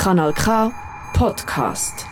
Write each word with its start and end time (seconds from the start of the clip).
Kanal 0.00 0.32
K 0.32 0.72
Podcast. 1.12 2.06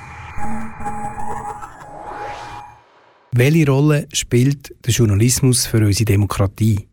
Welche 3.32 3.66
Rolle 3.66 4.06
spielt 4.12 4.74
der 4.84 4.92
Journalismus 4.92 5.64
für 5.64 5.78
unsere 5.78 6.04
Demokratie? 6.04 6.86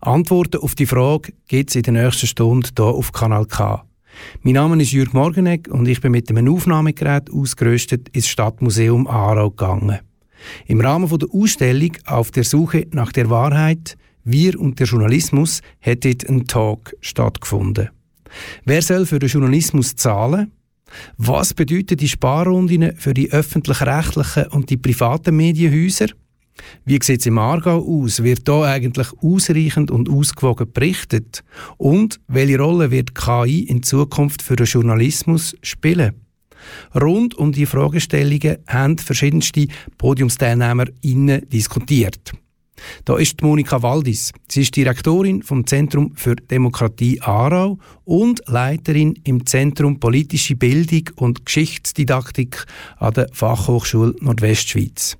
Antworten 0.00 0.60
auf 0.60 0.74
die 0.74 0.86
Frage 0.86 1.34
gibt 1.46 1.70
es 1.70 1.76
in 1.76 1.82
der 1.82 1.92
nächsten 1.92 2.26
Stunde 2.26 2.68
hier 2.76 2.86
auf 2.86 3.12
Kanal 3.12 3.46
K. 3.46 3.84
Mein 4.42 4.54
Name 4.54 4.82
ist 4.82 4.90
Jürg 4.90 5.14
Morgenegg 5.14 5.70
und 5.70 5.86
ich 5.86 6.00
bin 6.00 6.10
mit 6.10 6.28
einem 6.30 6.52
Aufnahmegerät 6.52 7.30
ausgerüstet 7.30 8.08
ins 8.08 8.26
Stadtmuseum 8.26 9.06
Aarau 9.06 9.50
gegangen. 9.50 10.00
Im 10.66 10.80
Rahmen 10.80 11.16
der 11.16 11.28
Ausstellung 11.32 11.92
Auf 12.06 12.32
der 12.32 12.42
Suche 12.42 12.88
nach 12.90 13.12
der 13.12 13.30
Wahrheit 13.30 13.96
Wir 14.24 14.58
und 14.58 14.80
der 14.80 14.88
Journalismus 14.88 15.60
hat 15.80 16.04
dort 16.04 16.28
ein 16.28 16.48
Talk 16.48 16.96
stattgefunden. 17.02 17.90
Wer 18.64 18.82
soll 18.82 19.06
für 19.06 19.18
den 19.18 19.28
Journalismus 19.28 19.96
zahlen? 19.96 20.52
Was 21.16 21.54
bedeuten 21.54 21.96
die 21.96 22.08
Sparrunden 22.08 22.96
für 22.96 23.14
die 23.14 23.30
öffentlich-rechtlichen 23.30 24.46
und 24.46 24.70
die 24.70 24.76
privaten 24.76 25.36
Medienhäuser? 25.36 26.08
Wie 26.84 26.98
sieht 27.02 27.20
es 27.20 27.26
im 27.26 27.38
Aargau 27.38 27.78
aus? 27.78 28.22
Wird 28.22 28.48
da 28.48 28.62
eigentlich 28.62 29.08
ausreichend 29.22 29.90
und 29.90 30.08
ausgewogen 30.08 30.72
berichtet? 30.72 31.44
Und 31.76 32.20
welche 32.26 32.58
Rolle 32.58 32.90
wird 32.90 33.14
KI 33.14 33.60
in 33.60 33.82
Zukunft 33.82 34.42
für 34.42 34.56
den 34.56 34.66
Journalismus 34.66 35.54
spielen? 35.62 36.14
Rund 36.94 37.34
um 37.36 37.52
die 37.52 37.66
Fragestellungen 37.66 38.58
haben 38.66 38.98
verschiedenste 38.98 39.68
Podiumsteilnehmer 39.96 40.86
diskutiert. 41.04 42.32
Da 43.04 43.16
ist 43.16 43.42
Monika 43.42 43.82
Waldis. 43.82 44.32
Sie 44.48 44.62
ist 44.62 44.76
Direktorin 44.76 45.42
vom 45.42 45.66
Zentrum 45.66 46.12
für 46.14 46.36
Demokratie 46.36 47.20
Aarau 47.20 47.78
und 48.04 48.42
Leiterin 48.46 49.14
im 49.24 49.46
Zentrum 49.46 50.00
Politische 50.00 50.56
Bildung 50.56 51.10
und 51.16 51.44
Geschichtsdidaktik 51.44 52.64
an 52.98 53.14
der 53.14 53.28
Fachhochschule 53.32 54.14
Nordwestschweiz. 54.20 55.16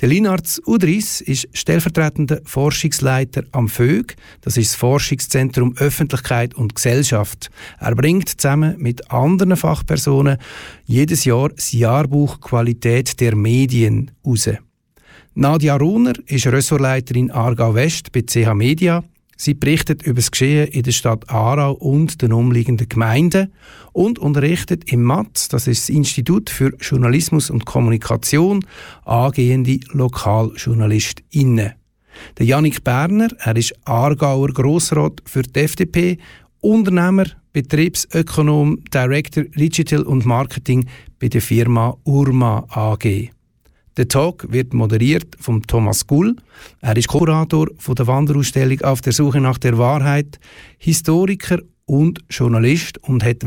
Der 0.00 0.08
Linarz 0.08 0.60
Udris 0.66 1.20
ist 1.20 1.48
stellvertretender 1.52 2.40
Forschungsleiter 2.44 3.44
am 3.52 3.68
FÖG, 3.68 4.14
das 4.40 4.56
ist 4.56 4.72
das 4.72 4.76
Forschungszentrum 4.76 5.74
Öffentlichkeit 5.76 6.54
und 6.54 6.74
Gesellschaft. 6.74 7.50
Er 7.78 7.94
bringt 7.94 8.28
zusammen 8.28 8.76
mit 8.78 9.10
anderen 9.10 9.56
Fachpersonen 9.56 10.38
jedes 10.84 11.24
Jahr 11.24 11.50
das 11.50 11.72
Jahrbuch 11.72 12.40
Qualität 12.40 13.20
der 13.20 13.34
Medien 13.34 14.10
heraus. 14.22 14.50
Nadia 15.34 15.76
Runer 15.76 16.12
ist 16.26 16.46
Ressortleiterin 16.46 17.30
Aargau 17.30 17.74
West 17.74 18.12
bei 18.12 18.20
CH 18.20 18.52
Media. 18.52 19.02
Sie 19.34 19.54
berichtet 19.54 20.02
über 20.02 20.16
das 20.16 20.30
Geschehen 20.30 20.68
in 20.68 20.82
der 20.82 20.92
Stadt 20.92 21.30
Aarau 21.30 21.72
und 21.72 22.20
den 22.20 22.34
umliegenden 22.34 22.86
Gemeinden 22.86 23.50
und 23.92 24.18
unterrichtet 24.18 24.92
im 24.92 25.02
MATS, 25.02 25.48
das 25.48 25.66
ist 25.68 25.88
das 25.88 25.96
Institut 25.96 26.50
für 26.50 26.76
Journalismus 26.78 27.48
und 27.48 27.64
Kommunikation, 27.64 28.62
angehende 29.06 29.80
LokaljournalistInnen. 29.92 31.72
Der 32.38 32.46
Janik 32.46 32.84
Berner, 32.84 33.28
er 33.38 33.56
ist 33.56 33.74
Aargauer 33.86 34.48
Grossrat 34.48 35.22
für 35.24 35.42
die 35.42 35.60
FDP, 35.60 36.18
Unternehmer, 36.60 37.24
Betriebsökonom, 37.54 38.84
Director 38.92 39.44
Digital 39.44 40.02
und 40.02 40.26
Marketing 40.26 40.86
bei 41.18 41.28
der 41.28 41.40
Firma 41.40 41.96
Urma 42.04 42.66
AG. 42.68 43.31
Der 43.96 44.08
Talk 44.08 44.46
wird 44.50 44.72
moderiert 44.72 45.36
von 45.38 45.62
Thomas 45.62 46.06
Gull. 46.06 46.34
Er 46.80 46.96
ist 46.96 47.08
Kurator 47.08 47.68
von 47.76 47.94
der 47.94 48.06
Wanderausstellung 48.06 48.80
Auf 48.80 49.02
der 49.02 49.12
Suche 49.12 49.40
nach 49.40 49.58
der 49.58 49.76
Wahrheit, 49.76 50.40
Historiker 50.78 51.58
und 51.84 52.20
Journalist 52.30 52.96
und 53.02 53.22
hat 53.22 53.44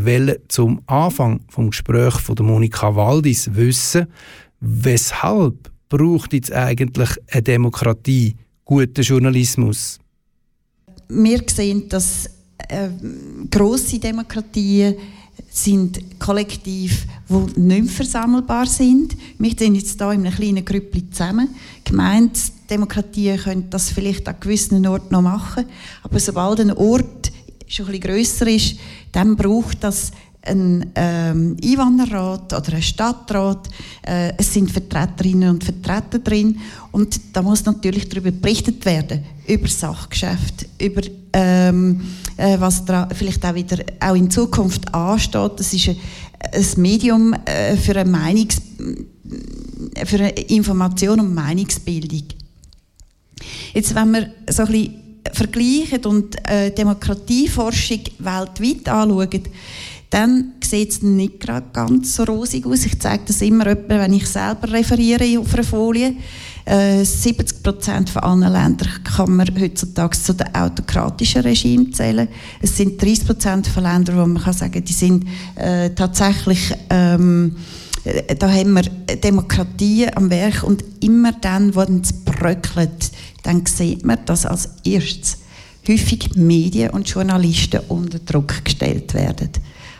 zum 0.50 0.82
Anfang 0.86 1.42
vom 1.50 1.72
Gespräch 1.72 2.14
von 2.20 2.36
Monika 2.42 2.96
Waldis 2.96 3.56
wissen, 3.56 4.08
weshalb 4.60 5.72
braucht 5.90 6.34
jetzt 6.34 6.52
eigentlich 6.52 7.10
eine 7.32 7.42
Demokratie 7.42 8.36
guten 8.66 9.02
Journalismus? 9.02 10.00
Wir 11.08 11.42
sehen, 11.48 11.90
dass 11.90 12.30
äh, 12.68 12.90
grosse 13.50 14.00
Demokratien 14.00 14.96
sind 15.50 16.20
kollektiv, 16.20 17.06
die 17.30 17.60
nicht 17.60 17.92
versammelbar 17.92 18.66
sind. 18.66 19.16
Wir 19.38 19.54
sind 19.58 19.76
jetzt 19.76 20.00
hier 20.00 20.12
in 20.12 20.26
einem 20.26 20.34
kleinen 20.34 20.66
Grüppli 20.66 21.10
zusammen. 21.10 21.50
Gemeinsdemokratien 21.84 23.38
können 23.38 23.70
das 23.70 23.90
vielleicht 23.90 24.28
an 24.28 24.36
gewissen 24.40 24.86
Orten 24.86 25.14
noch 25.14 25.22
machen, 25.22 25.66
aber 26.04 26.20
sobald 26.20 26.60
ein 26.60 26.72
Ort 26.72 27.32
schon 27.68 27.88
ein 27.88 27.92
bisschen 27.94 28.14
grösser 28.14 28.48
ist, 28.48 28.78
dann 29.12 29.36
braucht 29.36 29.84
das 29.84 30.12
ein 30.46 30.92
ähm, 30.96 31.58
Einwanderrat 31.64 32.54
oder 32.54 32.74
ein 32.74 32.82
Stadtrat. 32.82 33.68
Äh, 34.04 34.34
es 34.38 34.54
sind 34.54 34.72
Vertreterinnen 34.72 35.50
und 35.50 35.64
Vertreter 35.64 36.20
drin 36.20 36.60
und 36.92 37.20
da 37.34 37.42
muss 37.42 37.66
natürlich 37.66 38.08
darüber 38.10 38.32
berichtet 38.32 38.86
werden 38.86 39.24
über 39.48 39.68
Sachgeschäfte, 39.68 40.66
über 40.80 41.02
ähm, 41.34 42.02
äh, 42.38 42.60
was 42.60 42.86
da 42.86 43.08
vielleicht 43.14 43.46
auch 43.46 43.56
wieder 43.56 43.84
auch 44.00 44.16
in 44.16 44.32
Zukunft 44.32 44.94
ansteht. 44.94 45.52
Das 45.58 45.74
ist 45.74 45.90
ein, 45.90 45.98
ein 46.54 46.66
Medium 46.78 47.34
äh, 47.46 47.76
für 47.78 47.96
eine 47.96 48.10
Meinungs 48.10 48.62
für 50.06 50.18
eine 50.18 50.30
Information 50.30 51.20
und 51.20 51.34
Meinungsbildung. 51.34 52.24
Jetzt, 53.74 53.96
wenn 53.96 54.12
wir 54.12 54.32
so 54.50 54.64
ein 54.64 54.72
bisschen 54.72 55.06
vergleichen 55.32 56.06
und 56.06 56.36
äh, 56.50 56.72
Demokratieforschung 56.72 58.02
weltweit 58.20 58.88
anschauen, 58.88 59.44
dann 60.16 60.54
sieht 60.64 60.92
es 60.92 61.02
nicht 61.02 61.42
gerade 61.42 61.66
ganz 61.74 62.16
so 62.16 62.24
rosig 62.24 62.66
aus. 62.66 62.86
Ich 62.86 62.98
zeige 63.02 63.24
das 63.28 63.42
immer, 63.42 63.66
wenn 63.66 64.14
ich 64.14 64.26
selber 64.26 64.72
referiere 64.72 65.38
auf 65.38 65.54
einer 65.54 65.64
Folie. 65.64 66.16
Äh, 66.64 67.04
70 67.04 67.62
Prozent 67.62 68.10
von 68.10 68.24
allen 68.24 68.40
Ländern 68.40 69.04
kann 69.04 69.36
man 69.36 69.60
heutzutage 69.60 70.18
zu 70.18 70.34
den 70.34 70.56
autokratischen 70.56 71.42
Regimen 71.42 71.92
zählen. 71.92 72.30
Es 72.62 72.78
sind 72.78 73.02
30 73.02 73.28
Prozent 73.28 73.68
von 73.68 73.84
Ländern, 73.84 74.18
wo 74.18 74.26
man 74.26 74.42
kann 74.42 74.54
sagen, 74.54 74.86
die 74.86 74.94
sind 74.94 75.26
äh, 75.56 75.90
tatsächlich 75.90 76.74
ähm, 76.90 77.58
äh, 78.06 78.36
da 78.36 78.50
haben 78.50 78.74
wir 78.74 78.84
Demokratie 79.18 80.08
am 80.16 80.30
Werk 80.30 80.64
und 80.64 80.82
immer 81.02 81.34
dann, 81.34 81.76
wo 81.76 81.82
es 81.82 82.14
bröckelt, 82.14 83.12
dann 83.44 83.66
sieht 83.66 84.06
man, 84.06 84.20
dass 84.26 84.46
als 84.46 84.70
erstes 84.86 85.40
häufig 85.90 86.36
Medien 86.36 86.92
und 86.92 87.10
Journalisten 87.10 87.82
unter 87.90 88.20
Druck 88.20 88.64
gestellt 88.64 89.14
werden. 89.14 89.50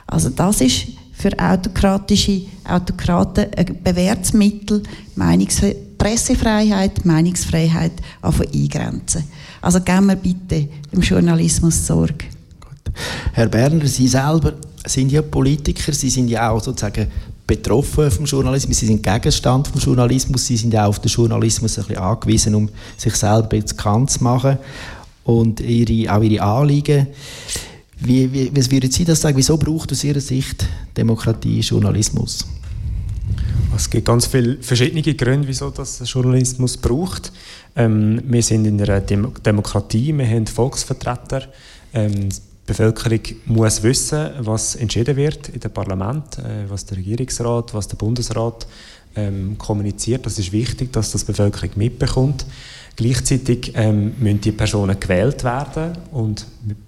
Also 0.08 0.30
das 0.30 0.62
ist 0.62 0.88
für 1.14 1.32
autokratische 1.40 2.44
Autokraten 2.64 3.48
ein 3.56 3.78
bewährtes 3.84 4.34
Mittel, 4.34 4.84
Meinungs 5.16 5.62
Pressefreiheit, 5.98 7.06
Meinungsfreiheit 7.06 7.94
eingrenzen. 8.22 9.24
Also 9.62 9.80
geben 9.80 10.08
wir 10.08 10.16
bitte 10.16 10.68
dem 10.92 11.02
Journalismus 11.02 11.88
Sorge. 11.88 12.26
Gut. 12.60 12.94
Herr 13.34 13.48
Berner, 13.48 13.88
Sie 13.88 14.08
selber 14.08 14.54
sind 14.86 15.12
ja 15.12 15.22
Politiker, 15.22 15.94
Sie 15.94 16.10
sind 16.10 16.28
ja 16.28 16.50
auch 16.52 16.62
sozusagen 16.62 17.08
betroffen 17.48 18.12
vom 18.12 18.26
Journalismus, 18.26 18.80
Sie 18.80 18.88
sind 18.88 19.02
Gegenstand 19.02 19.68
vom 19.68 19.80
Journalismus, 19.80 20.46
Sie 20.46 20.58
sind 20.58 20.74
ja 20.74 20.86
auch 20.86 20.90
auf 20.90 21.00
den 21.00 21.10
Journalismus 21.10 21.78
ein 21.78 21.86
bisschen 21.86 22.04
angewiesen, 22.04 22.56
um 22.56 22.70
sich 22.98 23.16
selber 23.16 23.48
bekannt 23.48 24.12
zu 24.12 24.24
machen 24.24 24.58
und 25.24 25.60
ihre, 25.62 26.14
auch 26.14 26.22
Ihre 26.22 26.44
Anliegen. 26.44 27.08
Wie, 28.06 28.32
wie, 28.32 28.56
wie 28.56 28.72
würden 28.72 28.92
Sie 28.92 29.04
das 29.04 29.22
sagen? 29.22 29.36
Wieso 29.36 29.58
braucht 29.58 29.92
aus 29.92 30.04
Ihrer 30.04 30.20
Sicht 30.20 30.68
Demokratie 30.96 31.62
Journalismus? 31.62 32.46
Es 33.76 33.90
gibt 33.90 34.06
ganz 34.06 34.28
viele 34.28 34.58
verschiedene 34.62 35.02
Gründe, 35.02 35.48
wieso 35.48 35.72
das 35.72 36.02
Journalismus 36.06 36.78
braucht. 36.78 37.32
Ähm, 37.76 38.22
wir 38.24 38.44
sind 38.44 38.66
in 38.66 38.80
einer 38.80 39.02
Dem 39.02 39.34
Demokratie, 39.44 40.16
wir 40.16 40.28
haben 40.28 40.46
Volksvertreter. 40.46 41.48
Ähm, 41.96 42.30
die 42.30 42.42
Bevölkerung 42.68 43.22
muss 43.48 43.82
wissen, 43.82 44.30
was 44.40 44.76
entschieden 44.76 45.16
wird 45.16 45.50
in 45.50 45.60
dem 45.60 45.72
Parlament, 45.72 46.38
äh, 46.38 46.70
was 46.70 46.86
der 46.86 46.98
Regierungsrat, 46.98 47.74
was 47.74 47.88
der 47.88 47.98
Bundesrat 47.98 48.68
ähm, 49.16 49.58
kommuniziert. 49.58 50.28
Das 50.28 50.38
ist 50.38 50.52
wichtig, 50.52 50.94
dass 50.94 51.12
das 51.12 51.22
die 51.22 51.32
Bevölkerung 51.32 51.72
mitbekommt. 51.76 52.46
Gleichzeitig 52.98 53.74
ähm, 53.76 54.14
müssen 54.20 54.40
die 54.40 54.54
Personen 54.54 54.98
gewählt 54.98 55.44
werden 55.44 55.98
und 56.12 56.46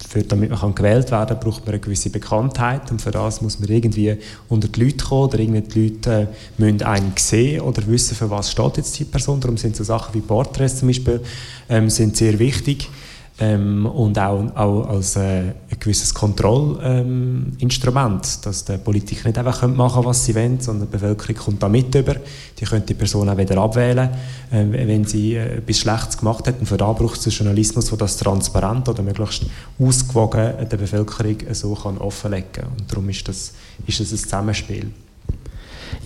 für, 0.08 0.24
damit 0.24 0.50
man 0.50 0.74
gewählt 0.74 1.12
werden 1.12 1.28
kann, 1.28 1.40
braucht 1.40 1.66
man 1.66 1.74
eine 1.74 1.82
gewisse 1.82 2.10
Bekanntheit 2.10 2.90
und 2.92 3.02
für 3.02 3.12
das 3.12 3.42
muss 3.42 3.60
man 3.60 3.68
irgendwie 3.68 4.16
unter 4.48 4.70
die 4.70 4.86
Leute 4.86 5.04
kommen 5.04 5.24
oder 5.24 5.40
irgendwie 5.40 5.62
die 5.62 5.90
Leute 5.90 6.30
äh, 6.32 6.62
müssen 6.62 6.82
einen 6.84 7.12
sehen 7.18 7.60
oder 7.60 7.86
wissen, 7.88 8.16
für 8.16 8.30
was 8.30 8.52
steht 8.52 8.78
jetzt 8.78 8.98
die 8.98 9.04
Person. 9.04 9.42
Darum 9.42 9.58
sind 9.58 9.76
so 9.76 9.84
Sachen 9.84 10.14
wie 10.14 10.22
Porträts 10.22 10.80
zum 10.80 10.88
Beispiel 10.88 11.20
ähm, 11.68 11.90
sind 11.90 12.16
sehr 12.16 12.40
wichtig. 12.40 12.90
Ähm, 13.40 13.86
und 13.86 14.18
auch, 14.18 14.44
auch 14.56 14.90
als 14.90 15.16
äh, 15.16 15.20
ein 15.20 15.54
gewisses 15.80 16.12
Kontrollinstrument, 16.14 18.26
ähm, 18.26 18.42
dass 18.44 18.66
die 18.66 18.78
Politiker 18.78 19.28
nicht 19.28 19.38
einfach 19.38 19.68
machen 19.68 19.94
können, 19.94 20.06
was 20.06 20.26
sie 20.26 20.34
wollen, 20.34 20.60
sondern 20.60 20.88
die 20.88 20.94
Bevölkerung 20.94 21.36
kommt 21.36 21.62
da 21.62 21.70
mit 21.70 21.94
über. 21.94 22.16
Die 22.60 22.66
können 22.66 22.84
die 22.86 22.96
Person 22.96 23.30
auch 23.30 23.38
wieder 23.38 23.58
abwählen, 23.58 24.10
äh, 24.52 24.66
wenn 24.72 25.06
sie 25.06 25.36
äh, 25.36 25.58
etwas 25.58 25.78
Schlechtes 25.78 26.18
gemacht 26.18 26.48
hat. 26.48 26.60
Und 26.60 26.66
für 26.66 26.78
da 26.78 26.92
braucht 26.94 27.20
es 27.20 27.28
einen 27.28 27.36
Journalismus, 27.36 27.86
der 27.86 28.00
das 28.00 28.18
transparent 28.18 28.90
oder 28.90 29.04
möglichst 29.04 29.46
ausgewogen 29.80 30.54
der 30.70 30.78
Bevölkerung 30.78 31.38
so 31.52 31.76
kann 31.76 32.00
offenlegen 32.00 32.52
kann. 32.52 32.70
Und 32.78 32.92
darum 32.92 33.08
ist 33.10 33.28
das, 33.28 33.52
ist 33.86 34.00
das 34.00 34.12
ein 34.12 34.18
Zusammenspiel. 34.18 34.88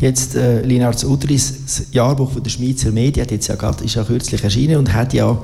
Jetzt 0.01 0.35
äh, 0.35 0.61
Linards 0.63 1.05
Udris, 1.05 1.53
das 1.63 1.85
Jahrbuch 1.91 2.31
von 2.31 2.43
der 2.43 2.49
Schweizer 2.49 2.91
Medien, 2.91 3.25
jetzt 3.29 3.47
ja 3.47 3.55
grad, 3.55 3.79
ist 3.81 3.95
ja 3.95 4.03
kürzlich 4.03 4.43
erschienen 4.43 4.77
und 4.77 4.93
hat 4.93 5.13
ja 5.13 5.41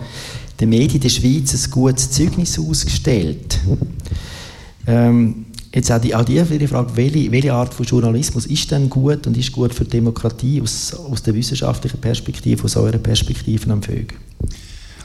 den 0.59 0.69
Medien 0.69 1.00
der 1.00 1.09
Schweiz 1.09 1.54
ein 1.54 1.71
gutes 1.71 2.12
Zeugnis 2.12 2.59
ausgestellt. 2.59 3.59
Ähm, 4.88 5.48
jetzt 5.74 5.92
auch 5.92 6.00
die, 6.00 6.15
auch 6.15 6.24
die 6.24 6.68
Frage, 6.68 6.95
welche, 6.95 7.31
welche 7.31 7.54
Art 7.54 7.74
von 7.74 7.86
Journalismus 7.86 8.45
ist 8.45 8.71
denn 8.71 8.89
gut 8.89 9.27
und 9.27 9.36
ist 9.38 9.51
gut 9.51 9.74
für 9.74 9.83
die 9.83 9.92
Demokratie 9.92 10.62
aus, 10.62 10.94
aus 10.94 11.21
der 11.24 11.33
wissenschaftlichen 11.33 12.00
Perspektive, 12.00 12.63
aus 12.63 12.77
eurer 12.77 12.98
Perspektive 12.98 13.71
am 13.71 13.83
Vögel? 13.83 14.18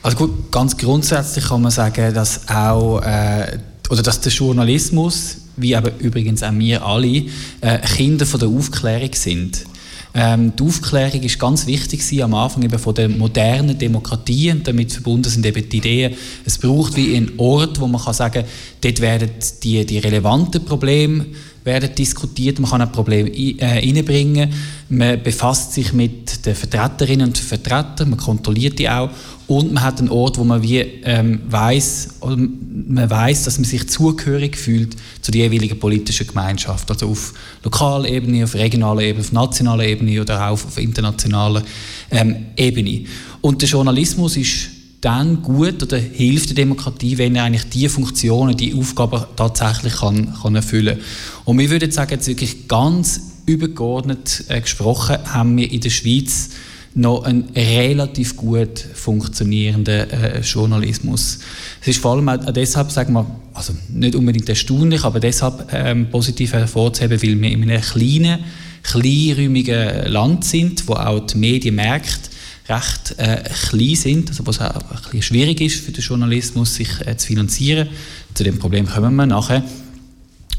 Also 0.03 0.17
gut, 0.17 0.51
ganz 0.51 0.77
grundsätzlich 0.77 1.45
kann 1.45 1.63
man 1.63 1.71
sagen, 1.71 2.15
dass 2.15 2.49
auch 2.49 3.01
äh, 3.03 3.59
oder 3.91 4.03
dass 4.03 4.21
der 4.21 4.33
Journalismus, 4.33 5.37
wie 5.57 5.75
eben 5.75 5.93
übrigens 5.99 6.43
auch 6.43 6.53
wir 6.53 6.85
alle, 6.85 7.25
äh, 7.61 7.79
Kinder 7.97 8.25
von 8.25 8.41
der 8.41 8.49
Aufklärung 8.49 9.13
sind. 9.13 9.65
Ähm, 10.15 10.53
die 10.57 10.63
Aufklärung 10.63 11.23
ist 11.23 11.39
ganz 11.39 11.67
wichtig 11.67 12.03
sie 12.03 12.23
am 12.23 12.35
Anfang 12.35 12.63
eben 12.63 12.79
von 12.79 12.95
der 12.95 13.09
modernen 13.09 13.79
Demokratie 13.79 14.53
damit 14.63 14.93
verbunden 14.93 15.31
sind 15.31 15.47
eben 15.47 15.67
die 15.69 15.79
Ideen, 15.79 16.15
es 16.45 16.59
braucht 16.59 16.97
wie 16.97 17.17
einen 17.17 17.33
Ort, 17.39 17.81
wo 17.81 17.87
man 17.87 18.03
kann 18.03 18.13
sagen, 18.13 18.45
dort 18.83 19.01
werden 19.01 19.31
die, 19.63 19.87
die 19.87 19.99
relevanten 19.99 20.65
Probleme 20.65 21.27
werden 21.65 21.95
diskutiert, 21.95 22.59
man 22.59 22.71
kann 22.71 22.83
ein 22.83 22.93
Problem 22.93 23.27
äh, 23.27 23.57
einbringen, 23.61 24.53
man 24.89 25.23
befasst 25.23 25.73
sich 25.73 25.93
mit 25.93 26.45
den 26.45 26.57
Vertreterinnen 26.57 27.29
und 27.29 27.39
Vertretern, 27.39 28.11
man 28.11 28.19
kontrolliert 28.19 28.79
die 28.79 28.91
auch 28.91 29.11
und 29.53 29.75
man 29.75 29.83
hat 29.83 29.99
einen 29.99 30.09
Ort, 30.09 30.39
wo 30.39 30.45
man 30.45 30.63
wie 30.63 30.79
ähm, 30.79 31.43
weiß, 31.47 32.21
man 32.23 33.11
weiß, 33.11 33.45
dass 33.45 33.59
man 33.59 33.67
sich 33.67 33.87
zugehörig 33.87 34.57
fühlt 34.57 34.97
zu 35.21 35.31
der 35.31 35.43
jeweiligen 35.43 35.79
politischen 35.79 36.27
Gemeinschaft, 36.27 36.91
also 36.91 37.09
auf 37.09 37.35
lokaler 37.63 38.09
Ebene, 38.09 38.45
auf 38.45 38.55
regionaler 38.55 39.03
Ebene, 39.03 39.23
auf 39.23 39.33
nationaler 39.33 39.85
Ebene 39.85 40.23
oder 40.23 40.49
auch 40.49 40.53
auf 40.53 40.79
internationaler 40.79 41.63
ähm, 42.11 42.47
Ebene. 42.57 43.05
Und 43.43 43.61
der 43.61 43.69
Journalismus 43.69 44.39
ist 44.39 44.71
dann 45.03 45.43
gut 45.43 45.83
oder 45.83 45.99
hilft 45.99 46.49
der 46.49 46.57
Demokratie, 46.57 47.19
wenn 47.19 47.37
er 47.37 47.45
eigentlich 47.45 47.69
die 47.69 47.91
Funktionen, 47.91 48.57
die 48.57 48.75
Aufgaben 48.75 49.23
tatsächlich 49.37 49.97
kann, 49.97 50.33
kann 50.41 50.57
erfüllen. 50.57 50.99
Und 51.45 51.59
wir 51.59 51.69
würden 51.69 51.91
sagen, 51.91 52.13
jetzt 52.13 52.27
wirklich 52.27 52.69
ganz 52.69 53.21
übergeordnet 53.45 54.45
äh, 54.49 54.63
gesprochen, 54.63 55.19
haben 55.27 55.59
wir 55.59 55.71
in 55.71 55.81
der 55.81 55.91
Schweiz 55.91 56.51
noch 56.95 57.25
einen 57.25 57.49
relativ 57.55 58.37
gut 58.37 58.79
funktionierenden 58.95 60.11
äh, 60.11 60.41
Journalismus. 60.41 61.39
Es 61.81 61.89
ist 61.89 62.01
vor 62.01 62.13
allem 62.13 62.29
auch 62.29 62.53
deshalb, 62.53 62.91
sagen 62.91 63.15
wir, 63.15 63.27
also 63.55 63.73
nicht 63.89 64.15
unbedingt 64.15 64.49
erstaunlich, 64.49 65.05
aber 65.05 65.21
deshalb 65.21 65.69
ähm, 65.73 66.11
positiv 66.11 66.53
hervorzuheben, 66.53 67.23
weil 67.23 67.41
wir 67.41 67.51
in 67.51 67.63
einem 67.63 67.81
kleinen, 67.81 68.41
kleinräumigen 68.83 70.13
Land 70.13 70.45
sind, 70.45 70.87
wo 70.87 70.95
auch 70.95 71.21
die 71.27 71.39
Medienmärkte 71.39 72.31
recht 72.69 73.15
äh, 73.19 73.43
klein 73.69 73.97
sind, 73.97 74.29
also 74.29 74.47
wo 74.47 74.51
es 74.51 74.61
auch 74.61 74.75
ein 74.75 74.83
bisschen 75.03 75.23
schwierig 75.23 75.61
ist 75.61 75.85
für 75.85 75.93
den 75.93 76.03
Journalismus, 76.03 76.75
sich 76.75 76.89
äh, 77.07 77.17
zu 77.17 77.29
finanzieren. 77.29 77.89
Zu 78.35 78.45
dem 78.45 78.59
Problem 78.59 78.87
kommen 78.87 79.15
wir 79.17 79.27
nachher. 79.27 79.65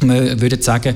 Wir 0.02 0.42
würden 0.42 0.62
sagen, 0.62 0.96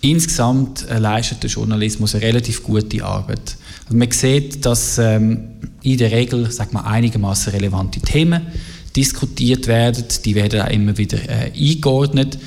insgesamt 0.00 0.88
äh, 0.88 0.98
leistet 0.98 1.42
der 1.42 1.50
Journalismus 1.50 2.14
eine 2.14 2.24
relativ 2.24 2.62
gute 2.62 3.04
Arbeit. 3.04 3.56
Also 3.84 3.96
man 3.96 4.10
sieht, 4.10 4.64
dass 4.64 4.98
ähm, 4.98 5.48
in 5.82 5.98
der 5.98 6.12
Regel 6.12 6.48
einigermaßen 6.84 7.52
relevante 7.52 8.00
Themen 8.00 8.46
diskutiert 8.94 9.66
werden, 9.66 10.04
die 10.24 10.34
werden 10.34 10.60
auch 10.60 10.70
immer 10.70 10.96
wieder 10.96 11.18
äh, 11.28 11.52
eingeordnet. 11.56 12.38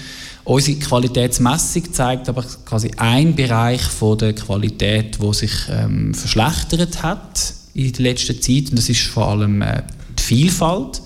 Unsere 0.44 0.78
Qualitätsmessung 0.78 1.92
zeigt 1.92 2.30
aber 2.30 2.44
quasi 2.66 2.92
einen 2.98 3.36
Bereich 3.36 3.82
von 3.82 4.18
der 4.18 4.34
Qualität, 4.34 5.20
wo 5.20 5.34
sich 5.34 5.52
ähm, 5.70 6.14
verschlechtert 6.14 7.02
hat 7.02 7.54
in 7.74 7.92
der 7.92 8.02
letzten 8.04 8.40
Zeit 8.42 8.70
und 8.70 8.78
das 8.78 8.88
ist 8.88 9.02
vor 9.02 9.28
allem 9.28 9.62
äh, 9.62 9.82
die 10.18 10.24
Vielfalt. 10.24 11.02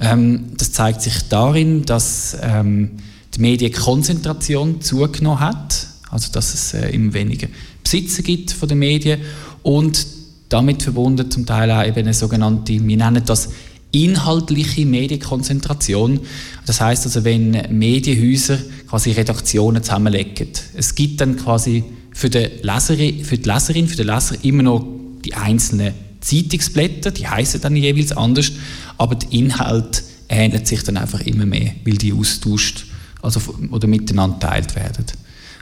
Ähm, 0.00 0.50
das 0.58 0.72
zeigt 0.72 1.02
sich 1.02 1.14
darin, 1.28 1.84
dass 1.84 2.36
ähm, 2.42 2.90
die 3.34 3.40
Medienkonzentration 3.40 4.80
zugenommen 4.80 5.40
hat, 5.40 5.86
also 6.10 6.32
dass 6.32 6.52
es 6.52 6.74
äh, 6.74 6.90
immer 6.90 7.14
weniger 7.14 7.46
Besitzer 7.82 8.22
gibt 8.22 8.50
von 8.52 8.68
den 8.68 8.80
Medien 8.80 9.20
und 9.64 10.06
damit 10.48 10.84
verbunden 10.84 11.30
zum 11.30 11.46
Teil 11.46 11.70
auch 11.72 11.84
eben 11.84 11.98
eine 11.98 12.14
sogenannte, 12.14 12.74
wir 12.74 12.96
nennen 12.96 13.22
das 13.26 13.48
inhaltliche 13.90 14.86
Medienkonzentration. 14.86 16.20
Das 16.66 16.80
heißt 16.80 17.06
also, 17.06 17.24
wenn 17.24 17.50
Medienhäuser 17.70 18.58
quasi 18.88 19.12
Redaktionen 19.12 19.82
zusammenlegen. 19.82 20.48
Es 20.74 20.94
gibt 20.94 21.20
dann 21.20 21.36
quasi 21.36 21.82
für 22.12 22.28
die 22.30 22.48
Leserin, 22.62 23.24
für 23.24 23.38
die 23.38 23.48
Leserin, 23.48 23.88
für 23.88 23.96
den 23.96 24.06
Leser 24.06 24.36
immer 24.42 24.62
noch 24.62 24.86
die 25.24 25.34
einzelnen 25.34 25.94
Zeitungsblätter, 26.20 27.10
die 27.10 27.26
heißen 27.26 27.60
dann 27.60 27.76
jeweils 27.76 28.12
anders, 28.12 28.52
aber 28.98 29.14
der 29.14 29.32
Inhalt 29.32 30.02
ähnelt 30.28 30.66
sich 30.66 30.82
dann 30.82 30.96
einfach 30.96 31.20
immer 31.20 31.46
mehr, 31.46 31.72
weil 31.84 31.96
die 31.96 32.12
austauscht 32.12 32.86
also, 33.22 33.40
oder 33.70 33.86
miteinander 33.88 34.38
teilt 34.40 34.76
werden. 34.76 35.04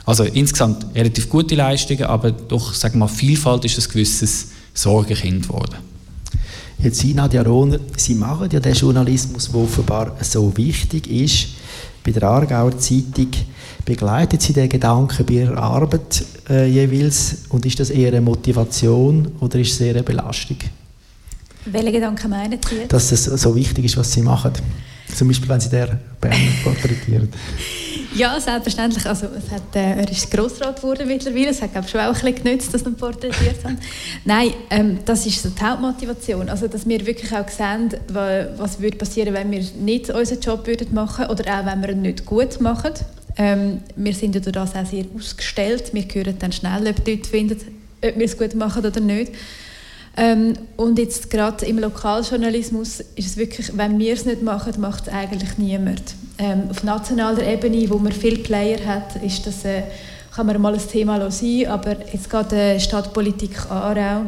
Also 0.05 0.23
insgesamt 0.23 0.85
relativ 0.95 1.29
gute 1.29 1.55
Leistungen, 1.55 2.03
aber 2.03 2.31
doch, 2.31 2.73
sagen 2.73 2.95
wir 2.95 2.99
mal, 2.99 3.07
Vielfalt 3.07 3.63
ist 3.65 3.79
ein 3.79 3.91
gewisses 3.91 4.49
Sorgenkind 4.73 5.47
geworden. 5.47 5.77
Jetzt 6.79 6.99
Sie, 6.99 7.13
Nadja 7.13 7.43
Rohner, 7.43 7.79
Sie 7.95 8.15
machen 8.15 8.49
ja 8.51 8.59
den 8.59 8.73
Journalismus, 8.73 9.49
der 9.49 9.61
offenbar 9.61 10.17
so 10.19 10.55
wichtig 10.57 11.07
ist. 11.07 11.47
Bei 12.03 12.11
der 12.11 12.23
Aargauer 12.23 12.77
Zeitung 12.77 13.29
begleitet 13.85 14.41
Sie 14.41 14.51
den 14.51 14.67
Gedanken 14.67 15.25
bei 15.25 15.35
Ihrer 15.35 15.57
Arbeit 15.57 16.25
äh, 16.49 16.67
jeweils 16.67 17.43
und 17.49 17.65
ist 17.65 17.79
das 17.79 17.89
eher 17.89 18.09
eine 18.09 18.19
Motivation 18.19 19.31
oder 19.39 19.59
ist 19.59 19.71
es 19.71 19.79
eher 19.79 19.93
eine 19.93 20.03
Belastung? 20.03 20.57
Welche 21.65 21.93
Gedanken 21.93 22.29
meinen 22.29 22.59
Sie 22.67 22.75
jetzt? 22.75 22.91
Dass 22.91 23.11
es 23.13 23.23
so 23.23 23.55
wichtig 23.55 23.85
ist, 23.85 23.95
was 23.95 24.11
Sie 24.11 24.21
machen. 24.21 24.51
Zum 25.15 25.29
Beispiel, 25.29 25.47
wenn 25.47 25.61
Sie 25.61 25.69
der 25.69 25.99
Bern 26.19 26.35
porträtieren. 26.63 27.29
Ja, 28.15 28.39
selbstverständlich. 28.39 29.07
Also, 29.07 29.25
es 29.25 29.51
hat, 29.51 29.75
äh, 29.75 30.01
er 30.01 30.11
ist 30.11 30.29
Grossrat 30.29 30.75
geworden 30.75 31.07
mittlerweile. 31.07 31.47
Es 31.47 31.61
hat 31.63 31.71
glaube 31.71 31.87
schon 31.87 32.01
auch 32.01 32.07
ein 32.07 32.13
bisschen 32.13 32.35
genützt, 32.35 32.73
dass 32.73 32.85
wir 32.85 32.91
porträtiert 32.91 33.63
haben. 33.63 33.79
Nein, 34.25 34.53
ähm, 34.69 34.99
das 35.03 35.25
ist 35.25 35.41
so 35.41 35.49
die 35.49 35.63
Hauptmotivation. 35.63 36.47
Also, 36.47 36.67
dass 36.67 36.87
wir 36.87 37.03
wirklich 37.07 37.33
auch 37.35 37.47
sehen, 37.49 37.89
was 38.07 38.79
würde 38.79 38.97
passieren, 38.97 39.33
wenn 39.33 39.49
wir 39.49 39.63
nicht 39.79 40.11
unseren 40.11 40.39
Job 40.41 40.67
würden 40.67 40.93
machen 40.93 41.25
oder 41.25 41.59
auch 41.59 41.65
wenn 41.65 41.81
wir 41.81 41.89
ihn 41.89 42.03
nicht 42.03 42.25
gut 42.25 42.61
machen. 42.61 42.91
Ähm, 43.35 43.81
wir 43.95 44.13
sind 44.13 44.35
ja 44.35 44.41
durch 44.41 44.53
das 44.53 44.75
auch 44.75 44.85
sehr 44.85 45.05
ausgestellt. 45.15 45.91
Wir 45.93 46.03
hören 46.03 46.35
dann 46.37 46.51
schnell, 46.51 46.87
ob 46.87 47.03
die 47.03 47.15
Leute 47.15 47.29
finden, 47.29 47.57
ob 48.03 48.15
wir 48.15 48.25
es 48.25 48.37
gut 48.37 48.53
machen 48.53 48.85
oder 48.85 48.99
nicht. 48.99 49.31
Ähm, 50.15 50.53
und 50.77 50.99
jetzt 50.99 51.31
gerade 51.31 51.65
im 51.65 51.79
Lokaljournalismus 51.79 52.99
ist 52.99 53.27
es 53.27 53.37
wirklich, 53.37 53.75
wenn 53.75 53.97
wir 53.97 54.13
es 54.13 54.25
nicht 54.25 54.43
machen, 54.43 54.79
macht 54.79 55.07
es 55.07 55.13
eigentlich 55.13 55.57
niemand. 55.57 56.13
Ähm, 56.37 56.63
auf 56.69 56.83
nationaler 56.83 57.45
Ebene, 57.45 57.89
wo 57.89 57.97
man 57.97 58.11
viele 58.11 58.37
Player 58.37 58.83
hat, 58.85 59.15
ist 59.23 59.45
das, 59.45 59.65
äh, 59.65 59.83
kann 60.35 60.47
man 60.47 60.59
mal 60.59 60.73
ein 60.73 60.79
Thema 60.79 61.29
sein, 61.29 61.67
aber 61.67 61.95
jetzt 62.11 62.29
gerade 62.29 62.55
äh, 62.55 62.79
Stadtpolitik 62.79 63.69
Aarau 63.69 64.23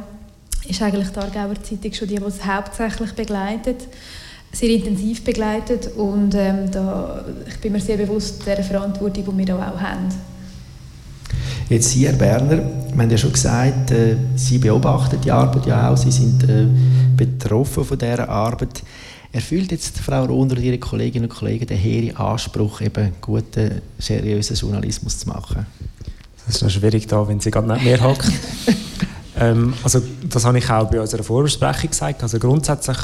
ist 0.67 0.81
eigentlich 0.81 1.09
die 1.09 1.19
Aargauer 1.19 1.55
Zeitung 1.63 1.93
schon 1.93 2.07
die, 2.07 2.15
die 2.15 2.24
es 2.24 2.45
hauptsächlich 2.45 3.12
begleitet, 3.13 3.88
sehr 4.51 4.69
intensiv 4.69 5.24
begleitet 5.24 5.89
und 5.97 6.35
ähm, 6.35 6.69
da, 6.71 7.25
ich 7.47 7.59
bin 7.59 7.74
mir 7.74 7.81
sehr 7.81 7.97
bewusst 7.97 8.45
der 8.45 8.63
Verantwortung, 8.63 9.25
die 9.25 9.38
wir 9.38 9.45
da 9.45 9.55
auch 9.55 9.81
haben. 9.81 10.09
Jetzt 11.69 11.89
Sie, 11.89 12.05
Herr 12.05 12.13
Berner, 12.13 12.59
wir 12.93 13.01
haben 13.01 13.09
ja 13.09 13.17
schon 13.17 13.33
gesagt, 13.33 13.89
äh, 13.89 14.15
Sie 14.35 14.59
beobachten 14.59 15.19
die 15.19 15.31
Arbeit 15.31 15.65
ja 15.65 15.89
auch, 15.89 15.97
Sie 15.97 16.12
sind 16.12 16.47
äh, 16.47 16.67
betroffen 17.17 17.83
von 17.83 17.97
dieser 17.97 18.29
Arbeit. 18.29 18.83
Erfüllt 19.36 19.70
jetzt 19.72 20.00
Frau 20.00 20.24
Rohner 20.24 20.56
und 20.56 20.63
ihre 20.63 20.77
Kolleginnen 20.77 21.30
und 21.30 21.38
Kollegen 21.38 21.68
den 21.68 21.77
hehren 21.77 22.15
Anspruch, 22.15 22.80
eben 22.80 23.12
guten, 23.20 23.82
seriösen 24.00 24.56
Journalismus 24.56 25.20
zu 25.20 25.27
machen? 25.27 25.65
Das 26.46 26.56
ist 26.56 26.62
noch 26.62 26.70
schwierig 26.70 27.06
da, 27.08 27.27
wenn 27.27 27.42
Sie 27.42 27.51
gerade 27.51 27.68
nicht 27.68 27.84
mehr 27.84 28.01
hocken. 28.01 28.34
ähm, 29.38 29.74
also 29.84 30.01
das 30.30 30.46
habe 30.46 30.60
ich 30.60 30.70
auch 30.70 30.89
bei 30.89 31.01
unserer 31.01 31.22
Vorbesprechung 31.22 31.89
gesagt. 31.89 32.24
Also 32.24 32.39
grundsätzlich 32.39 32.98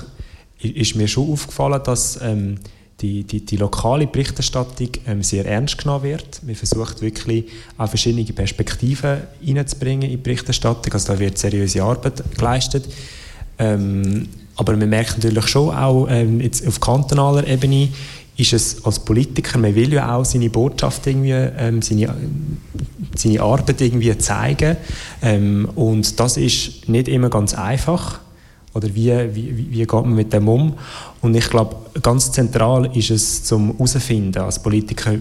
ist 0.60 0.96
mir 0.96 1.10
schon 1.10 1.30
aufgefallen, 1.34 1.82
dass 1.84 2.18
ähm, 2.22 2.60
die, 3.02 3.26
die, 3.26 3.46
die 3.46 3.58
lokale 3.58 4.08
Berichterstattung 4.08 4.88
ähm, 5.08 5.24
sehr 5.24 5.46
ernst 5.46 5.80
genommen 5.80 6.06
wird. 6.06 6.40
Wir 6.44 6.56
versuchen 6.56 7.02
wirklich 7.02 7.44
auch 7.78 7.90
verschiedene 7.90 8.24
Perspektiven 8.24 9.18
hineinzubringen 9.42 10.04
in 10.04 10.12
die 10.12 10.18
Berichterstattung. 10.18 10.94
Also 10.94 11.12
da 11.12 11.20
wird 11.20 11.38
seriöse 11.38 11.84
Arbeit 11.84 12.24
geleistet. 12.38 12.86
Ähm, 13.60 14.30
Aber 14.62 14.78
man 14.78 14.90
merkt 14.90 15.18
natürlich 15.18 15.48
schon 15.48 15.74
auch 15.74 16.06
ähm, 16.08 16.40
jetzt 16.40 16.68
auf 16.68 16.80
kantonaler 16.80 17.48
Ebene, 17.48 17.90
ist 18.38 18.54
es 18.54 18.86
als 18.86 19.00
Politiker, 19.00 19.58
man 19.58 19.74
will 19.74 19.92
ja 19.92 20.16
auch 20.16 20.24
seine 20.24 20.52
Botschaft 20.52 21.08
irgendwie, 21.08 21.32
ähm, 21.32 21.82
seine, 21.82 22.14
seine 23.16 23.42
Arbeit 23.42 23.82
irgendwie 23.82 24.16
zeigen. 24.20 24.78
Ähm, 25.24 25.68
und 25.74 26.20
das 26.20 26.38
ist 26.38 26.88
nicht 26.88 27.08
immer 27.08 27.32
ganz 27.32 27.56
einfach. 27.56 28.20
Oder 28.76 28.94
wie, 28.94 29.12
wie, 29.34 29.72
wie 29.72 29.80
geht 29.80 29.92
man 29.92 30.14
mit 30.14 30.32
dem 30.32 30.48
um? 30.48 30.76
Und 31.22 31.36
ich 31.36 31.50
glaube, 31.50 31.76
ganz 32.04 32.32
zentral 32.32 32.96
ist 32.96 33.10
es 33.10 33.44
zum 33.44 33.72
herausfinden 33.74 34.44
als 34.44 34.62
Politiker, 34.62 35.16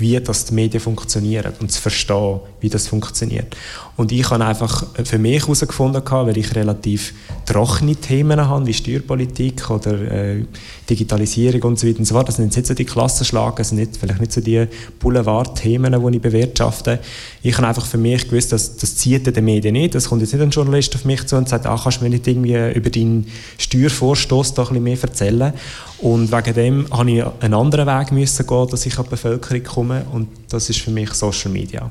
wie 0.00 0.18
das 0.18 0.46
die 0.46 0.54
Medien 0.54 0.80
funktionieren 0.80 1.52
und 1.60 1.70
zu 1.70 1.80
verstehen, 1.80 2.40
wie 2.60 2.68
das 2.68 2.88
funktioniert. 2.88 3.56
Und 3.96 4.12
ich 4.12 4.28
habe 4.30 4.44
einfach 4.44 4.86
für 5.04 5.18
mich 5.18 5.42
herausgefunden, 5.42 6.02
weil 6.08 6.38
ich 6.38 6.54
relativ 6.54 7.12
trockene 7.44 7.96
Themen 7.96 8.40
habe, 8.40 8.66
wie 8.66 8.72
Steuerpolitik 8.72 9.68
oder 9.68 9.92
äh, 9.92 10.44
Digitalisierung 10.88 11.62
und 11.62 11.78
so 11.78 11.86
weiter 11.86 11.98
und 11.98 12.04
so 12.06 12.14
fort. 12.14 12.28
Das 12.28 12.36
sind 12.36 12.56
nicht 12.56 12.66
so 12.66 12.74
die 12.74 12.84
Klassenschlagen, 12.84 13.56
das 13.56 13.68
sind 13.68 13.78
nicht, 13.78 13.96
vielleicht 13.96 14.20
nicht 14.20 14.32
so 14.32 14.40
die 14.40 14.66
Boulevard-Themen, 14.98 15.92
die 15.92 16.16
ich 16.16 16.22
bewirtschafte. 16.22 16.98
Ich 17.42 17.56
habe 17.58 17.68
einfach 17.68 17.84
für 17.84 17.98
mich 17.98 18.28
gewusst, 18.28 18.52
dass 18.52 18.76
das 18.76 18.96
zieht 18.96 19.26
den 19.36 19.44
Medien 19.44 19.74
nicht. 19.74 19.94
Das 19.94 20.08
kommt 20.08 20.22
jetzt 20.22 20.32
nicht 20.32 20.42
ein 20.42 20.50
Journalist 20.50 20.94
auf 20.94 21.04
mich 21.04 21.26
zu 21.26 21.36
und 21.36 21.48
sagt, 21.48 21.66
ach, 21.66 21.82
kannst 21.82 22.00
du 22.00 22.04
mir 22.04 22.10
nicht 22.10 22.26
irgendwie 22.26 22.56
über 22.72 22.88
deinen 22.88 23.26
Steuervorstoß 23.58 24.54
doch 24.54 24.70
ein 24.70 24.82
bisschen 24.82 24.84
mehr 24.84 25.02
erzählen? 25.02 25.52
Und 26.00 26.32
wegen 26.32 26.54
dem 26.54 26.86
habe 26.90 27.10
ich 27.10 27.24
einen 27.40 27.54
anderen 27.54 27.86
Weg 27.86 28.12
müssen 28.12 28.46
gehen, 28.46 28.66
dass 28.70 28.86
ich 28.86 28.98
an 28.98 29.04
die 29.04 29.10
Bevölkerung 29.10 29.62
komme 29.62 30.04
und 30.12 30.28
das 30.48 30.70
ist 30.70 30.80
für 30.80 30.90
mich 30.90 31.12
Social 31.12 31.50
Media. 31.50 31.90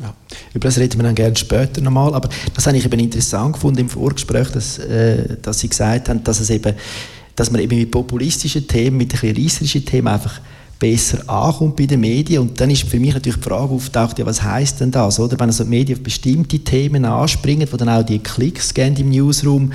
Ja. 0.00 0.12
Über 0.52 0.68
das 0.68 0.78
reden 0.78 0.98
wir 0.98 1.04
dann 1.04 1.14
gerne 1.14 1.36
später 1.36 1.80
nochmal, 1.80 2.14
aber 2.14 2.28
das 2.52 2.66
habe 2.66 2.76
ich 2.76 2.84
eben 2.84 2.98
interessant 2.98 3.52
gefunden 3.52 3.80
im 3.80 3.88
Vorgespräch, 3.88 4.50
dass, 4.50 4.78
äh, 4.78 5.36
dass 5.40 5.60
Sie 5.60 5.68
gesagt 5.68 6.08
haben, 6.08 6.24
dass, 6.24 6.40
es 6.40 6.50
eben, 6.50 6.74
dass 7.36 7.52
man 7.52 7.60
eben 7.60 7.78
mit 7.78 7.92
populistischen 7.92 8.66
Themen, 8.66 8.96
mit 8.96 9.14
ein 9.14 9.34
bisschen 9.34 9.84
Themen 9.84 10.08
einfach 10.08 10.40
besser 10.80 11.28
ankommt 11.30 11.76
bei 11.76 11.86
den 11.86 12.00
Medien. 12.00 12.42
Und 12.42 12.60
dann 12.60 12.70
ist 12.70 12.88
für 12.88 12.98
mich 12.98 13.14
natürlich 13.14 13.36
die 13.36 13.42
Frage 13.42 13.72
auftaucht, 13.72 14.18
ja, 14.18 14.26
was 14.26 14.42
heißt 14.42 14.80
denn 14.80 14.90
das? 14.90 15.20
Oder? 15.20 15.38
Wenn 15.38 15.48
also 15.48 15.62
die 15.62 15.70
Medien 15.70 15.96
auf 15.96 16.02
bestimmte 16.02 16.58
Themen 16.58 17.04
anspringen, 17.04 17.68
wo 17.70 17.76
dann 17.76 17.88
auch 17.88 18.02
die 18.02 18.18
Klicks 18.18 18.74
gehen 18.74 18.96
im 18.96 19.10
Newsroom, 19.10 19.72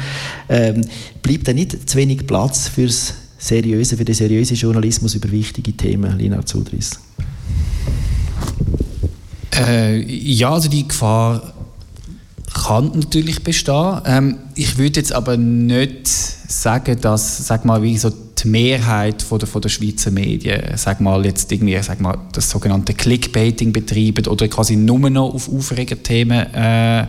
ähm, 0.50 0.82
bleibt 1.22 1.48
dann 1.48 1.56
nicht 1.56 1.90
zu 1.90 1.98
wenig 1.98 2.28
Platz 2.28 2.68
fürs 2.68 3.14
seriöse, 3.40 3.98
für 3.98 4.06
den 4.06 4.14
seriösen 4.14 4.56
Journalismus 4.56 5.16
über 5.16 5.32
wichtige 5.32 5.72
Themen, 5.74 6.18
Lina 6.18 6.46
Zudris? 6.46 7.00
Äh, 9.56 10.02
ja, 10.04 10.52
also 10.52 10.70
die 10.70 10.88
Gefahr 10.88 11.54
kann 12.54 12.92
natürlich 12.94 13.44
bestehen. 13.44 14.02
Ähm, 14.06 14.38
ich 14.56 14.78
würde 14.78 15.00
jetzt 15.00 15.14
aber 15.14 15.38
nicht 15.38 16.08
sagen, 16.08 17.00
dass, 17.02 17.48
sag 17.48 17.66
mal, 17.66 17.82
wie 17.82 17.98
so 17.98 18.12
die 18.44 18.48
Mehrheit 18.48 19.22
von 19.22 19.40
der, 19.40 19.48
von 19.48 19.62
der 19.62 19.70
Schweizer 19.70 20.12
Medien, 20.12 20.62
sag 20.76 21.02
mal, 21.02 21.26
jetzt 21.26 21.52
irgendwie, 21.52 21.82
sag 21.82 22.00
mal, 22.00 22.18
das 22.32 22.50
sogenannte 22.50 22.94
Clickbaiting 22.94 23.74
betreiben 23.74 24.26
oder 24.28 24.48
quasi 24.48 24.76
nur 24.76 25.10
noch 25.10 25.34
auf 25.34 25.52
aufregende 25.52 26.04
Themen 26.04 26.54
äh, 26.54 27.08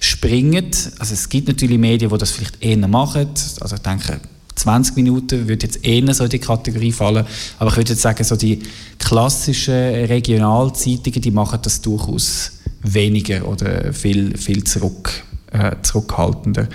springen. 0.00 0.70
Also 0.98 1.14
es 1.14 1.28
gibt 1.28 1.48
natürlich 1.48 1.78
Medien, 1.78 2.10
die 2.10 2.18
das 2.18 2.32
vielleicht 2.32 2.62
eher 2.62 2.88
machen. 2.88 3.28
Also 3.60 3.76
ich 3.76 3.82
denke, 3.82 4.20
20 4.54 4.96
Minuten 4.96 5.48
würde 5.48 5.66
jetzt 5.66 5.84
eher 5.84 6.12
so 6.14 6.24
in 6.24 6.30
die 6.30 6.38
Kategorie 6.38 6.92
fallen. 6.92 7.26
Aber 7.58 7.70
ich 7.70 7.76
würde 7.76 7.90
jetzt 7.90 8.02
sagen, 8.02 8.22
so 8.24 8.36
die 8.36 8.60
klassischen 8.98 9.72
Regionalzeitungen, 9.72 11.20
die 11.20 11.30
machen 11.30 11.58
das 11.62 11.80
durchaus 11.80 12.52
weniger 12.82 13.46
oder 13.48 13.92
viel, 13.92 14.36
viel 14.36 14.64
zurück, 14.64 15.24
äh, 15.52 15.76
zurückhaltender. 15.82 16.68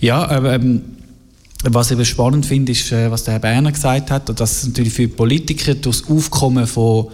Ja, 0.00 0.54
ähm, 0.54 0.82
was 1.64 1.90
ich 1.90 2.08
spannend 2.08 2.44
finde, 2.44 2.72
ist, 2.72 2.92
äh, 2.92 3.10
was 3.10 3.24
der 3.24 3.34
Herr 3.34 3.40
Berner 3.40 3.72
gesagt 3.72 4.10
hat, 4.10 4.38
dass 4.38 4.66
natürlich 4.66 4.92
für 4.92 5.08
Politiker 5.08 5.74
durch 5.74 6.02
das 6.02 6.10
Aufkommen 6.10 6.66
von 6.66 7.08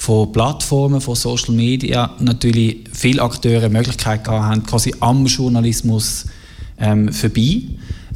von 0.00 0.32
Plattformen, 0.32 0.98
von 0.98 1.14
Social 1.14 1.54
Media 1.54 2.14
natürlich 2.20 2.84
viele 2.90 3.20
Akteure 3.20 3.68
die 3.68 3.76
Möglichkeit 3.76 4.24
gehabt 4.24 4.42
haben, 4.42 4.62
quasi 4.64 4.94
am 5.00 5.26
Journalismus 5.26 6.24
ähm, 6.78 7.12
vorbei 7.12 7.64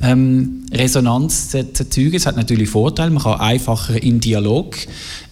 ähm, 0.04 0.66
Resonanz 0.72 1.50
zu 1.50 1.58
erzeugen. 1.58 2.14
Es 2.14 2.26
hat 2.26 2.36
natürlich 2.36 2.68
Vorteile, 2.68 3.10
man 3.10 3.22
kann 3.22 3.40
einfacher 3.40 4.00
in 4.02 4.20
Dialog 4.20 4.76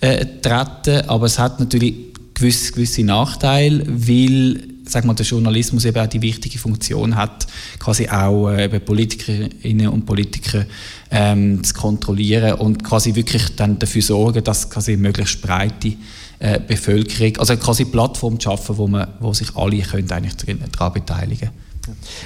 äh, 0.01 0.25
treten, 0.41 1.09
aber 1.09 1.27
es 1.27 1.39
hat 1.39 1.61
natürlich 1.61 1.95
gewisse, 2.35 2.73
gewisse 2.73 3.05
Nachteile, 3.05 3.85
weil 3.87 4.73
sag 4.85 5.05
mal, 5.05 5.15
der 5.15 5.27
Journalismus 5.27 5.85
eben 5.85 5.99
auch 5.99 6.09
die 6.09 6.23
wichtige 6.23 6.59
Funktion 6.59 7.17
hat, 7.17 7.47
quasi 7.79 8.09
auch 8.09 8.51
äh, 8.51 8.69
Politikerinnen 8.81 9.89
und 9.89 10.07
Politiker 10.07 10.67
ähm, 11.11 11.63
zu 11.63 11.75
kontrollieren 11.75 12.55
und 12.55 12.83
quasi 12.83 13.15
wirklich 13.15 13.55
dann 13.57 13.79
dafür 13.79 14.03
sorgen, 14.03 14.43
dass 14.43 14.69
quasi 14.71 14.97
möglichst 14.97 15.41
breite 15.41 15.95
äh, 16.39 16.59
Bevölkerung, 16.61 17.37
also 17.39 17.57
quasi 17.57 17.85
Plattform 17.85 18.41
zu 18.41 18.51
schaffen, 18.51 18.77
wo, 18.77 18.89
man, 18.89 19.07
wo 19.21 19.33
sich 19.33 19.55
alle 19.55 19.79
können 19.79 20.11
eigentlich 20.11 20.35
daran 20.73 20.93
beteiligen 20.93 21.51
können. 21.51 21.72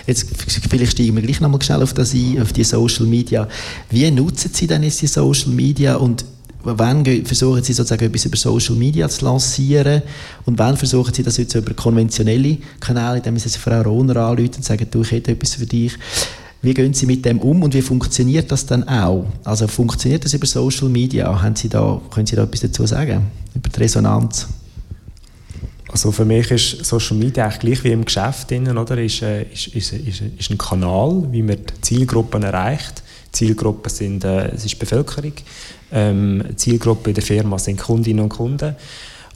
Jetzt 0.06 0.26
vielleicht 0.68 0.92
steigen 0.92 1.16
wir 1.16 1.22
gleich 1.22 1.40
nochmal 1.40 1.62
schnell 1.62 1.82
auf 1.82 1.94
das 1.94 2.14
ein, 2.14 2.40
auf 2.40 2.52
die 2.52 2.64
Social 2.64 3.06
Media. 3.06 3.48
Wie 3.90 4.10
nutzen 4.10 4.50
Sie 4.52 4.66
denn 4.66 4.82
jetzt 4.82 5.00
die 5.02 5.06
Social 5.06 5.50
Media 5.50 5.96
und 5.96 6.24
wann 6.62 7.04
versuchen 7.24 7.62
Sie 7.62 7.72
sozusagen 7.72 8.04
etwas 8.04 8.24
über 8.24 8.36
Social 8.36 8.74
Media 8.74 9.08
zu 9.08 9.24
lancieren 9.24 10.02
und 10.44 10.58
wann 10.58 10.76
versuchen 10.76 11.14
Sie 11.14 11.22
das 11.22 11.36
jetzt 11.36 11.54
über 11.54 11.74
konventionelle 11.74 12.58
Kanäle, 12.80 13.18
indem 13.18 13.38
Sie 13.38 13.48
Frau 13.50 13.82
Rohner 13.82 14.16
anrufen 14.16 14.56
und 14.56 14.64
sagen, 14.64 14.86
du, 14.90 15.02
ich 15.02 15.12
hätte 15.12 15.32
etwas 15.32 15.54
für 15.54 15.66
dich. 15.66 15.92
Wie 16.62 16.74
gehen 16.74 16.94
Sie 16.94 17.06
mit 17.06 17.24
dem 17.24 17.38
um 17.38 17.62
und 17.62 17.74
wie 17.74 17.82
funktioniert 17.82 18.50
das 18.50 18.66
dann 18.66 18.88
auch? 18.88 19.26
Also 19.44 19.68
funktioniert 19.68 20.24
das 20.24 20.34
über 20.34 20.46
Social 20.46 20.88
Media? 20.88 21.40
Haben 21.40 21.54
Sie 21.54 21.68
da, 21.68 22.00
können 22.10 22.26
Sie 22.26 22.34
da 22.34 22.42
etwas 22.42 22.60
dazu 22.60 22.86
sagen? 22.86 23.26
Über 23.54 23.68
die 23.68 23.80
Resonanz? 23.80 24.48
Also 25.88 26.10
für 26.10 26.24
mich 26.24 26.50
ist 26.50 26.84
Social 26.84 27.16
Media 27.16 27.44
eigentlich 27.44 27.60
gleich 27.60 27.84
wie 27.84 27.92
im 27.92 28.04
Geschäft 28.04 28.50
innen, 28.50 28.76
oder? 28.76 28.98
Ist, 28.98 29.22
äh, 29.22 29.44
ist, 29.44 29.68
ist, 29.68 29.92
ist, 29.92 30.22
ist 30.38 30.50
ein 30.50 30.58
Kanal, 30.58 31.24
wie 31.30 31.42
man 31.42 31.56
die 31.56 31.80
Zielgruppen 31.80 32.42
erreicht. 32.42 33.02
Zielgruppen 33.32 33.90
sind 33.90 34.24
äh, 34.24 34.48
es 34.48 34.64
ist 34.64 34.78
Bevölkerung. 34.78 35.32
Ähm, 35.92 36.42
Zielgruppe 36.56 37.10
in 37.10 37.14
der 37.14 37.22
Firma 37.22 37.58
sind 37.58 37.78
Kundinnen 37.78 38.24
und 38.24 38.30
Kunden. 38.30 38.74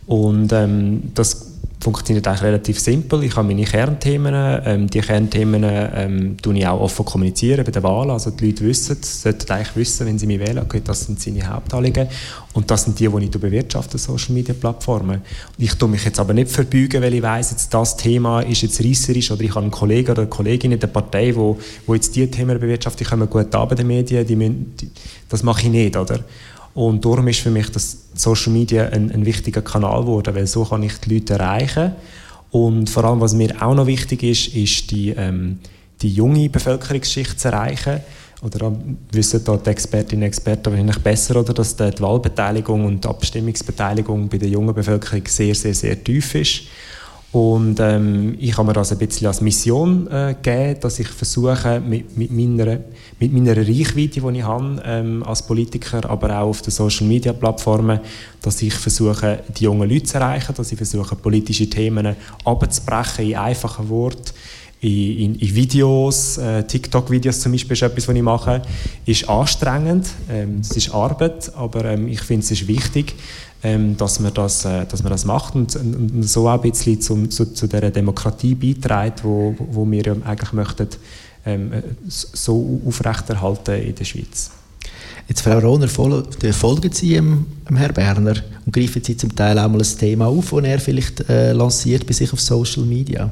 Und 0.07 0.52
ähm, 0.52 1.12
das 1.14 1.50
funktioniert 1.81 2.27
eigentlich 2.29 2.43
relativ 2.43 2.79
simpel. 2.79 3.25
Ich 3.25 3.35
habe 3.37 3.49
meine 3.49 3.65
Kernthemen. 3.65 4.61
Ähm, 4.65 4.91
die 4.91 5.01
Kernthemen 5.01 5.65
ähm, 5.65 6.37
tue 6.41 6.59
ich 6.59 6.67
auch 6.67 6.81
offen 6.81 7.05
kommunizieren 7.05 7.65
bei 7.65 7.71
der 7.71 7.83
Wahl. 7.83 8.11
Also 8.11 8.31
die 8.31 8.47
Leute 8.47 8.65
wissen, 8.65 8.99
sollten 9.03 9.51
eigentlich 9.51 9.77
wissen, 9.77 10.07
wenn 10.07 10.19
sie 10.19 10.27
mich 10.27 10.41
wählen, 10.41 10.59
okay, 10.59 10.83
das 10.85 11.07
sind 11.07 11.21
seine 11.21 11.47
Hauptanliegen. 11.49 12.09
Und 12.53 12.71
das 12.71 12.85
sind 12.85 12.99
die, 12.99 13.09
die 13.09 13.25
ich 13.25 13.31
bewirtschafte, 13.31 13.97
Social 13.97 14.35
Media 14.35 14.55
Plattformen. 14.55 15.23
Ich 15.57 15.75
tue 15.75 15.89
mich 15.89 16.05
jetzt 16.05 16.21
aber 16.21 16.35
nicht 16.35 16.51
verbeugen, 16.51 17.01
weil 17.03 17.15
ich 17.15 17.23
weiss, 17.23 17.53
jetzt 17.53 17.73
das 17.73 17.97
Thema 17.97 18.41
ist 18.41 18.63
jetzt 18.63 18.85
reisserisch 18.85 19.31
oder 19.31 19.43
ich 19.43 19.51
habe 19.51 19.61
einen 19.61 19.71
Kollegen 19.71 20.11
oder 20.11 20.23
eine 20.23 20.31
Kollegin 20.31 20.73
in 20.73 20.81
der 20.81 20.89
Partei, 20.89 21.35
wo, 21.35 21.59
wo 21.87 21.95
jetzt 21.95 22.15
diese 22.15 22.31
Themen 22.31 22.59
bewirtschaftet, 22.59 23.07
die 23.07 23.11
kommen 23.11 23.31
gut 23.31 23.55
an 23.55 23.69
bei 23.69 23.75
den 23.77 23.87
Medien, 23.87 24.27
die 24.27 24.37
müssen, 24.37 24.75
die, 24.81 24.91
das 25.29 25.43
mache 25.43 25.63
ich 25.63 25.69
nicht, 25.69 25.97
oder? 25.97 26.21
Und 26.75 27.05
darum 27.05 27.27
ist 27.29 27.41
für 27.41 27.50
mich 27.50 27.71
das 27.71 28.07
Social 28.15 28.53
Media 28.53 28.87
ein, 28.89 29.11
ein 29.11 29.27
wichtiger 29.27 29.62
Kanal 29.62 30.03
geworden, 30.03 30.35
weil 30.35 30.47
so 30.47 30.65
kann 30.65 30.83
ich 30.83 30.99
die 30.99 31.15
Leute 31.15 31.35
erreichen. 31.35 31.93
Und 32.50 32.91
vor 32.91 33.05
allem, 33.05 33.21
was 33.21 33.35
mir 33.35 33.55
auch 33.61 33.75
noch 33.75 33.87
wichtig 33.87 34.23
ist, 34.23 34.55
ist 34.55 34.91
die, 34.91 35.11
ähm, 35.11 35.59
die 36.03 36.12
junge 36.12 36.49
Bevölkerungsschicht 36.49 37.39
zu 37.39 37.49
erreichen. 37.49 38.00
Oder 38.43 38.73
wissen 39.12 39.45
da 39.45 39.57
die 39.57 39.71
Expertinnen 39.71 40.23
und 40.23 40.29
Experten 40.29 40.71
wahrscheinlich 40.71 40.99
besser, 40.99 41.37
oder, 41.37 41.53
dass 41.53 41.77
die 41.77 42.00
Wahlbeteiligung 42.00 42.87
und 42.87 43.05
die 43.05 43.09
Abstimmungsbeteiligung 43.09 44.29
bei 44.29 44.39
der 44.39 44.49
jungen 44.49 44.75
Bevölkerung 44.75 45.27
sehr, 45.27 45.55
sehr, 45.55 45.75
sehr 45.75 46.03
tief 46.03 46.35
ist. 46.35 46.62
Und 47.33 47.79
ähm, 47.79 48.37
ich 48.41 48.57
habe 48.57 48.67
mir 48.67 48.73
das 48.73 48.91
ein 48.91 48.99
bisschen 48.99 49.29
als 49.29 49.41
Mission 49.41 50.09
äh, 50.11 50.35
gegeben, 50.35 50.81
dass 50.81 50.99
ich 50.99 51.07
versuche, 51.07 51.81
mit, 51.81 52.17
mit, 52.17 52.33
meiner, 52.33 52.81
mit 53.21 53.33
meiner 53.33 53.57
Reichweite, 53.57 54.21
die 54.21 54.39
ich 54.39 54.43
habe 54.43 54.83
ähm, 54.85 55.23
als 55.23 55.47
Politiker, 55.47 56.11
aber 56.11 56.41
auch 56.41 56.49
auf 56.49 56.63
den 56.63 56.73
Social-Media-Plattformen, 56.73 58.01
dass 58.43 58.61
ich 58.63 58.75
versuche, 58.75 59.45
die 59.57 59.65
jungen 59.65 59.89
Leute 59.89 60.05
zu 60.05 60.19
erreichen, 60.19 60.55
dass 60.57 60.73
ich 60.73 60.77
versuche, 60.77 61.15
politische 61.15 61.71
Themen 61.71 62.17
abzubrechen 62.45 63.29
in 63.29 63.37
einfachen 63.37 63.89
Worten, 63.89 64.33
in, 64.81 65.35
in, 65.35 65.55
Videos, 65.55 66.39
äh, 66.39 66.65
TikTok-Videos 66.65 67.41
zum 67.41 67.53
Beispiel 67.53 67.75
ist 67.75 67.83
etwas, 67.83 68.09
was 68.09 68.17
ich 68.17 68.23
mache, 68.23 68.63
ist 69.05 69.29
anstrengend, 69.29 70.09
ähm, 70.31 70.61
es 70.63 70.71
ist 70.71 70.95
Arbeit, 70.95 71.53
aber 71.55 71.85
ähm, 71.85 72.09
ich 72.09 72.23
finde 72.23 72.45
es 72.45 72.51
ist 72.51 72.67
wichtig, 72.67 73.15
ähm, 73.62 73.97
dass, 73.97 74.21
man 74.21 74.33
das, 74.33 74.64
äh, 74.64 74.87
dass 74.87 75.02
man 75.02 75.12
das 75.12 75.25
macht 75.25 75.55
und, 75.55 75.76
und 75.76 76.23
so 76.23 76.49
auch 76.49 76.55
ein 76.55 76.71
bisschen 76.71 77.00
zum, 77.00 77.31
zu, 77.31 77.52
zu 77.52 77.67
dieser 77.67 77.90
Demokratie 77.90 78.55
beiträgt, 78.55 79.25
wo, 79.25 79.55
wo 79.59 79.90
wir 79.90 80.02
ja 80.02 80.14
eigentlich 80.25 80.52
möchten, 80.52 80.88
ähm, 81.45 81.71
so 82.09 82.81
aufrechterhalten 82.87 83.83
in 83.83 83.95
der 83.95 84.05
Schweiz. 84.05 84.50
Jetzt, 85.29 85.43
Frau 85.43 85.59
Rohner, 85.59 85.88
folgen 85.88 86.93
Sie 86.93 87.14
dem, 87.14 87.47
Herrn 87.76 87.95
Berner 87.95 88.35
und 88.67 88.73
greifen 88.73 89.02
Sie 89.02 89.17
zum 89.17 89.35
Teil 89.35 89.59
auch 89.59 89.69
mal 89.69 89.81
ein 89.81 89.99
Thema 89.99 90.26
auf, 90.26 90.50
das 90.50 90.64
er 90.64 90.81
vielleicht 90.81 91.29
äh, 91.29 91.52
lanciert 91.52 92.07
bei 92.07 92.12
sich 92.12 92.33
auf 92.33 92.40
Social 92.40 92.85
Media? 92.85 93.31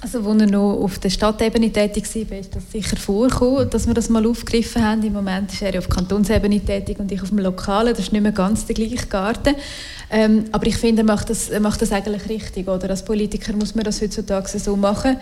Also, 0.00 0.18
als 0.18 0.40
er 0.40 0.46
noch 0.46 0.74
auf 0.74 0.98
der 1.00 1.10
Stadtebene 1.10 1.72
tätig 1.72 2.04
war, 2.30 2.38
ist 2.38 2.54
das 2.54 2.70
sicher 2.70 2.96
vorgekommen, 2.96 3.68
dass 3.68 3.86
wir 3.88 3.94
das 3.94 4.08
mal 4.08 4.24
aufgegriffen 4.26 4.84
haben. 4.84 5.02
Im 5.02 5.12
Moment 5.12 5.52
ist 5.52 5.60
er 5.60 5.76
auf 5.76 5.88
Kantonsebene 5.88 6.60
tätig 6.60 7.00
und 7.00 7.10
ich 7.10 7.20
auf 7.20 7.30
dem 7.30 7.38
Lokalen. 7.38 7.90
Das 7.90 8.00
ist 8.00 8.12
nicht 8.12 8.22
mehr 8.22 8.30
ganz 8.30 8.64
der 8.64 8.76
gleiche 8.76 9.06
Garten. 9.06 9.56
Ähm, 10.10 10.44
aber 10.52 10.66
ich 10.66 10.76
finde, 10.76 11.02
er 11.02 11.04
macht 11.04 11.30
das, 11.30 11.50
er 11.50 11.60
macht 11.60 11.82
das 11.82 11.90
eigentlich 11.90 12.28
richtig. 12.28 12.68
Oder? 12.68 12.90
Als 12.90 13.04
Politiker 13.04 13.52
muss 13.54 13.74
man 13.74 13.84
das 13.84 14.00
heutzutage 14.00 14.56
so 14.58 14.76
machen. 14.76 15.16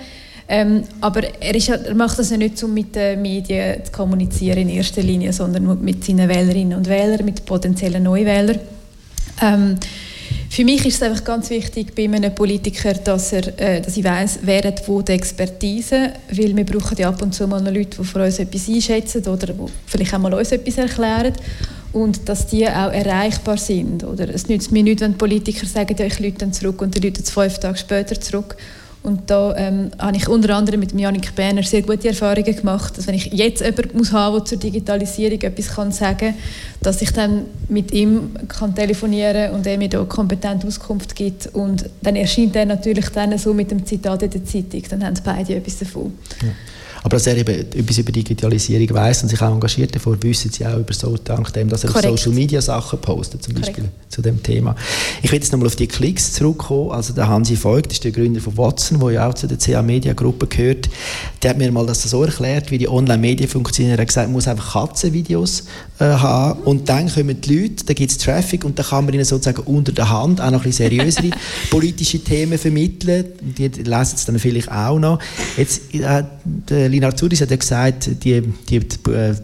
Ähm, 0.48 0.84
aber 1.00 1.22
er, 1.40 1.54
ist, 1.54 1.70
er 1.70 1.94
macht 1.94 2.18
das 2.18 2.30
ja 2.30 2.36
nicht, 2.36 2.62
um 2.62 2.72
mit 2.72 2.94
den 2.94 3.20
Medien 3.22 3.82
zu 3.84 3.90
kommunizieren 3.90 4.58
in 4.58 4.68
erster 4.68 5.02
Linie, 5.02 5.32
sondern 5.32 5.82
mit 5.82 6.04
seinen 6.04 6.28
Wählerinnen 6.28 6.76
und 6.76 6.86
Wählern, 6.86 7.24
mit 7.24 7.44
potenziellen 7.46 8.02
Neuwählern. 8.02 8.60
Ähm, 9.42 9.76
für 10.50 10.64
mich 10.64 10.86
ist 10.86 10.96
es 10.96 11.02
einfach 11.02 11.24
ganz 11.24 11.50
wichtig 11.50 11.94
bei 11.94 12.04
einem 12.04 12.34
Politiker, 12.34 12.94
dass, 12.94 13.32
er, 13.32 13.58
äh, 13.60 13.80
dass 13.80 13.96
ich 13.96 14.04
weiss, 14.04 14.38
wer 14.42 14.62
hat 14.62 14.86
wo 14.88 15.02
die 15.02 15.12
Expertise, 15.12 16.12
weil 16.30 16.56
wir 16.56 16.64
brauchen 16.64 16.96
ja 16.96 17.08
ab 17.08 17.20
und 17.20 17.34
zu 17.34 17.46
mal 17.46 17.60
noch 17.60 17.72
Leute, 17.72 17.98
die 17.98 18.04
für 18.04 18.24
uns 18.24 18.38
etwas 18.38 18.68
einschätzen 18.68 19.26
oder 19.26 19.48
die 19.48 19.72
vielleicht 19.86 20.14
auch 20.14 20.18
mal 20.18 20.32
uns 20.34 20.52
etwas 20.52 20.78
erklären 20.78 21.34
und 21.92 22.28
dass 22.28 22.46
die 22.46 22.66
auch 22.66 22.92
erreichbar 22.92 23.56
sind. 23.56 24.04
Oder 24.04 24.28
es 24.34 24.48
nützt 24.48 24.72
mir 24.72 24.82
nicht, 24.82 25.00
wenn 25.00 25.18
Politiker 25.18 25.66
sagen, 25.66 25.96
ja, 25.98 26.06
ich 26.06 26.18
lüte 26.18 26.50
zurück 26.50 26.82
und 26.82 26.94
die 26.94 27.00
Leute 27.00 27.22
fünf 27.22 27.58
Tage 27.58 27.78
später 27.78 28.20
zurück. 28.20 28.56
Und 29.06 29.30
da 29.30 29.54
ähm, 29.56 29.92
habe 30.00 30.16
ich 30.16 30.28
unter 30.28 30.56
anderem 30.56 30.80
mit 30.80 30.98
Janik 30.98 31.32
Berner 31.36 31.62
sehr 31.62 31.82
gute 31.82 32.08
Erfahrungen 32.08 32.56
gemacht, 32.56 32.98
dass 32.98 33.06
wenn 33.06 33.14
ich 33.14 33.26
jetzt 33.32 33.64
jemanden 33.64 33.98
muss 33.98 34.10
haben, 34.10 34.34
der 34.34 34.44
zur 34.46 34.58
Digitalisierung 34.58 35.40
etwas 35.42 35.68
kann 35.68 35.92
sagen 35.92 36.18
kann, 36.18 36.34
dass 36.82 37.00
ich 37.02 37.12
dann 37.12 37.42
mit 37.68 37.92
ihm 37.92 38.30
kann 38.48 38.74
telefonieren 38.74 39.52
und 39.52 39.64
er 39.64 39.78
mir 39.78 39.88
da 39.88 40.02
kompetent 40.02 40.64
Auskunft 40.64 41.14
gibt. 41.14 41.46
Und 41.54 41.88
dann 42.02 42.16
erscheint 42.16 42.56
er 42.56 42.66
natürlich 42.66 43.08
dann 43.10 43.38
so 43.38 43.54
mit 43.54 43.70
dem 43.70 43.86
Zitat 43.86 44.24
in 44.24 44.30
der 44.30 44.44
Zeitung. 44.44 44.82
Dann 44.90 45.04
haben 45.04 45.14
beide 45.22 45.54
etwas 45.54 45.78
davon. 45.78 46.12
Ja. 46.42 46.48
Aber 47.06 47.18
dass 47.18 47.28
er 47.28 47.36
eben 47.36 47.54
etwas 47.54 47.98
über 47.98 48.10
Digitalisierung 48.10 48.96
weiß 48.96 49.22
und 49.22 49.28
sich 49.28 49.40
auch 49.40 49.52
engagiert 49.52 49.94
davor, 49.94 50.20
wissen 50.24 50.50
sie 50.50 50.66
auch 50.66 50.76
über 50.76 50.92
so, 50.92 51.16
dank 51.16 51.52
dem, 51.52 51.68
dass 51.68 51.84
er 51.84 51.90
Social 51.90 52.32
Media 52.32 52.60
Sachen 52.60 53.00
postet, 53.00 53.44
zum 53.44 53.54
Beispiel 53.54 53.84
Korrekt. 53.84 54.12
zu 54.12 54.22
dem 54.22 54.42
Thema. 54.42 54.74
Ich 55.22 55.30
will 55.30 55.38
jetzt 55.38 55.52
nochmal 55.52 55.68
auf 55.68 55.76
die 55.76 55.86
Klicks 55.86 56.32
zurückkommen. 56.32 56.90
Also 56.90 57.12
der 57.12 57.28
Hansi 57.28 57.56
Voigt, 57.62 57.92
ist 57.92 58.02
der 58.02 58.10
Gründer 58.10 58.40
von 58.40 58.58
Watson, 58.58 58.98
der 58.98 59.10
ja 59.12 59.28
auch 59.28 59.34
zu 59.34 59.46
der 59.46 59.56
CA 59.56 59.82
Media 59.82 60.14
Gruppe 60.14 60.48
gehört. 60.48 60.88
Der 61.44 61.50
hat 61.50 61.58
mir 61.58 61.70
mal 61.70 61.86
das 61.86 62.02
so 62.02 62.24
erklärt, 62.24 62.72
wie 62.72 62.78
die 62.78 62.88
Online-Medien 62.88 63.48
funktionieren. 63.48 63.96
Er 63.96 64.00
hat 64.00 64.08
gesagt, 64.08 64.26
man 64.26 64.32
muss 64.32 64.48
einfach 64.48 64.72
Katzenvideos 64.72 65.62
äh, 66.00 66.06
haben 66.06 66.58
und 66.62 66.88
dann 66.88 67.08
kommen 67.08 67.40
die 67.40 67.54
Leute, 67.54 67.84
dann 67.84 67.94
gibt 67.94 68.10
es 68.10 68.18
Traffic 68.18 68.64
und 68.64 68.80
dann 68.80 68.86
kann 68.86 69.04
man 69.04 69.14
ihnen 69.14 69.24
sozusagen 69.24 69.62
unter 69.62 69.92
der 69.92 70.10
Hand 70.10 70.40
auch 70.40 70.50
noch 70.50 70.58
ein 70.58 70.70
bisschen 70.70 70.90
seriösere 70.90 71.30
politische 71.70 72.18
Themen 72.18 72.58
vermitteln. 72.58 73.26
Die 73.40 73.68
lesen 73.68 74.14
es 74.16 74.24
dann 74.24 74.40
vielleicht 74.40 74.72
auch 74.72 74.98
noch. 74.98 75.20
Jetzt, 75.56 75.94
äh, 75.94 76.24
der 76.44 76.95
Lina 76.96 77.08
Arzudis 77.08 77.42
hat 77.42 77.50
ja 77.50 77.56
gesagt, 77.56 78.08
die, 78.24 78.40
die, 78.40 78.76
äh, 78.76 79.34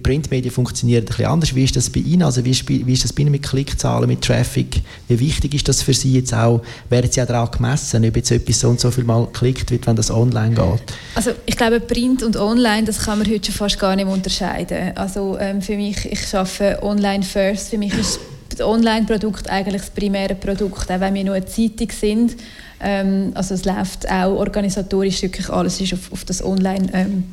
Printmedien 0.00 0.52
funktionieren 0.52 1.02
ein 1.02 1.06
bisschen 1.06 1.26
anders. 1.26 1.52
Wie 1.56 1.64
ist 1.64 1.74
das 1.74 1.90
bei 1.90 1.98
Ihnen? 1.98 2.22
Also 2.22 2.44
wie 2.44 2.52
ist, 2.52 2.68
wie 2.68 2.92
ist 2.92 3.02
das 3.02 3.12
bei 3.12 3.22
Ihnen 3.22 3.32
mit 3.32 3.42
Klickzahlen, 3.42 4.06
mit 4.06 4.22
Traffic? 4.22 4.80
Wie 5.08 5.18
wichtig 5.18 5.54
ist 5.54 5.68
das 5.68 5.82
für 5.82 5.92
Sie 5.92 6.12
jetzt 6.12 6.32
auch? 6.32 6.62
Werden 6.88 7.10
Sie 7.10 7.20
auch 7.20 7.26
daran 7.26 7.50
gemessen, 7.50 8.06
ob 8.06 8.14
jetzt 8.14 8.30
etwas 8.30 8.60
so 8.60 8.68
und 8.68 8.78
so 8.78 8.92
viel 8.92 9.02
mal 9.02 9.26
geklickt 9.26 9.72
wird, 9.72 9.88
wenn 9.88 9.96
das 9.96 10.08
online 10.12 10.54
geht? 10.54 10.94
Also 11.16 11.32
ich 11.46 11.56
glaube, 11.56 11.80
Print 11.80 12.22
und 12.22 12.36
Online, 12.36 12.84
das 12.84 13.00
kann 13.00 13.18
man 13.18 13.28
heute 13.28 13.46
schon 13.46 13.56
fast 13.56 13.80
gar 13.80 13.96
nicht 13.96 14.06
unterscheiden. 14.06 14.96
Also 14.96 15.36
ähm, 15.40 15.60
für 15.60 15.74
mich, 15.74 16.06
ich 16.06 16.32
arbeite 16.32 16.80
online 16.80 17.24
first. 17.24 17.70
Für 17.70 17.78
mich 17.78 17.92
ist 17.98 18.20
das 18.50 18.60
Online-Produkt 18.60 19.50
eigentlich 19.50 19.82
das 19.82 19.90
primäre 19.90 20.36
Produkt, 20.36 20.88
auch 20.88 21.00
wenn 21.00 21.14
wir 21.14 21.24
nur 21.24 21.34
eine 21.34 21.46
Zeitung 21.46 21.90
sind 21.90 22.36
ähm, 22.80 23.32
also 23.34 23.54
es 23.54 23.64
läuft 23.64 24.10
auch 24.10 24.36
organisatorisch 24.36 25.22
wirklich 25.22 25.48
alles 25.50 25.80
ist 25.80 25.92
auf, 25.92 26.12
auf 26.12 26.24
das 26.24 26.44
Online 26.44 26.88
ähm, 26.92 27.24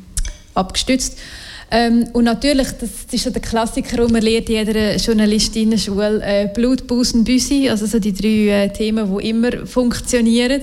abgestützt. 0.54 1.18
Ähm, 1.70 2.08
und 2.14 2.24
natürlich, 2.24 2.68
das 2.80 2.90
ist 3.10 3.24
so 3.24 3.30
der 3.30 3.42
Klassiker, 3.42 3.98
den 3.98 4.12
man 4.12 4.22
lernt 4.22 4.48
in 4.48 4.54
jeder 4.56 4.96
Journalistinnen-Schule, 4.96 6.22
äh, 6.22 6.48
Blut, 6.54 6.86
Busen, 6.86 7.24
Büsi, 7.24 7.68
also 7.68 7.84
so 7.84 7.98
die 7.98 8.14
drei 8.14 8.64
äh, 8.64 8.72
Themen, 8.72 9.18
die 9.18 9.28
immer 9.28 9.66
funktionieren. 9.66 10.62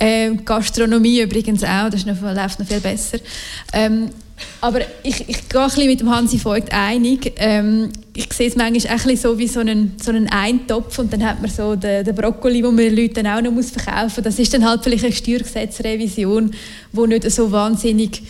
Ähm, 0.00 0.44
Gastronomie 0.44 1.20
übrigens 1.20 1.62
auch, 1.62 1.88
das 1.90 2.04
noch, 2.04 2.20
läuft 2.20 2.58
noch 2.58 2.66
viel 2.66 2.80
besser. 2.80 3.18
Ähm, 3.72 4.10
aber 4.60 4.80
ich, 5.02 5.28
ich 5.28 5.48
gehe 5.48 5.60
ein 5.60 5.68
bisschen 5.68 5.86
mit 5.86 6.00
dem 6.00 6.14
Hansi 6.14 6.42
Voigt 6.44 6.72
einig. 6.72 7.32
Ähm, 7.36 7.90
ich 8.14 8.32
sehe 8.32 8.48
es 8.48 8.56
manchmal 8.56 8.96
auch 8.96 9.16
so 9.16 9.38
wie 9.38 9.48
so 9.48 9.60
einen, 9.60 9.96
so 10.02 10.10
einen 10.10 10.28
Eintopf 10.28 10.98
und 10.98 11.12
dann 11.12 11.24
hat 11.24 11.40
man 11.40 11.50
so 11.50 11.76
den, 11.76 12.04
den 12.04 12.14
Brokkoli, 12.14 12.60
den 12.60 12.74
man 12.74 12.84
den 12.84 12.96
Leuten 12.96 13.26
auch 13.26 13.40
noch 13.40 13.52
verkaufen 13.62 14.12
muss. 14.16 14.24
Das 14.24 14.38
ist 14.38 14.52
dann 14.52 14.68
halt 14.68 14.82
vielleicht 14.82 15.04
eine 15.04 15.12
Steuergesetzrevision, 15.12 16.50
die 16.92 17.06
nicht 17.06 17.30
so 17.30 17.50
wahnsinnig 17.50 18.22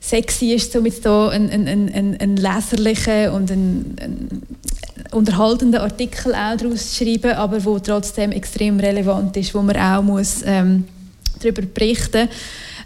sexy 0.00 0.52
ist, 0.52 0.72
so 0.72 0.80
mit 0.80 1.02
so 1.02 1.28
einen, 1.28 1.50
einen, 1.50 1.88
einen, 1.92 2.16
einen 2.20 2.36
leserlichen 2.36 3.30
und 3.30 3.50
einen, 3.50 3.96
einen 4.00 4.42
unterhaltenden 5.10 5.80
Artikel 5.80 6.32
auch 6.32 6.56
daraus 6.56 6.92
zu 6.92 7.04
schreiben, 7.04 7.32
aber 7.32 7.64
wo 7.64 7.78
trotzdem 7.80 8.30
extrem 8.30 8.78
relevant 8.78 9.36
ist, 9.36 9.54
wo 9.54 9.62
man 9.62 9.76
auch 9.76 10.02
muss, 10.02 10.42
ähm, 10.44 10.84
darüber 11.40 11.62
berichten 11.62 12.28
muss. 12.28 12.36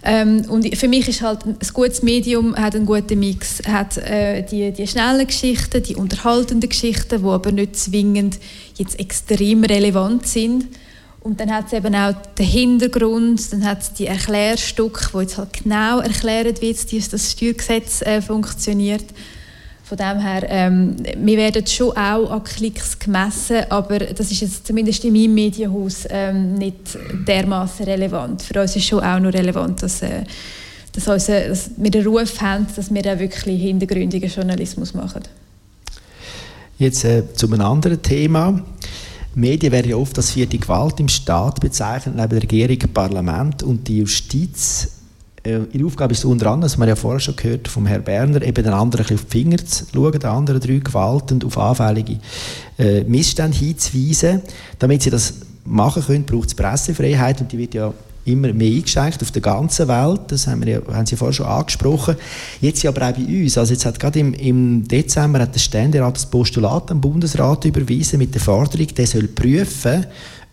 Ähm, 0.03 0.47
und 0.49 0.77
für 0.77 0.89
mich 0.89 1.09
ist 1.09 1.21
halt 1.21 1.45
ein 1.45 1.59
gutes 1.75 2.03
Medium 2.03 2.57
hat 2.57 2.75
einen 2.75 2.87
guten 2.87 3.19
Mix, 3.19 3.63
hat 3.67 3.99
äh, 3.99 4.43
die, 4.43 4.73
die 4.73 4.87
schnellen 4.87 5.27
Geschichten, 5.27 5.83
die 5.83 5.95
unterhaltenden 5.95 6.71
Geschichten, 6.71 7.23
die 7.23 7.29
aber 7.29 7.53
nicht 7.53 7.77
zwingend 7.77 8.39
jetzt 8.77 8.99
extrem 8.99 9.63
relevant 9.65 10.27
sind. 10.27 10.69
Und 11.23 11.39
dann 11.39 11.53
hat 11.53 11.67
es 11.67 11.75
eben 11.75 11.95
auch 11.95 12.15
den 12.39 12.47
Hintergrund, 12.47 13.53
dann 13.53 13.65
hat 13.65 13.83
es 13.83 13.93
die 13.93 14.07
Erklärstücke, 14.07 15.09
wo 15.13 15.21
jetzt 15.21 15.37
halt 15.37 15.53
genau 15.53 16.01
erklärt 16.01 16.63
wird, 16.63 16.91
wie 16.91 16.99
das 16.99 17.33
Steuergesetz 17.33 18.01
äh, 18.01 18.23
funktioniert. 18.23 19.05
Von 19.91 19.99
dem 19.99 20.21
her, 20.21 20.47
ähm, 20.49 20.95
wir 21.19 21.37
werden 21.37 21.67
schon 21.67 21.91
auch 21.97 22.31
an 22.31 22.45
Klicks 22.45 22.97
gemessen, 22.97 23.65
aber 23.71 23.99
das 23.99 24.31
ist 24.31 24.41
jetzt 24.41 24.65
zumindest 24.65 25.05
in 25.05 25.13
meinem 25.13 25.35
Medienhaus 25.35 26.07
ähm, 26.09 26.55
nicht 26.55 26.97
dermaßen 27.27 27.87
relevant. 27.87 28.41
Für 28.41 28.61
uns 28.63 28.77
ist 28.77 28.85
schon 28.85 29.03
auch 29.03 29.19
noch 29.19 29.33
relevant, 29.33 29.83
dass, 29.83 30.03
äh, 30.03 30.23
dass, 30.93 31.09
unser, 31.09 31.49
dass 31.49 31.73
wir 31.77 31.91
den 31.91 32.07
Ruf 32.07 32.41
haben, 32.41 32.69
dass 32.77 32.95
wir 32.95 33.01
auch 33.01 33.19
wirklich 33.19 33.61
hintergründigen 33.61 34.31
Journalismus 34.31 34.95
machen. 34.95 35.23
Jetzt 36.79 37.05
äh, 37.05 37.25
zu 37.35 37.49
einem 37.49 37.63
anderen 37.63 38.01
Thema. 38.01 38.63
Medien 39.35 39.73
werden 39.73 39.91
ja 39.91 39.97
oft 39.97 40.17
als 40.17 40.31
vierte 40.31 40.57
Gewalt 40.57 41.01
im 41.01 41.09
Staat 41.09 41.59
bezeichnet, 41.59 42.15
neben 42.15 42.29
der 42.29 42.43
Regierung, 42.45 42.79
Parlament 42.95 43.65
und 43.65 43.89
die 43.89 43.99
Justiz 43.99 45.00
ihre 45.45 45.87
Aufgabe 45.87 46.13
ist 46.13 46.25
unter 46.25 46.47
anderem, 46.47 46.63
das 46.63 46.73
haben 46.75 46.81
wir 46.81 46.89
ja 46.89 46.97
vorher 46.97 47.21
schon 47.21 47.37
gehört 47.37 47.69
vom 47.69 47.87
Herrn 47.87 48.05
Berner, 48.05 48.43
eben 48.43 48.63
den 48.63 48.73
anderen 48.73 49.07
ein 49.07 49.15
auf 49.15 49.25
die 49.25 49.31
Finger 49.31 49.57
zu 49.59 49.85
schauen, 49.93 50.13
den 50.13 50.31
anderen 50.31 50.61
drei 50.61 50.79
Gewalten 50.79 51.43
auf 51.45 51.57
anfällige 51.57 52.19
äh, 52.79 53.05
Missstände 53.05 53.57
hinzuweisen. 53.57 54.43
Damit 54.79 55.03
sie 55.03 55.11
das 55.11 55.35
machen 55.65 56.05
können, 56.05 56.25
braucht 56.25 56.49
es 56.49 56.55
Pressefreiheit 56.55 57.41
und 57.41 57.51
die 57.53 57.59
wird 57.59 57.75
ja 57.75 57.93
immer 58.25 58.53
mehr 58.53 58.77
eingeschränkt 58.77 59.23
auf 59.23 59.31
der 59.31 59.43
ganzen 59.43 59.89
Welt. 59.89 60.21
Das 60.29 60.47
haben, 60.47 60.65
wir 60.65 60.73
ja, 60.73 60.81
haben 60.93 61.07
Sie 61.07 61.17
vorher 61.17 61.33
schon 61.33 61.47
angesprochen. 61.47 62.17
Jetzt 62.61 62.85
aber 62.85 63.09
auch 63.09 63.13
bei 63.13 63.23
uns. 63.23 63.57
Also 63.57 63.73
jetzt 63.73 63.87
hat 63.87 63.99
gerade 63.99 64.19
im, 64.19 64.35
im 64.35 64.87
Dezember 64.87 65.41
hat 65.41 65.55
der 65.55 65.61
Ständerat 65.61 66.17
das 66.17 66.27
Postulat 66.27 66.91
am 66.91 67.01
Bundesrat 67.01 67.65
überwiesen 67.65 68.19
mit 68.19 68.35
der 68.35 68.43
Forderung, 68.43 68.89
der 68.89 69.07
soll 69.07 69.29
prüfen, 69.29 70.05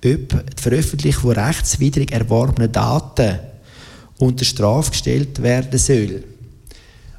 ob 0.05 0.29
die 0.29 0.61
Veröffentlichung 0.61 1.33
von 1.33 1.43
rechtswidrig 1.43 2.11
erworbenen 2.11 2.71
Daten 2.71 3.39
unter 4.19 4.45
Strafe 4.45 4.91
gestellt 4.91 5.41
werden 5.41 5.77
soll. 5.77 6.23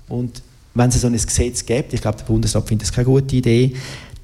Und 0.09 0.43
wenn 0.75 0.89
es 0.91 1.01
so 1.01 1.07
ein 1.07 1.13
Gesetz 1.13 1.65
gibt, 1.65 1.93
ich 1.93 2.01
glaube, 2.01 2.19
der 2.19 2.25
Bundesrat 2.25 2.67
findet 2.67 2.89
das 2.89 2.95
keine 2.95 3.07
gute 3.07 3.37
Idee, 3.37 3.75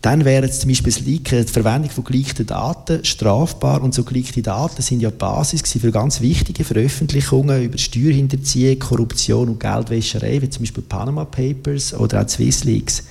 dann 0.05 0.25
wäre 0.27 0.51
zum 0.51 0.69
Beispiel 0.69 0.93
Leaken, 1.07 1.47
die 1.47 1.51
Verwendung 1.53 1.91
von 1.91 2.05
geleakten 2.05 2.45
Daten 2.45 3.03
strafbar 3.05 3.83
und 3.83 3.95
so 3.95 4.05
geleakte 4.05 4.43
Daten 4.43 4.83
sind 4.83 5.01
ja 5.01 5.11
die 5.11 5.17
Basis 5.17 5.63
für 5.63 5.91
ganz 5.91 6.21
wichtige 6.21 6.63
Veröffentlichungen 6.63 7.63
über 7.63 7.79
Steuerhinterziehung, 7.79 8.79
Korruption 8.79 9.49
und 9.49 9.61
Geldwäscherei, 9.61 10.43
wie 10.43 10.51
zum 10.51 10.63
Beispiel 10.63 10.85
Panama 10.87 11.25
Papers 11.25 11.95
oder 11.95 12.23
auch 12.23 12.29
Swissleaks. 12.29 13.05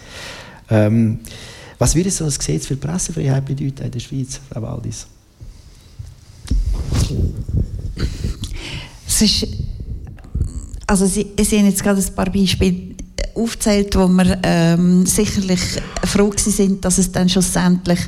Ähm, 0.70 1.22
was 1.80 1.96
würde 1.96 2.12
so 2.12 2.26
ein 2.26 2.30
Gesetz 2.32 2.68
für 2.68 2.76
Pressefreiheit 2.76 3.44
bedeuten 3.44 3.86
in 3.86 3.92
der 3.92 4.00
Schweiz, 4.00 4.40
Frau 4.52 4.62
Waldis? 4.62 5.08
Es 9.14 9.22
ist, 9.22 9.48
also 10.88 11.06
Sie, 11.06 11.28
Sie 11.40 11.60
haben 11.60 11.68
jetzt 11.68 11.84
gerade 11.84 12.02
ein 12.02 12.16
paar 12.16 12.32
Beispiele 12.32 12.96
aufzählt, 13.36 13.96
wo 13.96 14.08
wir 14.08 14.40
ähm, 14.42 15.06
sicherlich 15.06 15.62
froh 16.04 16.32
sind, 16.36 16.84
dass 16.84 16.98
es 16.98 17.12
dann 17.12 17.30
schlussendlich 17.30 18.00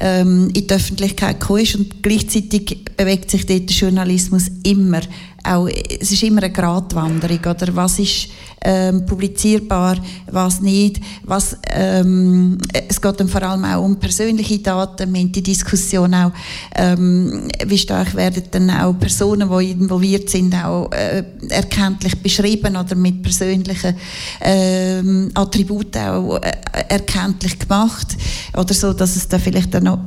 ähm, 0.00 0.50
in 0.54 0.66
die 0.66 0.72
Öffentlichkeit 0.72 1.40
gekommen 1.40 1.62
ist. 1.62 1.74
Und 1.74 2.02
gleichzeitig 2.04 2.84
bewegt 2.96 3.32
sich 3.32 3.46
dort 3.46 3.68
der 3.68 3.76
Journalismus 3.76 4.44
immer. 4.62 5.00
Auch, 5.42 5.66
es 5.66 6.12
ist 6.12 6.22
immer 6.22 6.44
eine 6.44 6.52
Gratwanderung, 6.52 7.40
oder? 7.40 7.74
Was 7.74 7.98
ist 7.98 8.28
ähm, 8.64 9.04
publizierbar, 9.04 9.96
was 10.30 10.60
nicht. 10.60 11.00
Was, 11.24 11.56
ähm, 11.70 12.58
es 12.88 13.00
geht 13.00 13.20
dann 13.20 13.28
vor 13.28 13.42
allem 13.42 13.64
auch 13.64 13.84
um 13.84 13.96
persönliche 13.96 14.58
Daten. 14.58 15.12
Wir 15.12 15.20
haben 15.20 15.32
die 15.32 15.42
Diskussion 15.42 16.14
auch, 16.14 16.32
ähm, 16.74 17.48
wie 17.66 17.78
stark 17.78 18.14
werden 18.14 18.42
dann 18.50 18.70
auch 18.70 18.98
Personen, 18.98 19.50
die 19.58 19.70
involviert 19.72 20.30
sind, 20.30 20.54
auch 20.54 20.90
äh, 20.92 21.24
erkenntlich 21.50 22.20
beschrieben 22.20 22.76
oder 22.76 22.94
mit 22.94 23.22
persönlichen 23.22 23.94
ähm, 24.40 25.30
Attributen 25.34 26.02
auch 26.02 26.36
äh, 26.36 26.52
erkenntlich 26.88 27.58
gemacht 27.58 28.16
oder 28.56 28.72
so, 28.72 28.92
dass 28.92 29.16
es 29.16 29.28
da 29.28 29.38
vielleicht 29.38 29.74
dann 29.74 29.84
noch 29.84 29.98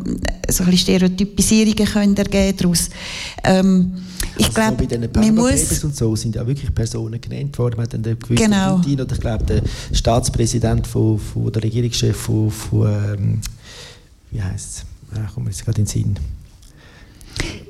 so 0.49 0.63
ein 0.63 0.71
bisschen 0.71 0.77
Stereotypisierungen 0.77 1.85
können 1.85 2.17
ergeben 2.17 2.57
daraus. 2.57 2.89
Ähm, 3.43 3.93
ich 4.37 4.45
also 4.45 4.55
glaube, 4.55 4.83
so 4.83 4.87
bei 4.87 4.97
den 4.97 5.11
Panama 5.11 5.41
Papers 5.41 5.83
und 5.83 5.95
so 5.95 6.15
sind 6.15 6.35
ja 6.35 6.45
wirklich 6.45 6.73
Personen 6.73 7.19
genannt 7.19 7.57
worden. 7.57 7.75
Man 7.77 7.85
hat 7.85 7.93
dann 7.93 8.03
den 8.03 8.19
gewissen 8.19 8.46
Genau. 8.51 8.77
Putin 8.77 9.01
oder 9.01 9.13
ich 9.13 9.19
glaube 9.19 9.43
der 9.45 9.61
Staatspräsident 9.91 10.87
von, 10.87 11.19
von 11.19 11.51
der 11.51 11.63
Regierungschef 11.63 12.15
von, 12.15 12.51
von 12.51 12.87
ähm, 12.87 13.41
wie 14.31 14.41
heißt 14.41 14.69
es? 14.69 14.85
Ah, 15.17 15.29
kommt 15.33 15.45
mir 15.45 15.51
jetzt 15.51 15.63
gerade 15.63 15.79
in 15.79 15.85
den 15.85 15.89
Sinn. 15.89 16.17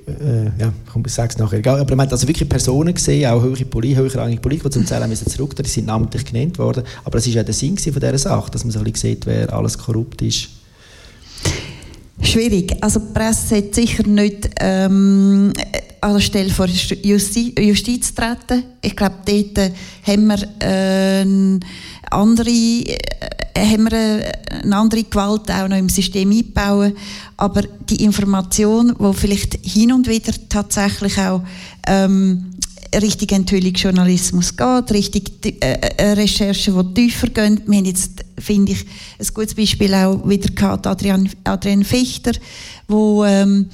Äh, 0.07 0.45
ja, 0.59 0.73
komm, 0.91 1.03
ich 1.05 1.13
sage 1.13 1.33
es 1.33 1.37
nachher. 1.37 1.59
Aber 1.67 1.95
man 1.95 2.05
hat 2.05 2.13
also 2.13 2.27
wirklich 2.27 2.47
Personen 2.47 2.93
gesehen, 2.93 3.29
auch 3.29 3.41
höhere 3.41 3.65
Poli 3.65 3.93
höherrangige 3.93 4.41
Politiker, 4.41 4.69
die 4.69 4.73
zum 4.73 4.85
Teil 4.85 5.05
müssen 5.07 5.27
zurücktreten 5.27 5.65
die 5.65 5.69
sind 5.69 5.87
namentlich 5.87 6.25
genannt 6.25 6.57
worden. 6.57 6.83
Aber 7.03 7.17
das 7.17 7.27
ist 7.27 7.33
ja 7.33 7.43
der 7.43 7.53
Sinn 7.53 7.77
von 7.77 7.93
dieser 7.93 8.17
Sache, 8.17 8.49
dass 8.51 8.63
man 8.63 8.71
so 8.71 8.79
ein 8.79 8.85
bisschen 8.85 9.11
sieht, 9.11 9.25
wer 9.25 9.51
alles 9.53 9.77
korrupt 9.77 10.21
ist. 10.21 10.49
Schwierig. 12.21 12.75
Also 12.81 12.99
die 12.99 13.13
Presse 13.13 13.47
sollte 13.47 13.73
sicher 13.75 14.07
nicht 14.07 14.49
ähm, 14.59 15.51
an 16.01 16.13
der 16.13 16.19
Stelle 16.19 16.49
vor 16.49 16.67
der 16.67 16.75
Justi 16.75 17.53
Justiz 17.59 18.13
treten. 18.13 18.63
Ich 18.81 18.95
glaube, 18.95 19.15
dort 19.25 19.57
äh, 19.57 19.71
haben 20.05 20.27
wir 20.27 20.41
äh, 20.61 21.59
andere, 22.09 22.49
äh, 22.49 22.97
haben 23.55 23.89
wir 23.89 23.93
äh, 23.93 24.31
eine 24.63 24.75
andere 24.75 25.03
Gewalt 25.03 25.51
auch 25.51 25.67
noch 25.67 25.77
im 25.77 25.89
System 25.89 26.31
eingebaut. 26.31 26.93
Aber 27.37 27.61
die 27.61 28.03
Information, 28.03 28.95
die 28.99 29.13
vielleicht 29.13 29.59
hin 29.63 29.91
und 29.91 30.07
wieder 30.07 30.33
tatsächlich 30.49 31.17
auch 31.19 31.41
ähm, 31.85 32.56
Richtung 32.95 33.29
Enthüllungsjournalismus 33.29 34.55
geht, 34.55 34.91
Richtung 34.91 35.23
äh, 35.43 35.73
äh, 35.97 36.11
Recherchen, 36.13 36.93
die 36.93 36.93
tiefer 36.93 37.27
gehen. 37.27 37.61
Wir 37.65 37.77
haben 37.77 37.85
jetzt, 37.85 38.25
finde 38.37 38.71
ich, 38.73 38.85
ein 39.19 39.27
gutes 39.33 39.55
Beispiel 39.55 39.93
auch 39.93 40.27
wieder 40.27 40.49
gehabt, 40.53 40.87
Adrian, 40.87 41.29
Adrian 41.43 41.83
Fichter, 41.83 42.31
wo 42.87 43.25
ähm, 43.25 43.69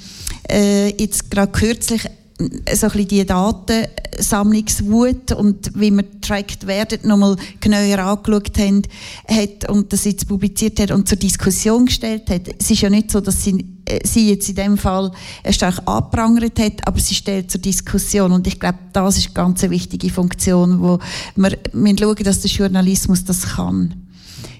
äh, 0.50 0.88
jetzt 1.00 1.30
gerade 1.30 1.52
kürzlich 1.52 2.02
so 2.38 2.46
ein 2.46 2.92
bisschen 2.92 3.08
die 3.08 3.24
Datensammlungswut 3.24 5.32
und 5.32 5.70
wie 5.74 5.90
wir 5.92 6.04
tracked 6.20 6.66
werden, 6.66 6.98
nochmal 7.04 7.36
genauer 7.60 8.00
angeschaut 8.00 8.58
haben, 8.58 8.82
hat 9.28 9.68
und 9.68 9.92
das 9.92 10.04
jetzt 10.04 10.26
publiziert 10.26 10.80
hat 10.80 10.90
und 10.90 11.08
zur 11.08 11.16
Diskussion 11.16 11.86
gestellt 11.86 12.28
hat. 12.30 12.48
Es 12.58 12.68
ist 12.70 12.80
ja 12.80 12.90
nicht 12.90 13.12
so, 13.12 13.20
dass 13.20 13.44
sie, 13.44 13.64
äh, 13.84 14.00
sie 14.04 14.30
jetzt 14.30 14.48
in 14.48 14.56
dem 14.56 14.76
Fall 14.78 15.12
stark 15.50 15.82
abprangert 15.86 16.58
hat, 16.58 16.84
aber 16.86 16.98
sie 16.98 17.14
stellt 17.14 17.52
zur 17.52 17.60
Diskussion 17.60 18.32
und 18.32 18.48
ich 18.48 18.58
glaube, 18.58 18.78
das 18.92 19.16
ist 19.16 19.26
eine 19.26 19.34
ganz 19.34 19.62
wichtige 19.62 20.10
Funktion, 20.10 20.80
wo 20.80 20.98
wir 21.36 21.56
müssen 21.72 21.98
schauen, 21.98 22.24
dass 22.24 22.40
der 22.40 22.50
Journalismus 22.50 23.24
das 23.24 23.54
kann 23.54 24.03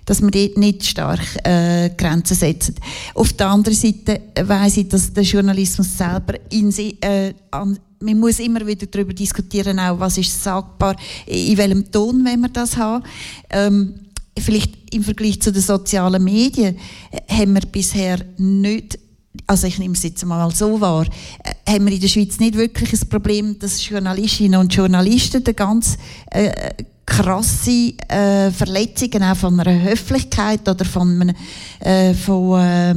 dass 0.04 0.20
man 0.20 0.30
dort 0.30 0.58
nicht 0.58 0.86
stark 0.86 1.20
äh, 1.44 1.90
Grenzen 1.96 2.36
setzt. 2.36 2.74
Auf 3.14 3.32
der 3.32 3.48
anderen 3.48 3.76
Seite 3.76 4.20
weiss 4.42 4.76
ich, 4.76 4.88
dass 4.88 5.12
der 5.12 5.22
Journalismus 5.22 5.96
selber 5.96 6.34
in 6.50 6.70
sich, 6.70 7.02
äh, 7.04 7.34
an, 7.50 7.78
man 8.00 8.18
muss 8.18 8.38
immer 8.38 8.66
wieder 8.66 8.86
darüber 8.86 9.12
diskutieren, 9.12 9.78
auch 9.78 9.98
was 9.98 10.18
ist 10.18 10.42
sagbar, 10.42 10.96
in 11.26 11.56
welchem 11.56 11.90
Ton 11.90 12.24
wenn 12.24 12.40
wir 12.40 12.48
das 12.48 12.76
haben. 12.76 13.04
Ähm, 13.50 13.94
vielleicht 14.38 14.94
im 14.94 15.02
Vergleich 15.02 15.40
zu 15.40 15.52
den 15.52 15.62
sozialen 15.62 16.22
Medien 16.22 16.76
äh, 17.10 17.20
haben 17.32 17.54
wir 17.54 17.62
bisher 17.62 18.18
nicht 18.36 18.98
also 19.46 19.66
ich 19.66 19.78
nehme 19.78 19.94
es 19.94 20.02
jetzt 20.02 20.24
mal 20.24 20.50
so 20.50 20.80
wahr, 20.80 21.06
äh, 21.42 21.72
haben 21.72 21.86
wir 21.86 21.92
in 21.92 22.00
der 22.00 22.08
Schweiz 22.08 22.38
nicht 22.38 22.56
wirklich 22.56 22.92
ein 22.92 23.08
Problem, 23.08 23.58
dass 23.58 23.86
Journalistinnen 23.88 24.60
und 24.60 24.74
Journalisten 24.74 25.42
den 25.42 25.56
ganz 25.56 25.96
äh, 26.30 26.70
krasse 27.06 27.94
äh, 28.08 28.50
Verletzungen 28.50 29.22
auch 29.22 29.36
von 29.36 29.58
einer 29.60 29.82
Höflichkeit 29.82 30.68
oder 30.68 30.84
von, 30.84 31.20
einem, 31.20 31.34
äh, 31.80 32.14
von, 32.14 32.60
äh, 32.60 32.94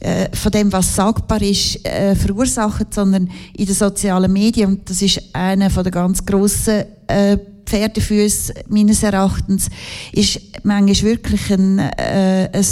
äh, 0.00 0.34
von 0.34 0.52
dem, 0.52 0.72
was 0.72 0.94
sagbar 0.94 1.42
ist, 1.42 1.84
äh, 1.84 2.14
verursacht, 2.14 2.94
sondern 2.94 3.28
in 3.56 3.66
den 3.66 3.74
sozialen 3.74 4.32
Medien, 4.32 4.68
und 4.68 4.88
das 4.88 5.02
ist 5.02 5.22
einer 5.32 5.68
der 5.68 5.90
ganz 5.90 6.24
grossen 6.24 6.84
äh, 7.06 7.36
Pferdefüße 7.66 8.54
meines 8.68 9.02
Erachtens, 9.02 9.68
ist 10.12 10.40
manchmal 10.62 11.02
wirklich 11.02 11.50
ein, 11.50 11.78
äh, 11.78 12.48
ein, 12.52 12.66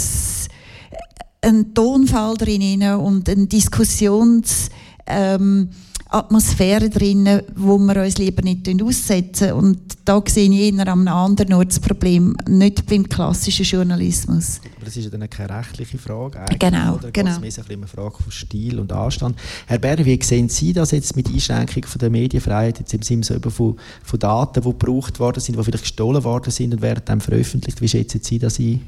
ein 1.41 1.73
Tonfall 1.73 2.35
drin 2.35 2.83
und 2.83 3.27
ein 3.29 3.47
Diskussions... 3.49 4.69
Ähm, 5.05 5.69
drin, 6.09 7.41
wo 7.55 7.77
wir 7.77 8.01
uns 8.01 8.17
lieber 8.17 8.41
nicht 8.41 8.81
aussetzen. 8.81 9.53
Und 9.53 9.79
da 10.05 10.21
sehe 10.25 10.49
ich 10.49 10.73
eher 10.73 10.87
an 10.87 10.99
einem 10.99 11.07
anderen 11.07 11.53
Ort 11.53 11.69
das 11.69 11.79
Problem, 11.79 12.35
nicht 12.47 12.85
beim 12.85 13.07
klassischen 13.07 13.65
Journalismus. 13.65 14.61
Aber 14.75 14.85
das 14.85 14.95
ist 14.95 15.05
ja 15.05 15.09
dann 15.09 15.29
keine 15.29 15.57
rechtliche 15.57 15.97
Frage 15.97 16.39
eigentlich, 16.39 16.59
Genau, 16.59 16.95
oder? 16.95 17.11
genau. 17.11 17.31
Es 17.31 17.35
ist 17.35 17.41
mehr 17.41 17.51
so 17.51 17.61
eine 17.69 17.87
Frage 17.87 18.23
von 18.23 18.31
Stil 18.31 18.79
und 18.79 18.91
Anstand. 18.91 19.37
Herr 19.65 19.79
Berger, 19.79 20.05
wie 20.05 20.21
sehen 20.21 20.49
Sie 20.49 20.73
das 20.73 20.91
jetzt 20.91 21.15
mit 21.15 21.27
Einschränkung 21.27 21.83
von 21.83 21.99
der 21.99 22.09
Medienfreiheit, 22.09 22.79
jetzt 22.79 22.93
im 22.93 23.01
Sinne 23.01 23.41
von, 23.41 23.75
von 24.03 24.19
Daten, 24.19 24.61
die 24.61 24.69
gebraucht 24.69 25.19
worden 25.19 25.39
sind, 25.39 25.57
die 25.57 25.63
vielleicht 25.63 25.83
gestohlen 25.83 26.23
worden 26.23 26.51
sind 26.51 26.73
und 26.73 26.81
werden 26.81 27.01
dann 27.05 27.21
veröffentlicht? 27.21 27.81
Wie 27.81 27.87
schätzen 27.87 28.21
Sie 28.23 28.39
das 28.39 28.59
ein? 28.59 28.81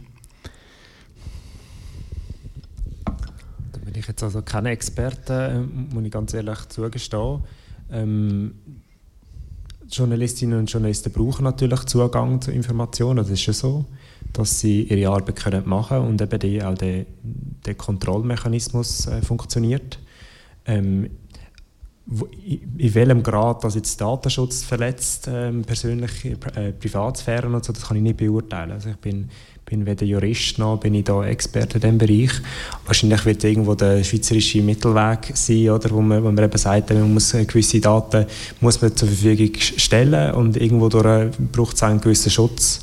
Da 3.71 3.79
bin 3.83 3.93
ich 3.95 3.98
jetzt 4.09 4.23
also 4.23 4.41
kein 4.41 4.65
Experte, 4.65 5.33
äh, 5.33 5.93
muss 5.93 6.03
ich 6.03 6.11
ganz 6.11 6.33
ehrlich 6.33 6.67
zugestehen. 6.69 7.43
Ähm, 7.91 8.53
Journalistinnen 9.89 10.59
und 10.59 10.71
Journalisten 10.71 11.11
brauchen 11.11 11.43
natürlich 11.43 11.83
Zugang 11.85 12.41
zu 12.41 12.51
Informationen, 12.51 13.17
das 13.17 13.29
ist 13.29 13.45
ja 13.45 13.53
so, 13.53 13.85
dass 14.33 14.59
sie 14.59 14.83
ihre 14.83 15.11
Arbeit 15.11 15.37
können 15.37 15.67
machen 15.67 15.99
und 15.99 16.21
eben 16.21 16.39
die, 16.39 16.61
auch 16.61 16.75
der, 16.75 17.05
der 17.65 17.75
Kontrollmechanismus 17.75 19.07
äh, 19.07 19.21
funktioniert. 19.21 19.99
Ähm, 20.65 21.09
in, 22.77 22.95
welchem 22.95 23.21
Grad 23.23 23.63
das 23.63 23.75
jetzt 23.75 24.01
Datenschutz 24.01 24.63
verletzt, 24.63 25.27
ähm, 25.31 25.63
persönliche 25.63 26.37
äh, 26.55 26.71
Privatsphäre 26.71 27.47
und 27.47 27.63
so, 27.63 27.71
das 27.71 27.87
kann 27.87 27.97
ich 27.97 28.03
nicht 28.03 28.17
beurteilen. 28.17 28.71
Also 28.71 28.89
ich 28.89 28.97
bin, 28.97 29.29
bin 29.69 29.85
weder 29.85 30.05
Jurist 30.05 30.57
noch 30.57 30.79
bin 30.79 30.95
ich 30.95 31.03
da 31.03 31.23
Experte 31.23 31.75
in 31.75 31.81
diesem 31.81 31.97
Bereich. 31.97 32.31
Wahrscheinlich 32.85 33.25
wird 33.25 33.43
irgendwo 33.43 33.75
der 33.75 34.03
schweizerische 34.03 34.61
Mittelweg 34.61 35.31
sein, 35.35 35.69
oder, 35.69 35.91
wo, 35.91 36.01
man, 36.01 36.23
wo 36.23 36.31
man 36.31 36.43
eben 36.43 36.57
sagt, 36.57 36.89
man 36.89 37.13
muss 37.13 37.31
gewisse 37.31 37.79
Daten 37.79 38.25
muss 38.61 38.81
man 38.81 38.95
zur 38.95 39.07
Verfügung 39.07 39.53
stellen 39.59 40.33
und 40.33 40.57
irgendwo 40.57 40.89
durch 40.89 41.31
braucht 41.51 41.75
es 41.75 41.83
einen 41.83 42.01
gewissen 42.01 42.31
Schutz 42.31 42.81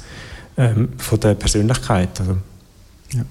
ähm, 0.56 0.90
von 0.96 1.18
der 1.20 1.34
Persönlichkeit. 1.34 2.20
Also. 2.20 2.36
Ja. 3.14 3.24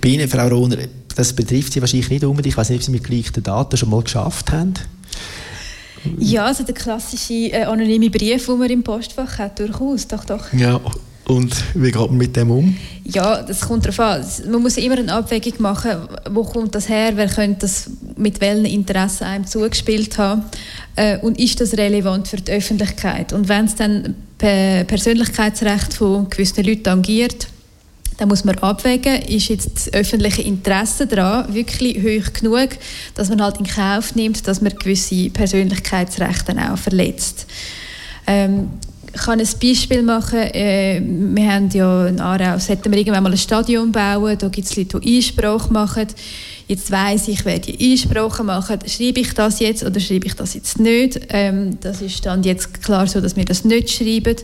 Bei 0.00 0.08
Ihnen, 0.08 0.28
Frau 0.28 0.48
Rohner, 0.48 0.78
das 1.14 1.32
betrifft 1.32 1.72
Sie 1.72 1.80
wahrscheinlich 1.80 2.10
nicht 2.10 2.24
unbedingt. 2.24 2.54
Ich 2.54 2.56
weiß 2.56 2.70
nicht, 2.70 2.78
ob 2.78 2.84
Sie 2.84 2.92
mit 2.92 3.04
gleichen 3.04 3.42
Daten 3.42 3.76
schon 3.76 3.90
mal 3.90 4.02
geschafft 4.02 4.52
haben. 4.52 4.74
Ja, 6.18 6.46
also 6.46 6.62
der 6.62 6.74
klassische 6.74 7.52
äh, 7.52 7.64
anonyme 7.64 8.10
Brief, 8.10 8.46
den 8.46 8.58
man 8.58 8.70
im 8.70 8.82
Postfach 8.82 9.38
hat, 9.38 9.58
durchaus, 9.58 10.06
doch, 10.06 10.24
doch. 10.24 10.52
Ja, 10.52 10.80
und 11.28 11.56
wie 11.74 11.90
geht 11.90 12.00
man 12.00 12.16
mit 12.16 12.36
dem 12.36 12.50
um? 12.50 12.76
Ja, 13.04 13.42
das 13.42 13.62
kommt 13.62 13.84
darauf 13.84 13.98
an. 13.98 14.24
Man 14.50 14.62
muss 14.62 14.76
immer 14.76 14.96
eine 14.96 15.12
Abwägung 15.12 15.54
machen, 15.58 15.90
wo 16.30 16.44
kommt 16.44 16.74
das 16.74 16.88
her, 16.88 17.12
wer 17.16 17.28
könnte 17.28 17.60
das 17.60 17.90
mit 18.16 18.40
welchen 18.40 18.64
Interessen 18.64 19.24
einem 19.24 19.46
zugespielt 19.46 20.18
haben 20.18 20.44
äh, 20.94 21.18
und 21.18 21.38
ist 21.40 21.60
das 21.60 21.76
relevant 21.76 22.28
für 22.28 22.36
die 22.36 22.52
Öffentlichkeit. 22.52 23.32
Und 23.32 23.48
wenn 23.48 23.64
es 23.64 23.74
dann 23.74 24.14
per 24.38 24.84
Persönlichkeitsrecht 24.84 25.94
von 25.94 26.30
gewissen 26.30 26.64
Leuten 26.64 26.84
tangiert, 26.84 27.48
dann 28.18 28.28
muss 28.28 28.44
man 28.44 28.56
abwägen, 28.58 29.20
ist 29.22 29.48
jetzt 29.48 29.70
das 29.74 29.92
öffentliche 29.92 30.42
Interesse 30.42 31.06
daran 31.06 31.52
wirklich 31.52 31.98
hoch 31.98 32.32
genug, 32.32 32.68
dass 33.14 33.28
man 33.28 33.42
halt 33.42 33.58
in 33.58 33.66
Kauf 33.66 34.14
nimmt, 34.14 34.46
dass 34.46 34.60
man 34.60 34.72
gewisse 34.74 35.28
Persönlichkeitsrechte 35.30 36.54
auch 36.70 36.78
verletzt. 36.78 37.46
Ähm, 38.26 38.70
ich 39.16 39.22
kann 39.22 39.40
ein 39.40 39.48
Beispiel 39.62 40.02
machen. 40.02 40.38
Äh, 40.38 41.00
wir 41.00 41.52
haben 41.52 41.70
ja 41.70 42.06
in 42.06 42.20
Aarau, 42.20 42.58
sollten 42.58 42.92
wir 42.92 42.98
irgendwann 42.98 43.22
mal 43.22 43.32
ein 43.32 43.38
Stadion 43.38 43.90
bauen, 43.90 44.36
da 44.38 44.48
gibt 44.48 44.68
es 44.68 44.76
Leute, 44.76 45.00
die 45.00 45.16
Einsprache 45.16 45.72
machen. 45.72 46.06
Jetzt 46.68 46.90
weiss 46.90 47.28
ich, 47.28 47.44
wer 47.44 47.58
die 47.58 47.92
Einsprache 47.92 48.44
macht. 48.44 48.90
Schreibe 48.90 49.20
ich 49.20 49.32
das 49.32 49.60
jetzt 49.60 49.84
oder 49.84 50.00
schreibe 50.00 50.26
ich 50.26 50.34
das 50.34 50.54
jetzt 50.54 50.78
nicht? 50.78 51.20
Ähm, 51.30 51.78
das 51.80 52.02
ist 52.02 52.26
dann 52.26 52.42
jetzt 52.42 52.82
klar 52.82 53.06
so, 53.06 53.20
dass 53.20 53.36
wir 53.36 53.44
das 53.46 53.64
nicht 53.64 53.90
schreiben. 53.90 54.36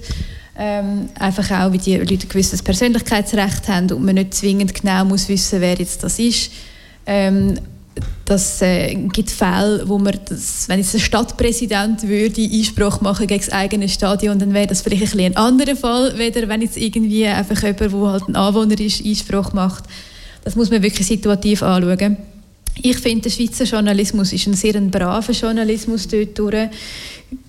Ähm, 0.57 1.09
einfach 1.19 1.51
auch, 1.51 1.71
weil 1.71 1.79
die 1.79 1.97
Leute 1.97 2.15
ein 2.15 2.29
gewisses 2.29 2.63
Persönlichkeitsrecht 2.63 3.69
haben 3.69 3.91
und 3.91 4.05
man 4.05 4.15
nicht 4.15 4.35
zwingend 4.35 4.75
genau 4.75 5.05
muss 5.05 5.29
wissen, 5.29 5.61
wer 5.61 5.75
jetzt 5.75 6.03
das 6.03 6.19
ist. 6.19 6.51
Ähm, 7.07 7.59
das 8.25 8.63
äh, 8.63 8.95
gibt 8.95 9.31
Fälle, 9.31 9.83
wo 9.87 9.99
man, 9.99 10.19
das, 10.29 10.69
wenn 10.69 10.79
jetzt 10.79 10.95
ein 10.95 11.01
Stadtpräsident 11.01 12.03
würde 12.05 12.43
Einspruch 12.43 13.01
machen 13.01 13.27
gegen 13.27 13.45
das 13.45 13.53
eigene 13.53 13.89
Stadion, 13.89 14.39
dann 14.39 14.55
wäre 14.55 14.69
das 14.69 14.81
vielleicht 14.81 15.15
ein, 15.15 15.21
ein 15.21 15.37
anderer 15.37 15.77
Fall, 15.77 16.17
weder 16.17 16.49
wenn 16.49 16.63
jetzt 16.63 16.77
irgendwie 16.77 17.27
einfach 17.27 17.63
jemand, 17.63 17.81
der 17.81 17.93
halt 17.93 18.29
ein 18.29 18.37
Anwohner 18.37 18.79
ist, 18.81 19.05
Einspruch 19.05 19.53
macht. 19.53 19.85
Das 20.45 20.57
muss 20.57 20.71
man 20.71 20.83
wirklich 20.83 21.07
situativ 21.07 21.63
anschauen. 21.63 22.17
Ich 22.81 22.99
finde, 22.99 23.23
der 23.23 23.31
Schweizer 23.31 23.65
Journalismus 23.65 24.33
ist 24.33 24.47
ein 24.47 24.55
sehr 24.55 24.77
ein 24.77 24.91
braver 24.91 25.33
Journalismus 25.33 26.09
dort 26.09 26.39
durch. 26.39 26.69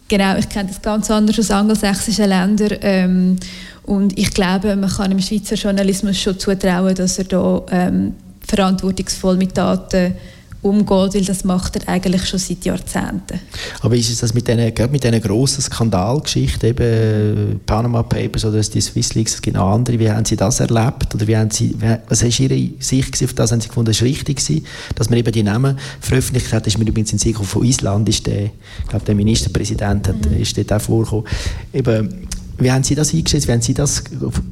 Genau, 0.10 0.38
ich 0.38 0.50
kenne 0.50 0.68
das 0.68 0.82
ganz 0.82 1.10
anders 1.10 1.40
aus 1.40 1.50
angelsächsischen 1.50 2.28
Ländern. 2.28 2.78
Ähm, 2.82 3.36
und 3.84 4.18
ich 4.18 4.32
glaube, 4.32 4.76
man 4.76 4.90
kann 4.90 5.12
dem 5.12 5.22
Schweizer 5.22 5.56
Journalismus 5.56 6.20
schon 6.20 6.38
zutrauen, 6.38 6.94
dass 6.96 7.20
er 7.20 7.26
da 7.26 7.64
ähm, 7.72 8.14
verantwortungsvoll 8.48 9.38
mit 9.38 9.58
Daten 9.58 10.16
umgeht, 10.64 11.14
weil 11.14 11.26
das 11.26 11.44
macht 11.44 11.76
er 11.76 11.90
eigentlich 11.90 12.26
schon 12.26 12.40
seit 12.40 12.64
Jahrzehnten. 12.64 13.40
Aber 13.82 13.96
ist 13.96 14.10
es 14.10 14.20
das 14.20 14.34
mit 14.34 14.48
diesen, 14.48 14.92
mit 14.92 15.04
diesen 15.04 15.22
grossen 15.22 15.62
Skandalgeschichten, 15.62 16.70
eben 16.70 16.84
äh, 16.84 17.56
Panama 17.66 18.02
Papers 18.02 18.46
oder 18.46 18.62
die 18.62 18.82
Swiss 18.82 19.14
Leaks, 19.14 19.36
es 19.36 19.42
gibt 19.42 19.58
noch 19.58 19.70
andere, 19.70 20.00
wie 20.00 20.10
haben 20.10 20.26
Sie 20.26 20.38
das 20.38 20.62
erlebt? 20.62 21.14
Oder 21.14 21.28
wie 21.28 21.36
haben 21.36 21.52
Sie, 21.52 21.76
was 22.08 22.22
ist 22.24 22.40
Ihre 22.40 22.70
Sicht 22.80 23.22
auf 23.24 23.34
das? 23.34 23.52
Haben 23.52 23.62
Sie 23.62 23.68
gefunden, 23.68 23.92
es 23.92 24.02
war 24.02 24.08
richtig 24.08 24.38
gewesen, 24.38 24.66
dass 24.96 25.10
man 25.10 25.20
eben 25.20 25.32
die 25.32 25.44
Namen 25.44 25.78
veröffentlicht 26.00 26.54
hat? 26.54 26.66
Ist 26.66 26.78
mir 26.78 26.86
übrigens 26.86 27.12
in 27.12 27.20
Sicht 27.20 27.44
von 27.44 27.66
Island, 27.66 28.08
ist 28.08 28.26
der, 28.26 28.46
ich 28.46 28.88
glaube, 28.88 29.06
der 29.06 29.16
Ministerpräsident 29.16 30.08
hat, 30.08 30.30
mhm. 30.30 30.42
ist 30.42 30.58
dort 30.58 30.72
auch 30.72 30.82
vorgekommen. 30.82 31.26
Eben, 31.74 32.28
wie 32.58 32.72
haben 32.72 32.84
Sie 32.84 32.96
das 32.96 33.14
eingeschätzt? 33.14 33.48
Wie 33.48 33.52
haben 33.52 33.62
Sie 33.62 33.74
das 33.74 34.04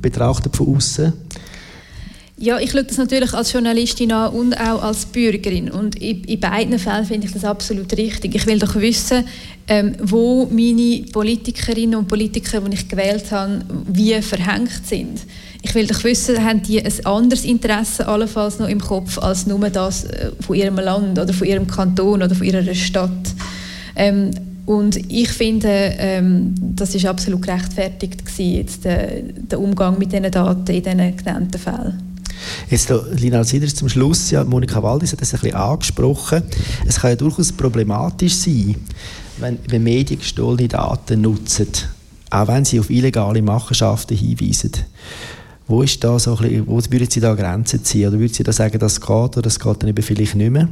betrachtet 0.01 0.58
von 0.58 0.75
außen? 0.75 1.13
Ja, 2.41 2.58
ich 2.58 2.71
schaue 2.71 2.84
das 2.84 2.97
natürlich 2.97 3.36
als 3.36 3.54
Journalistin 3.54 4.12
an 4.12 4.34
und 4.34 4.60
auch 4.60 4.82
als 4.82 5.06
Bürgerin. 5.06 5.69
Und 5.69 5.95
in, 6.01 6.39
beiden 6.39 6.80
Fällen 6.80 7.06
finde 7.06 7.27
ich 7.27 7.34
das 7.34 7.45
absolut 7.45 7.95
richtig. 7.95 8.34
Ich 8.34 8.47
will 8.47 8.58
doch 8.58 8.73
wissen, 8.77 9.25
ähm, 9.67 9.93
wo 10.01 10.47
meine 10.47 11.04
Politikerinnen 11.13 11.93
und 11.93 12.08
Politiker, 12.08 12.62
die 12.62 12.73
ich 12.73 12.89
gewählt 12.89 13.32
habe, 13.32 13.63
wie 13.86 14.19
verhängt 14.23 14.88
sind. 14.88 15.19
Ich 15.62 15.75
will 15.75 15.86
doch 15.86 16.04
wissen, 16.04 16.43
haben 16.43 16.63
die 16.63 16.84
ein 16.84 17.06
anderes 17.06 17.45
Interesse 17.45 18.08
allenfalls 18.08 18.58
noch 18.58 18.69
im 18.69 18.82
Kopf 18.82 19.19
als 19.19 19.45
nur 19.45 19.69
das 19.69 20.06
äh, 20.06 20.32
von 20.39 20.56
ihrem 20.56 20.77
Land 20.77 21.19
oder 21.19 21.34
von 21.34 21.45
ihrem 21.45 21.67
Kanton 21.67 22.23
oder 22.23 22.34
von 22.34 22.47
ihrer 22.47 22.73
Stadt. 22.73 23.36
Ähm, 23.95 24.32
und 24.65 24.97
ich 25.12 25.30
finde, 25.30 25.69
ähm, 25.69 26.56
das 26.58 26.95
ist 26.95 27.06
absolut 27.06 27.43
gerechtfertigt 27.43 28.25
gewesen, 28.25 28.56
jetzt 28.56 28.84
der, 28.84 29.21
der 29.21 29.60
Umgang 29.60 29.99
mit 29.99 30.12
diesen 30.12 30.32
Daten 30.32 30.71
in 30.71 30.82
diesen 30.82 31.17
genannten 31.17 31.60
Fällen. 31.60 32.11
Jetzt 32.69 32.91
Lina 33.13 33.43
Sieders 33.43 33.75
zum 33.75 33.89
Schluss, 33.89 34.32
ja, 34.32 34.43
Monika 34.43 34.82
Waldis 34.82 35.12
hat 35.12 35.21
das 35.21 35.34
ein 35.34 35.39
bisschen 35.41 35.56
angesprochen. 35.56 36.43
Es 36.86 36.99
kann 36.99 37.12
ja 37.12 37.15
durchaus 37.15 37.51
problematisch 37.51 38.36
sein, 38.36 38.75
wenn, 39.38 39.60
wenn 39.67 39.84
Medien 39.84 40.19
gestohlene 40.19 40.67
Daten 40.67 41.21
nutzen, 41.21 41.67
auch 42.30 42.47
wenn 42.47 42.65
sie 42.65 42.80
auf 42.80 42.89
illegale 42.89 43.41
Machenschaften 43.41 44.17
hinweisen. 44.17 44.71
Wo 45.67 45.84
ist 45.84 46.04
da 46.04 46.19
so 46.19 46.36
ein 46.36 46.41
bisschen, 46.41 46.67
wo 46.67 46.77
würden 46.77 47.10
Sie 47.10 47.19
da 47.21 47.34
Grenzen 47.34 47.84
ziehen? 47.84 48.10
Oder 48.10 48.19
würden 48.19 48.34
Sie 48.34 48.43
da 48.43 48.51
sagen, 48.51 48.77
das 48.77 48.99
geht 48.99 49.10
oder 49.10 49.41
das 49.41 49.60
geht 49.60 49.82
dann 49.82 49.89
eben 49.89 50.04
vielleicht 50.04 50.36
nicht 50.36 50.51
mehr? 50.51 50.67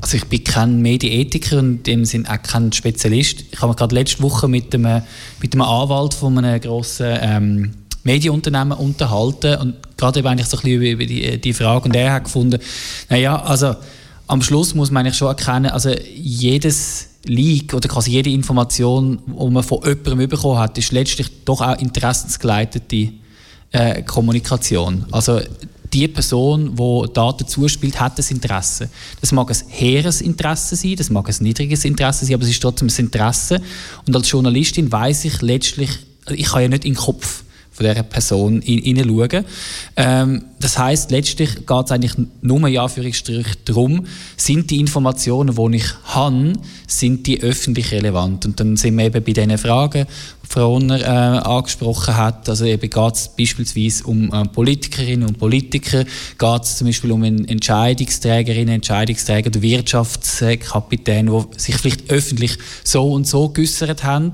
Also 0.00 0.16
ich 0.16 0.26
bin 0.26 0.44
kein 0.44 0.80
Medienethiker 0.80 1.58
und 1.58 1.88
in 1.88 2.00
dem 2.00 2.04
Sinne 2.04 2.30
auch 2.30 2.42
kein 2.42 2.72
Spezialist. 2.72 3.44
Ich 3.50 3.60
habe 3.60 3.68
mich 3.68 3.76
gerade 3.76 3.94
letzte 3.94 4.22
Woche 4.22 4.46
mit 4.46 4.74
einem, 4.74 5.02
mit 5.40 5.54
einem 5.54 5.62
Anwalt 5.62 6.14
von 6.14 6.38
einem 6.38 6.60
grossen 6.60 7.18
ähm, 7.20 7.70
Medienunternehmen 8.08 8.76
unterhalten 8.76 9.60
und 9.60 9.74
gerade 9.98 10.20
eben 10.20 10.28
eigentlich 10.28 10.46
so 10.46 10.56
ein 10.56 10.62
bisschen 10.62 10.82
über 10.82 11.04
die, 11.04 11.38
die 11.38 11.52
Frage 11.52 11.84
und 11.84 11.94
er 11.94 12.14
hat 12.14 12.24
gefunden, 12.24 12.58
naja, 13.10 13.40
also 13.42 13.74
am 14.26 14.40
Schluss 14.42 14.74
muss 14.74 14.90
man 14.90 15.04
eigentlich 15.04 15.16
schon 15.16 15.28
erkennen, 15.28 15.70
also 15.70 15.90
jedes 16.14 17.08
Leak 17.24 17.74
oder 17.74 17.88
quasi 17.88 18.12
jede 18.12 18.30
Information, 18.30 19.18
die 19.26 19.50
man 19.50 19.62
von 19.62 19.82
jemandem 19.84 20.28
bekommen 20.28 20.58
hat, 20.58 20.78
ist 20.78 20.92
letztlich 20.92 21.44
doch 21.44 21.60
auch 21.60 21.78
interessensgeleitete 21.78 23.12
äh, 23.72 24.02
Kommunikation. 24.02 25.04
Also 25.10 25.40
die 25.92 26.08
Person, 26.08 26.76
die 26.76 27.12
Daten 27.12 27.46
zuspielt, 27.46 28.00
hat 28.00 28.18
das 28.18 28.30
Interesse. 28.30 28.88
Das 29.20 29.32
mag 29.32 29.50
ein 29.50 29.56
hehres 29.68 30.20
Interesse 30.20 30.76
sein, 30.76 30.96
das 30.96 31.10
mag 31.10 31.28
ein 31.28 31.36
niedriges 31.40 31.84
Interesse 31.84 32.24
sein, 32.24 32.34
aber 32.34 32.44
es 32.44 32.50
ist 32.50 32.62
trotzdem 32.62 32.88
ein 32.88 32.96
Interesse. 32.96 33.60
Und 34.06 34.16
als 34.16 34.30
Journalistin 34.30 34.90
weiß 34.90 35.26
ich 35.26 35.42
letztlich, 35.42 35.90
ich 36.30 36.46
kann 36.46 36.62
ja 36.62 36.68
nicht 36.68 36.84
in 36.84 36.94
den 36.94 36.98
Kopf 36.98 37.44
von 37.78 37.86
dieser 37.86 38.02
Person 38.02 38.60
hineinschauen. 38.60 39.44
Ähm, 39.96 40.44
das 40.58 40.76
heißt 40.76 41.12
letztlich 41.12 41.66
geht 41.66 41.84
es 41.84 41.92
eigentlich 41.92 42.14
nur 42.42 42.66
ja 42.66 42.88
für 42.88 43.08
darum, 43.64 44.04
sind 44.36 44.70
die 44.70 44.80
Informationen, 44.80 45.54
die 45.54 45.76
ich 45.76 45.86
habe, 46.04 46.54
sind 46.88 47.26
die 47.26 47.40
öffentlich 47.40 47.92
relevant? 47.92 48.46
Und 48.46 48.58
dann 48.58 48.76
sind 48.76 48.96
wir 48.96 49.04
eben 49.04 49.22
bei 49.22 49.32
diesen 49.32 49.56
Fragen, 49.58 50.06
die 50.42 50.48
Frau 50.48 50.74
Honner 50.74 51.00
äh, 51.00 51.04
angesprochen 51.04 52.16
hat. 52.16 52.48
Also 52.48 52.64
eben 52.64 52.90
geht 52.90 53.14
es 53.14 53.28
beispielsweise 53.28 54.04
um 54.04 54.32
äh, 54.32 54.44
Politikerinnen 54.46 55.28
und 55.28 55.38
Politiker, 55.38 56.04
geht 56.04 56.62
es 56.62 56.78
zum 56.78 56.88
Beispiel 56.88 57.12
um 57.12 57.22
Entscheidungsträgerinnen, 57.22 58.74
Entscheidungsträger, 58.74 59.62
Wirtschaftskapitän, 59.62 61.26
die 61.26 61.60
sich 61.60 61.76
vielleicht 61.76 62.10
öffentlich 62.10 62.58
so 62.82 63.12
und 63.12 63.28
so 63.28 63.48
geäußert 63.50 64.02
haben 64.02 64.32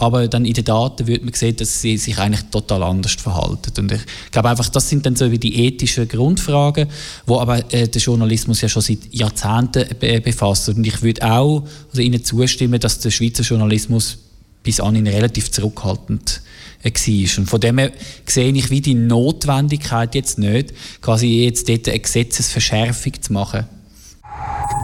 aber 0.00 0.28
dann 0.28 0.46
in 0.46 0.54
den 0.54 0.64
Daten 0.64 1.06
wird 1.06 1.22
man 1.24 1.34
sehen, 1.34 1.56
dass 1.56 1.82
sie 1.82 1.98
sich 1.98 2.16
eigentlich 2.16 2.48
total 2.50 2.82
anders 2.84 3.12
verhalten. 3.12 3.70
Und 3.78 3.92
ich 3.92 4.00
glaube 4.30 4.48
einfach, 4.48 4.70
das 4.70 4.88
sind 4.88 5.04
dann 5.04 5.14
so 5.14 5.30
wie 5.30 5.38
die 5.38 5.66
ethischen 5.66 6.08
Grundfragen, 6.08 6.88
wo 7.26 7.38
aber 7.38 7.58
äh, 7.70 7.86
der 7.86 8.00
Journalismus 8.00 8.62
ja 8.62 8.70
schon 8.70 8.80
seit 8.80 9.00
Jahrzehnten 9.10 9.84
be 9.98 10.22
befasst. 10.22 10.70
Und 10.70 10.86
ich 10.86 11.02
würde 11.02 11.30
auch 11.30 11.64
also 11.90 12.00
Ihnen 12.00 12.24
zustimmen, 12.24 12.80
dass 12.80 12.98
der 13.00 13.10
Schweizer 13.10 13.42
Journalismus 13.42 14.16
bis 14.62 14.80
anhin 14.80 15.06
relativ 15.06 15.50
zurückhaltend 15.50 16.40
äh, 16.82 16.90
war. 16.90 17.38
Und 17.38 17.46
von 17.46 17.60
dem 17.60 17.76
her 17.76 17.92
sehe 18.24 18.52
ich 18.54 18.70
wie 18.70 18.80
die 18.80 18.94
Notwendigkeit 18.94 20.14
jetzt 20.14 20.38
nicht, 20.38 20.72
quasi 21.02 21.44
jetzt 21.44 21.68
dort 21.68 21.88
eine 21.88 22.00
Gesetzesverschärfung 22.00 23.20
zu 23.20 23.34
machen. 23.34 23.66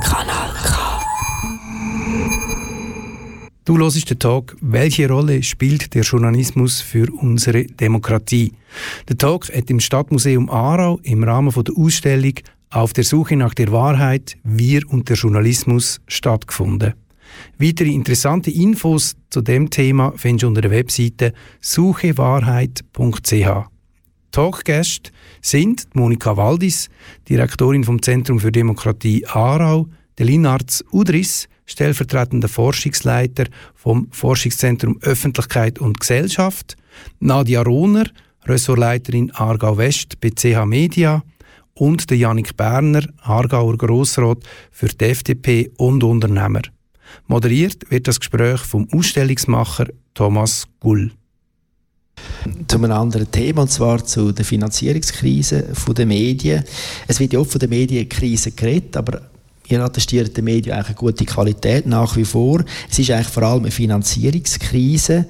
Kanal 0.03 0.36
Du 3.67 3.77
hörst 3.79 4.09
den 4.09 4.19
Talk 4.21 4.57
«Welche 4.61 5.09
Rolle 5.09 5.43
spielt 5.43 5.93
der 5.93 6.05
Journalismus 6.05 6.81
für 6.81 7.13
unsere 7.13 7.65
Demokratie?» 7.65 8.53
Der 9.09 9.19
Talk 9.19 9.53
hat 9.53 9.69
im 9.71 9.81
Stadtmuseum 9.81 10.49
Aarau 10.49 11.01
im 11.03 11.25
Rahmen 11.25 11.53
der 11.53 11.75
Ausstellung 11.77 12.35
«Auf 12.71 12.93
der 12.93 13.03
Suche 13.03 13.35
nach 13.35 13.55
der 13.55 13.73
Wahrheit– 13.73 14.37
Wir 14.45 14.83
und 14.89 15.09
der 15.09 15.17
Journalismus» 15.17 16.01
stattgefunden. 16.07 16.95
Weitere 17.59 17.91
interessante 17.91 18.53
Infos 18.53 19.17
zu 19.31 19.41
dem 19.41 19.69
Thema 19.69 20.13
findest 20.15 20.45
du 20.45 20.47
unter 20.47 20.61
der 20.61 20.71
Webseite 20.71 21.33
suchewahrheit.ch. 21.61 23.49
Talkgäste 24.31 25.11
sind 25.43 25.89
Monika 25.93 26.37
Waldis, 26.37 26.89
Direktorin 27.29 27.83
vom 27.83 28.01
Zentrum 28.01 28.39
für 28.39 28.53
Demokratie 28.53 29.27
Aarau, 29.27 29.89
der 30.19 30.27
Linarz 30.27 30.85
Udris, 30.93 31.49
stellvertretender 31.67 32.49
Forschungsleiter 32.49 33.45
vom 33.75 34.09
Forschungszentrum 34.11 34.99
Öffentlichkeit 35.03 35.79
und 35.79 36.01
Gesellschaft, 36.01 36.77
Nadia 37.21 37.63
Rohner, 37.63 38.07
Ressortleiterin 38.45 39.33
Aargau 39.33 39.77
West 39.77 40.21
bei 40.21 40.31
CH 40.31 40.65
Media 40.65 41.23
und 41.75 42.09
der 42.09 42.17
Janik 42.17 42.57
Berner, 42.57 43.03
Aargauer 43.23 43.77
Grossrat 43.77 44.39
für 44.71 44.89
die 44.89 45.05
FDP 45.05 45.71
und 45.77 46.03
Unternehmer. 46.03 46.63
Moderiert 47.27 47.91
wird 47.91 48.09
das 48.09 48.21
Gespräch 48.21 48.61
vom 48.61 48.89
Ausstellungsmacher 48.93 49.89
Thomas 50.15 50.67
Gull. 50.81 51.13
Zu 52.67 52.79
einem 52.79 52.93
anderen 52.93 53.31
Thema, 53.31 53.63
und 53.63 53.71
zwar 53.71 54.03
zu 54.05 54.33
der 54.33 54.45
Finanzierungskrise 54.45 55.73
der 55.97 56.07
Medien. 56.07 56.65
Es 57.07 57.21
wird 57.21 57.35
ja 57.35 57.41
oft 57.41 57.53
von 57.53 57.59
der 57.59 57.69
Medienkrise 57.69 58.53
geredet, 58.53 58.97
aber 58.97 59.31
Ihr 59.69 59.83
attestiert 59.83 60.37
den 60.37 60.45
Medien 60.45 60.75
eigentlich 60.75 60.89
eine 60.89 60.97
gute 60.97 61.25
Qualität 61.25 61.87
nach 61.87 62.17
wie 62.17 62.25
vor. 62.25 62.65
Es 62.91 62.99
ist 62.99 63.11
eigentlich 63.11 63.29
vor 63.29 63.43
allem 63.43 63.63
eine 63.63 63.71
Finanzierungskrise. 63.71 65.27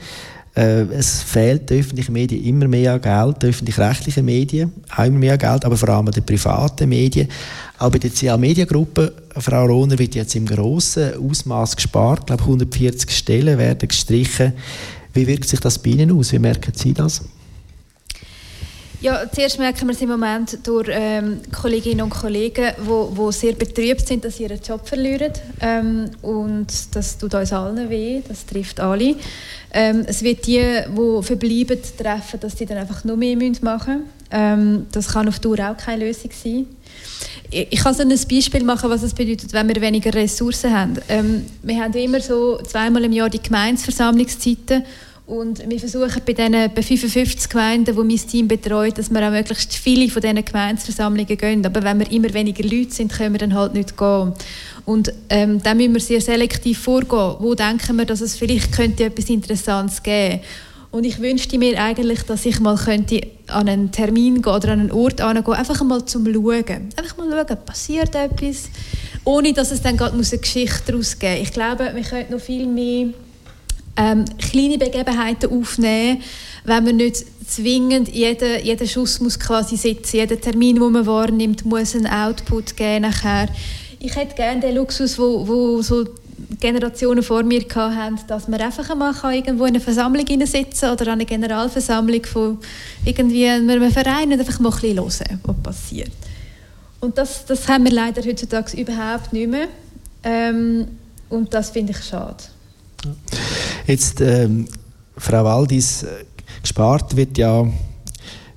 Äh, 0.55 0.83
es 0.92 1.22
fehlt 1.22 1.68
den 1.68 1.81
öffentlichen 1.81 2.12
Medien 2.12 2.44
immer 2.44 2.66
mehr 2.66 2.99
Geld, 2.99 3.42
den 3.42 3.51
öffentlich-rechtlichen 3.51 4.25
Medien 4.25 4.72
auch 4.94 5.05
immer 5.05 5.18
mehr 5.18 5.37
Geld, 5.37 5.64
aber 5.64 5.77
vor 5.77 5.90
allem 5.90 6.11
den 6.11 6.25
privaten 6.25 6.88
Medien. 6.88 7.29
Auch 7.79 7.90
bei 7.90 7.99
der 7.99 8.11
CA 8.11 8.38
Mediengruppe, 8.38 9.12
Frau 9.37 9.66
Rohner, 9.66 9.99
wird 9.99 10.14
jetzt 10.14 10.35
im 10.35 10.46
grossen 10.46 11.14
Ausmaß 11.14 11.77
gespart. 11.77 12.20
Ich 12.20 12.27
glaube, 12.27 12.42
140 12.44 13.11
Stellen 13.11 13.59
werden 13.59 13.87
gestrichen. 13.87 14.55
Wie 15.12 15.27
wirkt 15.27 15.49
sich 15.49 15.61
das 15.61 15.79
bei 15.79 15.90
Ihnen 15.90 16.12
aus? 16.12 16.33
Wie 16.33 16.38
merken 16.38 16.72
Sie 16.75 16.94
das? 16.94 17.22
Ja, 19.03 19.31
zuerst 19.31 19.59
merken 19.59 19.87
wir 19.87 19.93
es 19.93 20.01
im 20.01 20.09
Moment 20.09 20.59
durch 20.67 20.89
ähm, 20.91 21.41
Kolleginnen 21.53 22.01
und 22.01 22.11
Kollegen, 22.11 22.73
die 22.81 22.87
wo, 22.87 23.11
wo 23.15 23.31
sehr 23.31 23.53
betrübt 23.53 24.07
sind, 24.07 24.25
dass 24.25 24.39
sie 24.39 24.45
ihren 24.45 24.61
Job 24.61 24.89
verlieren. 24.89 25.33
Ähm, 25.61 26.11
und 26.23 26.67
das 26.93 27.19
tut 27.19 27.35
uns 27.35 27.53
allen 27.53 27.91
weh, 27.91 28.23
das 28.27 28.47
trifft 28.47 28.81
alle. 28.81 29.17
Ähm, 29.73 30.05
es 30.07 30.23
wird 30.23 30.47
die, 30.47 30.63
die 30.89 31.23
verbleiben, 31.23 31.79
treffen, 31.99 32.41
dass 32.41 32.57
sie 32.57 32.65
dann 32.65 32.79
einfach 32.79 33.05
noch 33.05 33.17
mehr 33.17 33.37
machen 33.37 33.61
müssen. 33.61 34.03
Ähm, 34.31 34.87
das 34.93 35.09
kann 35.09 35.29
auf 35.29 35.41
Dauer 35.41 35.59
auch 35.71 35.77
keine 35.77 36.07
Lösung 36.07 36.31
sein. 36.33 36.67
Ich, 37.51 37.73
ich 37.73 37.81
kann 37.81 37.95
so 37.95 38.03
ein 38.03 38.09
Beispiel 38.09 38.65
machen, 38.65 38.89
was 38.89 39.03
es 39.03 39.13
bedeutet, 39.13 39.53
wenn 39.53 39.69
wir 39.69 39.81
weniger 39.83 40.13
Ressourcen 40.15 40.73
haben. 40.73 40.95
Ähm, 41.09 41.45
wir 41.63 41.83
haben 41.83 41.93
immer 41.93 42.21
so 42.21 42.59
zweimal 42.63 43.05
im 43.05 43.13
Jahr 43.13 43.29
die 43.29 43.43
Gemeinsversammlungszeiten 43.43 44.85
und 45.27 45.69
wir 45.69 45.81
versuchen 45.81 46.23
bei 46.25 46.35
bei 46.69 46.83
55 46.83 47.49
Gemeinden, 47.49 47.97
die 47.97 48.03
mein 48.03 48.29
Team 48.29 48.47
betreut, 48.47 48.97
dass 48.97 49.11
wir 49.11 49.27
auch 49.27 49.33
möglichst 49.33 49.75
viele 49.75 50.09
von 50.09 50.23
diesen 50.23 50.45
Gemeinsversammlungen 50.45 51.37
gehen. 51.37 51.67
Aber 51.67 51.83
wenn 51.83 51.99
wir 51.99 52.11
immer 52.12 52.33
weniger 52.33 52.62
Leute 52.62 52.93
sind, 52.93 53.12
können 53.12 53.35
wir 53.35 53.39
dann 53.41 53.55
halt 53.55 53.75
nicht 53.75 53.97
gehen. 53.97 54.33
Und 54.85 55.12
ähm, 55.29 55.61
dann 55.61 55.79
müssen 55.79 55.95
wir 55.95 56.01
sehr 56.01 56.21
selektiv 56.21 56.79
vorgehen. 56.79 57.35
Wo 57.41 57.57
denken 57.57 57.97
wir, 57.97 58.05
dass 58.05 58.21
es 58.21 58.37
vielleicht 58.37 58.71
könnte 58.71 59.05
etwas 59.05 59.29
Interessantes 59.29 60.01
geben 60.01 60.41
und 60.97 61.05
ich 61.05 61.21
wünschte 61.21 61.59
mir 61.59 61.79
eigentlich, 61.79 62.23
dass 62.23 62.47
ich 62.47 62.59
mal 62.59 62.77
könnte 62.77 63.21
an 63.49 63.69
einen 63.69 63.93
Termin 63.93 64.41
gehen 64.41 64.55
oder 64.55 64.73
an 64.73 64.81
einen 64.81 64.93
Ort 64.93 65.19
gehen, 65.19 65.27
einfach 65.27 65.83
mal 65.83 66.05
zum 66.07 66.25
Schauen. 66.33 66.65
Einfach 66.97 67.17
mal 67.19 67.31
schauen, 67.31 67.59
passiert 67.67 68.15
etwas, 68.15 68.71
ohne 69.25 69.53
dass 69.53 69.73
es 69.73 69.83
dann 69.83 69.99
gerade 69.99 70.15
eine 70.15 70.23
Geschichte 70.23 70.81
daraus 70.87 71.19
geben 71.19 71.41
muss. 71.41 71.49
Ich 71.49 71.53
glaube, 71.53 71.91
wir 71.93 72.03
könnten 72.03 72.33
noch 72.33 72.41
viel 72.41 72.67
mehr 72.67 73.09
ähm, 73.97 74.25
kleine 74.39 74.79
Begebenheiten 74.79 75.51
aufnehmen, 75.51 76.23
wenn 76.65 76.85
man 76.85 76.97
nicht 76.97 77.25
zwingend 77.47 78.09
jeder, 78.09 78.63
jeder 78.63 78.87
Schuss 78.87 79.21
muss 79.21 79.39
quasi 79.39 79.77
sitzen, 79.77 80.17
jeder 80.17 80.41
Termin, 80.41 80.77
den 80.77 80.93
man 80.93 81.07
wahrnimmt, 81.07 81.65
muss 81.65 81.95
einen 81.95 82.07
Output 82.07 82.77
geben 82.77 83.03
nachher. 83.03 83.49
Ich 83.99 84.15
hätte 84.17 84.35
gerne 84.35 84.61
den 84.61 84.75
Luxus, 84.75 85.19
wo, 85.19 85.47
wo 85.47 85.81
so 85.83 86.05
Generationen 86.61 87.23
vor 87.23 87.43
mir 87.43 87.63
hatten, 87.75 88.19
dass 88.27 88.49
man 88.49 88.61
einfach 88.61 88.91
einmal 88.91 89.15
irgendwo 89.35 89.65
in 89.65 89.75
einer 89.75 89.81
Versammlung 89.81 90.27
sitzen 90.47 90.91
oder 90.91 91.07
an 91.07 91.13
einer 91.13 91.25
Generalversammlung 91.25 92.25
von 92.25 92.59
irgendwie 93.05 93.49
einem 93.49 93.91
Verein 93.91 94.33
und 94.33 94.41
einfach 94.41 94.61
mal 94.61 94.71
ein 94.71 94.81
bisschen 94.81 94.97
hören, 94.97 95.41
was 95.45 95.57
passiert. 95.63 96.13
Und 97.01 97.17
das, 97.19 97.45
das 97.47 97.69
haben 97.69 97.85
wir 97.85 97.93
leider 97.93 98.23
heutzutage 98.23 98.77
überhaupt 98.77 99.33
nicht 99.33 99.51
mehr. 99.51 99.69
Ähm, 100.25 100.89
und 101.29 101.53
das 101.55 101.71
finde 101.71 101.93
ich 101.93 102.05
schade. 102.05 102.43
Jetzt, 103.87 104.21
ähm, 104.21 104.67
Frau 105.17 105.45
Waldis, 105.45 106.03
äh, 106.03 106.25
gespart 106.63 107.17
wird 107.17 107.39
ja 107.39 107.67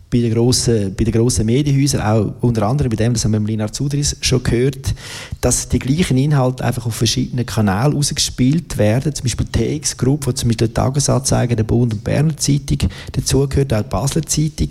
bei 0.09 0.19
den 0.21 0.33
grossen, 0.33 0.95
bei 0.95 1.03
den 1.03 1.13
grossen 1.13 1.45
Medienhäusern, 1.45 2.01
auch 2.01 2.33
unter 2.41 2.67
anderem 2.67 2.89
bei 2.89 2.95
dem, 2.95 3.13
das 3.13 3.23
haben 3.23 3.33
wir 3.33 3.39
mit 3.39 3.49
Lina 3.49 3.71
Zudris 3.71 4.17
schon 4.21 4.41
gehört, 4.41 4.95
dass 5.39 5.69
die 5.69 5.77
gleichen 5.77 6.17
Inhalte 6.17 6.65
einfach 6.65 6.87
auf 6.87 6.95
verschiedenen 6.95 7.45
Kanälen 7.45 7.95
ausgespielt 7.95 8.77
werden. 8.77 9.13
Zum 9.13 9.23
Beispiel 9.23 9.45
die 9.45 9.79
TX 9.79 9.97
Group, 9.97 10.25
wo 10.25 10.31
zum 10.31 10.49
Beispiel 10.49 10.67
die 10.67 10.73
Tagesanzeiger 10.73 11.55
der 11.55 11.63
Bund- 11.63 11.93
und 11.93 12.03
Berner 12.03 12.35
Zeitung 12.37 12.89
dazugehört, 13.11 13.73
auch 13.73 13.83
die 13.83 13.89
Basler 13.89 14.23
Zeitung. 14.23 14.69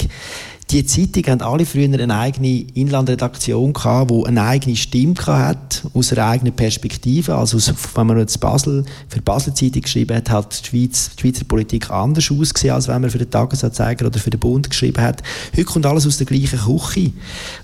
Die 0.70 0.84
Zeitung 0.84 1.24
haben 1.28 1.40
alle 1.40 1.64
früher 1.64 1.84
eine 1.84 2.14
eigene 2.14 2.66
Inlandredaktion 2.74 3.72
gehabt, 3.72 4.10
die 4.10 4.26
eine 4.26 4.42
eigene 4.42 4.76
Stimme 4.76 5.14
hat, 5.26 5.82
aus 5.94 6.12
einer 6.12 6.26
eigenen 6.26 6.54
Perspektive. 6.54 7.36
Also 7.36 7.56
aus, 7.56 7.72
wenn 7.94 8.06
man 8.06 8.18
jetzt 8.18 8.38
Basel, 8.38 8.84
für 9.08 9.16
die 9.16 9.22
Basel 9.22 9.54
Zeitung 9.54 9.80
geschrieben 9.80 10.14
hat, 10.14 10.28
hat 10.28 10.60
die, 10.60 10.66
Schweiz, 10.66 11.10
die 11.16 11.22
Schweizer 11.22 11.46
Politik 11.46 11.90
anders 11.90 12.30
ausgesehen, 12.30 12.74
als 12.74 12.86
wenn 12.86 13.00
man 13.00 13.08
für 13.08 13.16
den 13.16 13.30
Tagesanzeiger 13.30 14.04
oder 14.04 14.18
für 14.18 14.28
den 14.28 14.40
Bund 14.40 14.68
geschrieben 14.68 15.00
hat. 15.00 15.22
Heute 15.52 15.64
kommt 15.64 15.86
alles 15.86 16.06
aus 16.06 16.18
der 16.18 16.26
gleichen 16.26 16.58
Küche. 16.58 17.12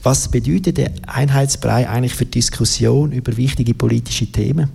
Was 0.03 0.31
bedeutet 0.31 0.79
der 0.79 0.93
Einheitsbrei 1.07 1.87
eigentlich 1.87 2.15
für 2.15 2.25
Diskussion 2.25 3.13
über 3.13 3.37
wichtige 3.37 3.75
politische 3.75 4.33
Themen? 4.33 4.71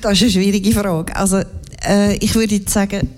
Das 0.00 0.14
ist 0.14 0.22
eine 0.22 0.30
schwierige 0.32 0.72
Frage. 0.72 1.14
Also, 1.14 1.42
äh, 1.86 2.16
ich 2.16 2.34
würde 2.34 2.56
jetzt 2.56 2.72
sagen, 2.72 3.08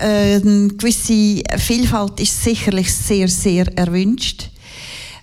eine 0.00 0.68
gewisse 0.68 1.42
Vielfalt 1.58 2.20
ist 2.20 2.42
sicherlich 2.42 2.92
sehr, 2.92 3.28
sehr 3.28 3.66
erwünscht. 3.76 4.50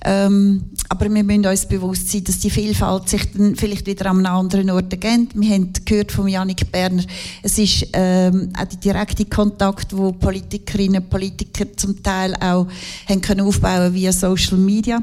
Ähm, 0.05 0.63
aber 0.89 1.11
wir 1.13 1.23
müssen 1.23 1.45
uns 1.45 1.65
bewusst 1.65 2.09
sein, 2.09 2.23
dass 2.23 2.39
die 2.39 2.49
Vielfalt 2.49 3.09
sich 3.09 3.31
dann 3.33 3.55
vielleicht 3.55 3.87
wieder 3.87 4.05
an 4.05 4.25
einem 4.25 4.35
anderen 4.37 4.69
Ort 4.69 4.93
ergibt. 4.93 5.33
Wir 5.39 5.55
haben 5.55 5.73
gehört 5.83 6.11
von 6.11 6.27
Janik 6.27 6.71
Berner, 6.71 7.03
es 7.43 7.57
ist 7.57 7.87
ähm, 7.93 8.49
auch 8.57 8.65
der 8.65 8.77
direkte 8.77 9.25
Kontakt, 9.25 9.95
wo 9.97 10.11
Politikerinnen 10.11 11.01
und 11.01 11.09
Politiker 11.09 11.65
zum 11.75 12.01
Teil 12.01 12.35
auch 12.35 12.67
haben 13.09 13.21
können 13.21 13.41
aufbauen 13.41 13.93
via 13.93 14.13
Social 14.13 14.57
Media, 14.57 15.01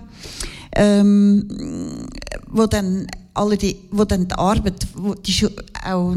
ähm, 0.76 1.48
wo 2.48 2.66
dann 2.66 3.06
alle 3.34 3.56
die, 3.56 3.76
wo 3.90 4.04
dann 4.04 4.28
die 4.28 4.34
Arbeit, 4.34 4.86
wo 4.94 5.14
die 5.14 5.46
auch 5.84 6.14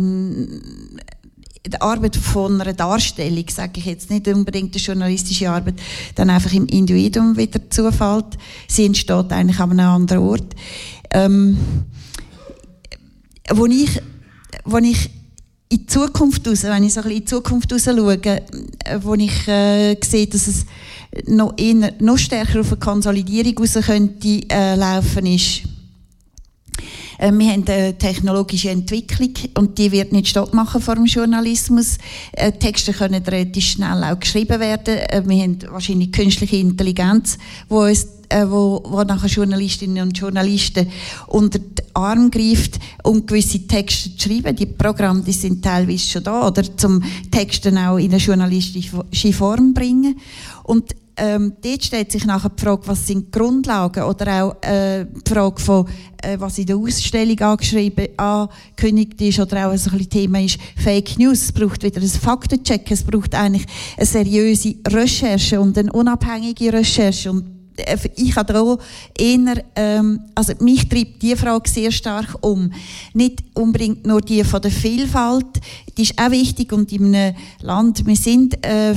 die 1.70 1.82
Arbeit 1.82 2.16
von 2.16 2.62
einer 2.62 2.74
Darstellung, 2.74 3.46
sage 3.50 3.80
ich 3.80 3.86
jetzt 3.86 4.10
nicht 4.10 4.28
unbedingt 4.28 4.76
die 4.76 4.80
journalistische 4.80 5.50
Arbeit, 5.50 5.76
dann 6.16 6.30
einfach 6.30 6.54
im 6.54 6.66
Individuum 6.68 7.38
wieder 7.38 7.60
zufällt. 7.70 8.38
Sie 8.68 8.86
entsteht 8.86 9.32
eigentlich 9.32 9.60
an 9.60 9.72
einem 9.72 9.90
anderen 9.90 10.24
Ort. 10.24 10.56
Ähm, 11.12 11.58
wo 13.54 13.66
ich, 13.66 14.02
wo 14.66 14.78
ich 14.78 15.10
in 15.70 15.88
Zukunft 15.88 16.48
raus, 16.48 16.64
wenn 16.64 16.84
ich 16.84 16.94
so 16.94 17.02
ein 17.02 17.04
bisschen 17.04 17.22
in 17.22 17.28
Zukunft 17.28 17.74
raus 17.74 17.84
schaue, 17.84 18.22
äh, 18.24 18.42
wo 19.02 19.14
ich 19.16 19.48
äh, 19.48 19.98
sehe, 20.04 20.28
dass 20.28 20.48
es 20.48 20.66
noch, 21.28 21.54
eher, 21.58 21.94
noch 22.00 22.18
stärker 22.18 22.62
auf 22.62 22.72
eine 22.72 22.80
Konsolidierung 22.80 23.58
raus 23.60 23.78
könnte 23.86 24.42
äh, 24.50 24.76
laufen, 24.76 25.26
ist 25.26 25.64
äh, 27.18 27.32
wir 27.32 27.52
haben 27.52 27.66
eine 27.68 27.98
technologische 27.98 28.70
Entwicklung 28.70 29.34
und 29.56 29.78
die 29.78 29.92
wird 29.92 30.12
nicht 30.12 30.28
Stopp 30.28 30.54
machen 30.54 30.82
vor 30.82 30.96
dem 30.96 31.06
Journalismus. 31.06 31.98
Äh, 32.34 32.52
Texte 32.54 32.94
können 32.94 33.24
relativ 33.24 33.66
schnell 33.66 34.04
auch 34.04 34.20
geschrieben 34.20 34.60
werden. 34.60 34.98
Äh, 34.98 35.24
wir 35.26 35.44
haben 35.44 35.60
wahrscheinlich 35.70 36.12
künstliche 36.12 36.58
Intelligenz, 36.58 37.38
wo 37.70 37.82
uns 37.82 38.08
wo, 38.48 38.84
wo 38.86 39.04
nachher 39.04 39.30
Journalistinnen 39.30 40.04
und 40.04 40.18
Journalisten 40.18 40.88
unter 41.28 41.60
den 41.60 41.86
Arm 41.94 42.30
greift, 42.30 42.78
um 43.04 43.26
gewisse 43.26 43.66
Texte 43.68 44.18
zu 44.18 44.28
schreiben. 44.28 44.54
Die 44.54 44.66
Programme 44.66 45.22
die 45.22 45.32
sind 45.32 45.64
teilweise 45.64 46.10
schon 46.10 46.24
da, 46.24 46.46
oder 46.46 46.64
zum 46.76 47.02
Texten 47.32 47.78
auch 47.78 47.98
in 47.98 48.12
eine 48.12 48.18
journalistische 48.18 49.32
Form 49.34 49.74
bringen. 49.74 50.20
Und 50.64 50.94
ähm, 51.18 51.54
dort 51.62 51.84
stellt 51.84 52.12
sich 52.12 52.26
nachher 52.26 52.50
die 52.50 52.64
Frage, 52.64 52.88
was 52.88 53.08
sind 53.08 53.28
die 53.28 53.32
Grundlagen 53.32 54.04
oder 54.04 54.44
auch 54.44 54.64
äh, 54.64 55.06
die 55.06 55.30
Frage 55.30 55.60
von, 55.62 55.88
äh, 56.22 56.38
was 56.40 56.58
in 56.60 56.68
der 56.68 56.78
Ausstellung 56.78 57.40
angeschrieben, 57.40 58.08
angekündigt 58.18 59.22
ist 59.22 59.40
oder 59.40 59.68
auch 59.68 59.72
ein 59.72 60.10
Thema 60.10 60.40
ist 60.42 60.60
Fake 60.78 61.18
News. 61.18 61.44
Es 61.44 61.52
braucht 61.52 61.84
wieder 61.84 62.02
ein 62.02 62.08
Faktencheck, 62.08 62.90
es 62.92 63.04
braucht 63.04 63.34
eigentlich 63.34 63.66
eine 63.98 64.06
seriöse 64.06 64.76
Recherche 64.88 65.60
und 65.60 65.78
eine 65.78 65.92
unabhängige 65.92 66.72
Recherche 66.72 67.32
und 67.32 67.57
ich 68.16 68.36
habe 68.36 68.54
da 68.54 68.78
eher, 69.18 69.64
ähm, 69.76 70.20
also 70.34 70.54
mich 70.60 70.88
treibt 70.90 71.22
die 71.22 71.36
Frage 71.36 71.70
sehr 71.70 71.92
stark 71.92 72.36
um. 72.42 72.72
Nicht 73.14 73.44
unbedingt 73.54 74.06
nur 74.06 74.22
die 74.22 74.44
von 74.44 74.62
der 74.62 74.72
Vielfalt, 74.72 75.46
die 75.98 76.04
ist 76.04 76.20
auch 76.20 76.32
wichtig 76.32 76.72
und 76.74 76.92
in 76.92 77.16
einem 77.16 77.36
Land, 77.62 78.06
wir 78.06 78.16
sind 78.16 78.66
äh, 78.66 78.94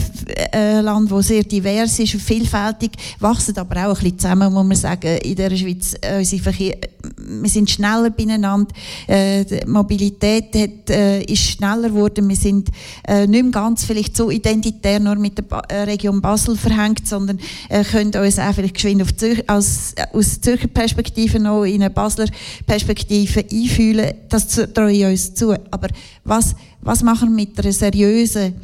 ein 0.53 0.85
Land, 0.85 1.11
das 1.11 1.29
sehr 1.29 1.43
divers 1.43 1.99
ist 1.99 2.15
und 2.15 2.21
vielfältig, 2.21 2.93
wachsen 3.19 3.57
aber 3.57 3.87
auch 3.87 3.97
ein 3.97 4.03
bisschen 4.03 4.19
zusammen, 4.19 4.53
muss 4.53 4.67
man 4.67 4.77
sagen, 4.77 5.19
in 5.19 5.37
der 5.37 5.55
Schweiz, 5.57 5.95
äh, 6.01 6.19
unsere 6.19 6.43
Verkehr, 6.43 6.77
wir 7.17 7.49
sind 7.49 7.71
schneller 7.71 8.11
beieinander, 8.11 8.73
äh, 9.07 9.45
die 9.45 9.67
Mobilität 9.67 10.55
hat, 10.55 10.91
äh, 10.91 11.23
ist 11.23 11.43
schneller 11.43 11.89
geworden, 11.89 12.29
wir 12.29 12.37
sind 12.37 12.69
äh, 13.07 13.27
nicht 13.27 13.43
mehr 13.43 13.53
ganz 13.53 13.85
vielleicht 13.85 14.17
so 14.17 14.31
identitär 14.31 15.01
nur 15.01 15.17
mit 15.17 15.39
der 15.39 15.43
ba 15.43 15.61
äh, 15.69 15.83
Region 15.83 16.21
Basel 16.21 16.57
verhängt, 16.57 17.07
sondern 17.07 17.39
äh, 17.69 17.85
können 17.85 18.15
uns 18.15 18.39
auch 18.39 18.55
vielleicht 18.55 18.75
geschwind 18.75 19.03
auf 19.03 19.17
Zürich, 19.17 19.49
als, 19.49 19.95
aus 20.13 20.41
Zürcher 20.41 20.69
Perspektive 20.69 21.39
noch 21.39 21.65
in 21.65 21.83
eine 21.83 21.91
Basler 21.91 22.27
Perspektive 22.67 23.45
einfühlen, 23.51 24.15
das 24.29 24.47
traue 24.49 24.93
ich 24.93 25.05
uns 25.05 25.35
zu. 25.35 25.53
Aber 25.71 25.89
was, 26.25 26.55
was 26.81 27.03
machen 27.03 27.31
wir 27.31 27.47
mit 27.47 27.59
einer 27.59 27.73
seriösen 27.73 28.55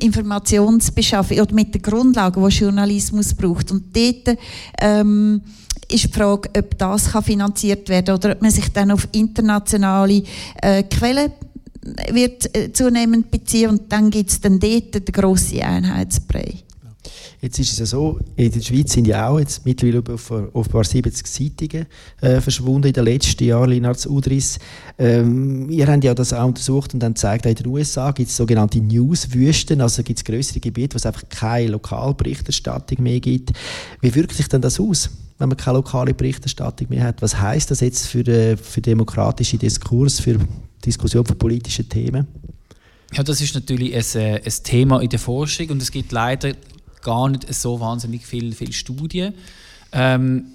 Informationsbeschaffung 0.00 1.40
oder 1.40 1.54
mit 1.54 1.74
den 1.74 1.82
Grundlagen, 1.82 2.46
die 2.46 2.54
Journalismus 2.54 3.34
braucht? 3.34 3.70
Und 3.70 3.96
dort 3.96 4.38
ähm, 4.80 5.40
ist 5.90 6.04
die 6.04 6.08
Frage, 6.08 6.50
ob 6.56 6.78
das 6.78 7.08
finanziert 7.24 7.88
werden 7.88 8.06
kann 8.06 8.16
oder 8.16 8.32
ob 8.32 8.42
man 8.42 8.50
sich 8.50 8.68
dann 8.72 8.90
auf 8.90 9.08
internationale 9.12 10.22
äh, 10.62 10.82
Quellen 10.84 11.32
wird 12.10 12.56
äh, 12.56 12.72
zunehmend 12.72 13.30
beziehen 13.30 13.70
und 13.70 13.92
dann 13.92 14.10
gibt 14.10 14.30
es 14.30 14.40
dann 14.40 14.58
dort 14.58 14.94
den 14.94 15.04
grossen 15.12 15.60
Einheitsbrei. 15.60 16.64
Jetzt 17.44 17.58
ist 17.58 17.72
es 17.72 17.78
ja 17.78 17.84
so, 17.84 18.18
in 18.36 18.50
der 18.50 18.62
Schweiz 18.62 18.94
sind 18.94 19.06
ja 19.06 19.28
auch 19.28 19.38
jetzt 19.38 19.66
mittlerweile 19.66 20.02
offenbar 20.54 20.82
70 20.82 21.26
Zeitungen 21.26 21.86
äh, 22.22 22.40
verschwunden 22.40 22.88
in 22.88 22.94
den 22.94 23.04
letzten 23.04 23.44
Jahren, 23.44 23.68
Linards 23.68 24.06
Udris. 24.06 24.58
Ähm, 24.96 25.68
ihr 25.68 25.86
habt 25.86 26.04
ja 26.04 26.14
das 26.14 26.32
auch 26.32 26.46
untersucht 26.46 26.94
und 26.94 27.00
dann 27.00 27.12
gezeigt, 27.12 27.44
in 27.44 27.54
den 27.54 27.66
USA 27.66 28.12
gibt 28.12 28.30
es 28.30 28.36
sogenannte 28.38 28.78
Newswüsten, 28.78 29.82
also 29.82 30.02
gibt 30.02 30.20
es 30.20 30.24
größere 30.24 30.60
Gebiete, 30.60 30.94
wo 30.94 30.96
es 30.96 31.04
einfach 31.04 31.28
keine 31.28 31.72
Lokalberichterstattung 31.72 33.02
mehr 33.02 33.20
gibt. 33.20 33.52
Wie 34.00 34.14
wirkt 34.14 34.32
sich 34.32 34.48
denn 34.48 34.62
das 34.62 34.80
aus? 34.80 35.10
wenn 35.36 35.48
man 35.48 35.58
keine 35.58 35.78
lokale 35.78 36.14
Berichterstattung 36.14 36.88
mehr 36.90 37.02
hat. 37.02 37.20
Was 37.20 37.38
heißt 37.38 37.68
das 37.68 37.80
jetzt 37.80 38.06
für 38.06 38.22
den 38.22 38.56
demokratischen 38.76 39.58
Diskurs, 39.58 40.20
für 40.20 40.38
Diskussion 40.86 41.26
von 41.26 41.36
politischen 41.36 41.88
Themen? 41.88 42.26
Ja, 43.12 43.22
das 43.22 43.40
ist 43.40 43.54
natürlich 43.54 43.94
ein, 43.94 44.20
äh, 44.20 44.40
ein 44.44 44.52
Thema 44.62 45.00
in 45.00 45.08
der 45.08 45.18
Forschung 45.18 45.70
und 45.70 45.82
es 45.82 45.90
gibt 45.90 46.12
leider 46.12 46.52
gar 47.04 47.28
nicht 47.28 47.52
so 47.54 47.78
wahnsinnig 47.78 48.26
viele 48.26 48.52
viel 48.52 48.72
Studien. 48.72 49.34
Ähm, 49.92 50.46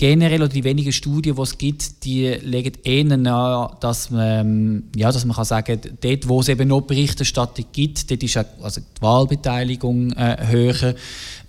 generell 0.00 0.40
oder 0.40 0.48
die 0.48 0.64
wenigen 0.64 0.92
Studien, 0.92 1.36
die 1.36 1.42
es 1.42 1.58
gibt, 1.58 2.04
die 2.06 2.28
legen 2.28 2.72
eher 2.84 3.18
nahe, 3.18 3.76
dass 3.80 4.08
man, 4.08 4.46
ähm, 4.46 4.82
ja, 4.96 5.12
dass 5.12 5.26
man 5.26 5.36
kann 5.36 5.44
sagen 5.44 5.78
dort, 6.00 6.26
wo 6.26 6.40
es 6.40 6.48
eben 6.48 6.68
noch 6.68 6.80
Berichterstattung 6.80 7.66
gibt, 7.70 8.10
dort 8.10 8.22
ist 8.22 8.38
auch, 8.38 8.46
also 8.62 8.80
die 8.80 9.02
Wahlbeteiligung 9.02 10.12
äh, 10.12 10.38
höher, 10.46 10.94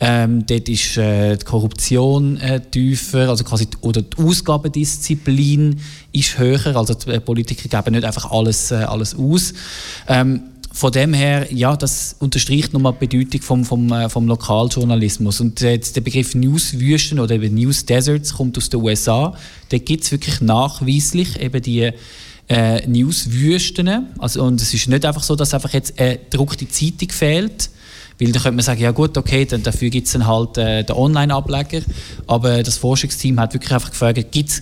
ähm, 0.02 0.46
dort 0.46 0.68
ist 0.68 0.98
äh, 0.98 1.38
die 1.38 1.46
Korruption 1.46 2.36
äh, 2.42 2.60
tiefer, 2.60 3.30
also 3.30 3.46
quasi 3.46 3.68
die, 3.68 3.78
oder 3.80 4.02
die 4.02 4.18
Ausgabendisziplin 4.18 5.80
ist 6.12 6.38
höher, 6.38 6.76
also 6.76 6.94
die 6.94 7.22
Politiker 7.22 7.70
geben 7.70 7.96
nicht 7.96 8.04
einfach 8.06 8.32
alles, 8.32 8.72
äh, 8.72 8.76
alles 8.76 9.16
aus. 9.16 9.54
Ähm, 10.10 10.51
von 10.74 10.92
dem 10.92 11.14
her, 11.14 11.48
ja, 11.52 11.76
das 11.76 12.16
unterstreicht 12.20 12.74
nochmal 12.74 12.94
die 13.00 13.08
Bedeutung 13.08 13.42
vom, 13.42 13.66
vom, 13.66 13.92
äh, 13.92 14.10
vom 14.10 14.28
Lokaljournalismus. 14.28 15.42
Und 15.42 15.62
äh, 15.62 15.78
der 15.78 16.02
Begriff 16.02 16.34
Newswüsten 16.34 17.20
oder 17.20 17.36
eben 17.36 17.56
News 17.56 17.86
Deserts 17.86 18.34
kommt 18.36 18.58
aus 18.58 18.70
den 18.70 18.82
USA. 18.82 19.36
Da 19.70 19.78
gibt 19.78 20.04
es 20.06 20.12
wirklich 20.12 20.40
nachweislich 20.40 21.40
eben 21.40 21.62
die 21.62 21.92
äh, 22.48 22.88
Newswüsten. 22.88 24.08
Also, 24.18 24.44
und 24.44 24.62
es 24.62 24.74
ist 24.74 24.88
nicht 24.88 25.06
einfach 25.06 25.24
so, 25.24 25.36
dass 25.36 25.54
einfach 25.54 25.74
jetzt 25.74 26.00
eine 26.00 26.18
gedruckte 26.18 26.68
Zeitung 26.70 27.10
fehlt, 27.10 27.70
weil 28.20 28.32
dann 28.32 28.42
könnte 28.42 28.56
man 28.56 28.64
sagen, 28.64 28.82
ja 28.82 28.92
gut, 28.92 29.18
okay, 29.18 29.46
dann 29.46 29.64
dafür 29.64 29.90
gibt 29.90 30.08
es 30.08 30.14
dann 30.14 30.26
halt 30.26 30.58
äh, 30.58 30.84
den 30.84 30.96
Online-Ableger. 30.96 31.82
Aber 32.28 32.64
das 32.64 32.78
Forschungsteam 32.78 33.40
hat 33.40 33.54
wirklich 33.54 33.74
einfach 33.74 33.92
gefragt, 33.92 34.32
gibt 34.32 34.50
es 34.50 34.62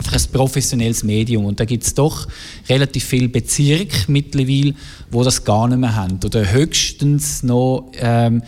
einfach 0.00 0.14
ein 0.14 0.32
professionelles 0.32 1.02
Medium. 1.02 1.44
Und 1.44 1.60
da 1.60 1.64
gibt 1.64 1.84
es 1.84 1.94
doch 1.94 2.26
relativ 2.68 3.04
viele 3.04 3.28
Bezirke 3.28 3.96
mittlerweile, 4.08 4.74
wo 5.10 5.22
das 5.22 5.44
gar 5.44 5.68
nicht 5.68 5.78
mehr 5.78 5.94
haben. 5.94 6.18
Oder 6.24 6.50
höchstens 6.50 7.42
noch 7.42 7.92
ähm, 7.98 8.42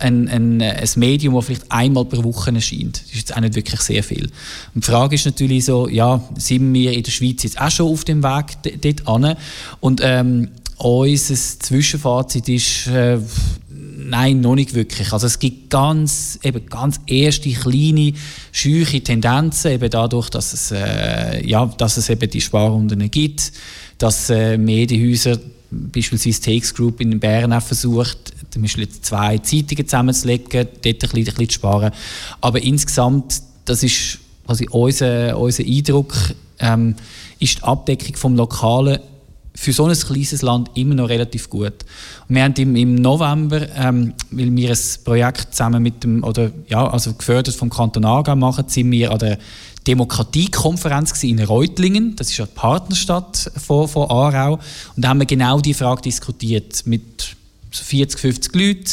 ein, 0.00 0.28
ein, 0.28 0.60
ein 0.60 0.88
Medium, 0.96 1.34
das 1.34 1.46
vielleicht 1.46 1.70
einmal 1.70 2.04
pro 2.04 2.24
Woche 2.24 2.52
erscheint. 2.52 3.02
Das 3.02 3.06
ist 3.06 3.16
jetzt 3.16 3.36
auch 3.36 3.40
nicht 3.40 3.54
wirklich 3.54 3.80
sehr 3.80 4.02
viel. 4.02 4.24
Und 4.74 4.84
die 4.84 4.90
Frage 4.90 5.14
ist 5.14 5.26
natürlich 5.26 5.64
so, 5.64 5.88
ja, 5.88 6.22
sind 6.36 6.72
wir 6.74 6.92
in 6.92 7.02
der 7.02 7.12
Schweiz 7.12 7.44
jetzt 7.44 7.60
auch 7.60 7.70
schon 7.70 7.86
auf 7.86 8.04
dem 8.04 8.22
Weg 8.22 8.56
dort 8.80 9.08
an? 9.08 9.36
Und 9.80 10.00
ähm, 10.02 10.48
unser 10.78 11.34
Zwischenfazit 11.34 12.48
ist, 12.48 12.88
äh, 12.88 13.18
Nein, 14.08 14.40
noch 14.40 14.54
nicht 14.54 14.74
wirklich. 14.74 15.12
Also 15.12 15.26
es 15.26 15.38
gibt 15.38 15.70
ganz, 15.70 16.38
eben 16.42 16.66
ganz 16.66 17.00
erste 17.06 17.50
kleine, 17.50 18.12
scheuche 18.52 19.02
Tendenzen, 19.02 19.72
eben 19.72 19.90
dadurch, 19.90 20.30
dass 20.30 20.52
es, 20.52 20.70
äh, 20.70 21.44
ja, 21.44 21.66
dass 21.66 21.96
es 21.96 22.08
eben 22.08 22.30
die 22.30 22.40
Sparrunden 22.40 23.10
gibt, 23.10 23.52
dass 23.98 24.30
äh, 24.30 24.56
Medienhäuser, 24.58 25.38
beispielsweise 25.70 26.40
TX 26.40 26.74
Group 26.74 27.00
in 27.00 27.18
Bern 27.18 27.52
auch 27.52 27.62
versucht, 27.62 28.32
zum 28.50 28.62
Beispiel 28.62 28.88
zwei 28.88 29.38
Zeitungen 29.38 29.86
zusammenzulegen, 29.86 30.48
dort 30.50 30.68
ein 30.68 30.80
bisschen, 30.82 31.18
ein 31.18 31.24
bisschen 31.24 31.48
zu 31.48 31.54
sparen. 31.54 31.92
Aber 32.40 32.62
insgesamt, 32.62 33.42
das 33.64 33.82
ist 33.82 34.18
quasi 34.46 34.68
unser, 34.70 35.36
unser 35.36 35.64
Eindruck, 35.64 36.14
ähm, 36.60 36.94
ist 37.40 37.58
die 37.58 37.62
Abdeckung 37.64 38.14
vom 38.14 38.36
Lokalen 38.36 39.00
für 39.56 39.72
so 39.72 39.86
ein 39.86 39.98
kleines 39.98 40.42
Land 40.42 40.70
immer 40.74 40.94
noch 40.94 41.08
relativ 41.08 41.48
gut. 41.48 41.72
Wir 42.28 42.44
haben 42.44 42.54
im, 42.54 42.76
im 42.76 42.94
November, 42.94 43.66
ähm, 43.74 44.12
weil 44.30 44.54
wir 44.54 44.70
ein 44.70 44.78
Projekt 45.02 45.54
zusammen 45.54 45.82
mit 45.82 46.04
dem, 46.04 46.22
oder 46.22 46.52
ja, 46.68 46.86
also 46.86 47.14
gefördert 47.14 47.54
vom 47.54 47.70
Kanton 47.70 48.04
Aargau 48.04 48.36
machen, 48.36 48.64
sind 48.68 48.90
wir 48.90 49.10
an 49.10 49.18
der 49.18 49.38
Demokratiekonferenz 49.86 51.22
in 51.22 51.42
Reutlingen, 51.42 52.16
das 52.16 52.30
ist 52.30 52.40
eine 52.40 52.48
Partnerstadt 52.48 53.50
von, 53.56 53.88
von 53.88 54.10
Aarau, 54.10 54.54
und 54.94 55.02
da 55.04 55.08
haben 55.08 55.20
wir 55.20 55.26
genau 55.26 55.60
die 55.60 55.74
Frage 55.74 56.02
diskutiert 56.02 56.82
mit 56.86 57.36
40, 57.70 58.20
50 58.20 58.54
Leuten, 58.54 58.84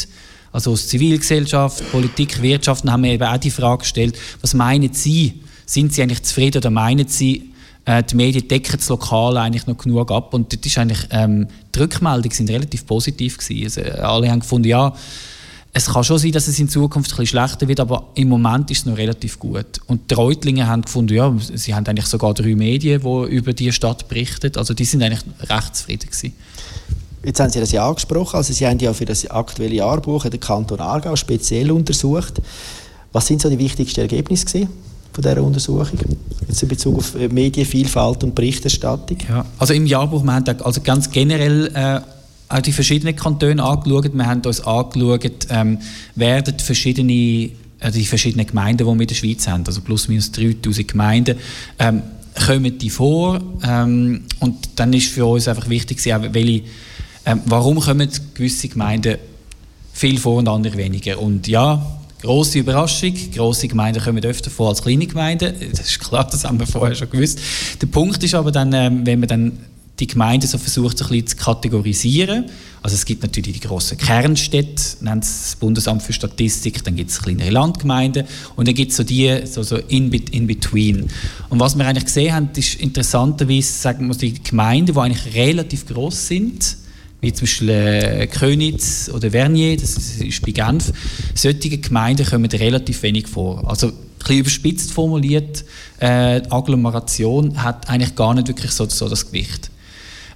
also 0.50 0.72
aus 0.72 0.88
Zivilgesellschaft, 0.88 1.90
Politik, 1.90 2.40
Wirtschaft, 2.40 2.84
und 2.84 2.92
haben 2.92 3.02
wir 3.02 3.12
eben 3.12 3.24
auch 3.24 3.38
die 3.38 3.50
Frage 3.50 3.80
gestellt, 3.80 4.16
was 4.40 4.54
meinen 4.54 4.94
Sie, 4.94 5.40
sind 5.66 5.92
Sie 5.92 6.02
eigentlich 6.02 6.22
zufrieden 6.22 6.58
oder 6.58 6.70
meinen 6.70 7.08
Sie, 7.08 7.53
äh, 7.84 8.02
die 8.02 8.16
Medien 8.16 8.48
decken 8.48 8.76
das 8.76 8.88
Lokal 8.88 9.36
eigentlich 9.36 9.66
noch 9.66 9.76
genug 9.76 10.10
ab 10.10 10.32
und 10.34 10.52
dort 10.52 10.64
ist 10.64 10.78
eigentlich, 10.78 11.06
ähm, 11.10 11.48
die 11.74 11.78
Rückmeldungen 11.80 12.34
sind 12.34 12.50
relativ 12.50 12.86
positiv 12.86 13.38
gewesen. 13.38 13.64
Also, 13.64 13.80
äh, 13.80 14.00
alle 14.00 14.30
haben 14.30 14.40
gefunden, 14.40 14.68
ja, 14.68 14.94
es 15.76 15.86
kann 15.86 16.04
schon 16.04 16.18
sein, 16.18 16.30
dass 16.30 16.46
es 16.46 16.58
in 16.60 16.68
Zukunft 16.68 17.10
ein 17.10 17.16
bisschen 17.16 17.26
schlechter 17.26 17.66
wird, 17.66 17.80
aber 17.80 18.06
im 18.14 18.28
Moment 18.28 18.70
ist 18.70 18.78
es 18.78 18.86
noch 18.86 18.96
relativ 18.96 19.40
gut. 19.40 19.80
Und 19.88 20.08
die 20.08 20.14
Reutlinge 20.14 20.68
haben 20.68 20.82
gefunden, 20.82 21.14
ja, 21.14 21.34
sie 21.52 21.74
haben 21.74 21.84
eigentlich 21.86 22.06
sogar 22.06 22.32
drei 22.32 22.54
Medien, 22.54 23.00
die 23.00 23.34
über 23.34 23.52
die 23.52 23.72
Stadt 23.72 24.08
berichten. 24.08 24.52
Also 24.56 24.72
die 24.72 24.84
sind 24.84 25.02
eigentlich 25.02 25.24
recht 25.50 25.74
zufrieden 25.74 26.08
gewesen. 26.08 26.32
Jetzt 27.24 27.40
haben 27.40 27.50
Sie 27.50 27.58
das 27.58 27.72
ja 27.72 27.88
angesprochen, 27.88 28.36
also 28.36 28.52
Sie 28.52 28.66
haben 28.66 28.78
ja 28.78 28.92
für 28.92 29.06
das 29.06 29.28
aktuelle 29.28 29.74
Jahrbuch 29.74 30.28
den 30.28 30.38
Kanton 30.38 30.78
Aargau 30.78 31.16
speziell 31.16 31.72
untersucht. 31.72 32.34
Was 33.12 33.26
sind 33.26 33.40
so 33.40 33.48
die 33.48 33.58
wichtigsten 33.58 34.00
Ergebnisse 34.00 34.44
gewesen? 34.44 34.68
Von 35.14 35.22
dieser 35.22 35.42
Untersuchung, 35.42 35.98
jetzt 36.48 36.62
in 36.62 36.68
Bezug 36.68 36.98
auf 36.98 37.14
äh, 37.14 37.28
Medienvielfalt 37.28 38.24
und 38.24 38.34
Berichterstattung? 38.34 39.18
Ja, 39.28 39.46
also 39.58 39.72
im 39.72 39.86
Jahrbuch, 39.86 40.24
wir 40.24 40.32
haben 40.32 40.44
also 40.62 40.80
ganz 40.80 41.08
generell 41.10 41.70
äh, 41.72 42.00
auch 42.48 42.60
die 42.60 42.72
verschiedenen 42.72 43.14
Kantone 43.14 43.62
angeschaut. 43.62 44.12
Wir 44.12 44.26
haben 44.26 44.42
uns 44.44 44.60
angeschaut, 44.60 45.46
ähm, 45.50 45.78
werden 46.16 46.58
verschiedene, 46.58 47.50
also 47.78 47.98
die 47.98 48.06
verschiedenen 48.06 48.46
Gemeinden, 48.46 48.78
die 48.78 48.84
wir 48.84 49.00
in 49.00 49.06
der 49.06 49.14
Schweiz 49.14 49.46
haben, 49.46 49.64
also 49.64 49.80
plus 49.80 50.08
minus 50.08 50.32
3000 50.32 50.88
Gemeinden, 50.88 51.38
ähm, 51.78 52.02
kommen 52.46 52.76
die 52.76 52.90
vor? 52.90 53.40
Ähm, 53.62 54.22
und 54.40 54.68
dann 54.76 54.92
ist 54.92 55.12
für 55.12 55.26
uns 55.26 55.46
einfach 55.46 55.68
wichtig, 55.68 56.04
welche, 56.04 56.62
ähm, 57.24 57.40
warum 57.46 57.78
kommen 57.78 58.08
gewisse 58.34 58.68
Gemeinden 58.68 59.18
viel 59.92 60.18
vor 60.18 60.38
und 60.38 60.48
andere 60.48 60.76
weniger? 60.76 61.20
Und 61.20 61.46
ja, 61.46 61.93
Grosse 62.24 62.60
Überraschung, 62.60 63.12
grosse 63.34 63.68
Gemeinden 63.68 64.02
kommen 64.02 64.24
öfter 64.24 64.50
vor 64.50 64.70
als 64.70 64.80
kleine 64.80 65.06
Gemeinden. 65.06 65.54
Das 65.72 65.90
ist 65.90 66.00
klar, 66.00 66.26
das 66.26 66.44
haben 66.44 66.58
wir 66.58 66.66
vorher 66.66 66.96
schon 66.96 67.10
gewusst. 67.10 67.38
Der 67.82 67.86
Punkt 67.86 68.24
ist 68.24 68.34
aber 68.34 68.50
dann, 68.50 68.72
ähm, 68.72 69.04
wenn 69.04 69.20
man 69.20 69.28
dann 69.28 69.58
die 70.00 70.06
Gemeinden 70.06 70.46
so 70.46 70.56
versucht, 70.56 71.02
ein 71.02 71.08
bisschen 71.08 71.26
zu 71.26 71.36
kategorisieren. 71.36 72.46
Also 72.82 72.94
es 72.94 73.04
gibt 73.04 73.22
natürlich 73.22 73.60
die 73.60 73.68
grossen 73.68 73.98
Kernstädte, 73.98 74.82
nennt 75.02 75.22
es 75.22 75.42
das 75.42 75.56
Bundesamt 75.56 76.02
für 76.02 76.14
Statistik, 76.14 76.82
dann 76.82 76.96
gibt 76.96 77.10
es 77.10 77.20
kleinere 77.20 77.50
Landgemeinden 77.50 78.26
und 78.56 78.66
dann 78.66 78.74
gibt 78.74 78.92
es 78.92 78.96
so 78.96 79.04
die 79.04 79.42
so, 79.44 79.62
so 79.62 79.76
in, 79.76 80.10
in 80.10 80.46
between. 80.46 81.10
Und 81.50 81.60
was 81.60 81.76
wir 81.76 81.86
eigentlich 81.86 82.06
gesehen 82.06 82.34
haben, 82.34 82.48
ist 82.56 82.76
interessanterweise, 82.76 83.70
sagen 83.70 84.08
wir 84.08 84.16
die 84.16 84.42
Gemeinden, 84.42 84.94
die 84.94 84.98
eigentlich 84.98 85.34
relativ 85.34 85.86
groß 85.86 86.26
sind, 86.26 86.78
wie 87.24 87.32
zum 87.32 87.46
Beispiel 87.46 87.68
äh, 87.70 88.26
Königs 88.26 89.10
oder 89.10 89.30
Vernier, 89.30 89.76
das 89.76 89.96
ist 89.96 90.42
bei 90.42 90.52
Genf, 90.52 90.92
solche 91.34 91.78
Gemeinden 91.78 92.26
kommen 92.26 92.50
relativ 92.50 93.02
wenig 93.02 93.26
vor. 93.26 93.68
Also 93.68 93.88
ein 93.88 93.94
bisschen 94.18 94.38
überspitzt 94.38 94.92
formuliert, 94.92 95.64
äh, 95.98 96.42
Agglomeration 96.50 97.62
hat 97.62 97.88
eigentlich 97.88 98.14
gar 98.14 98.34
nicht 98.34 98.48
wirklich 98.48 98.70
so, 98.70 98.88
so 98.88 99.08
das 99.08 99.26
Gewicht. 99.26 99.70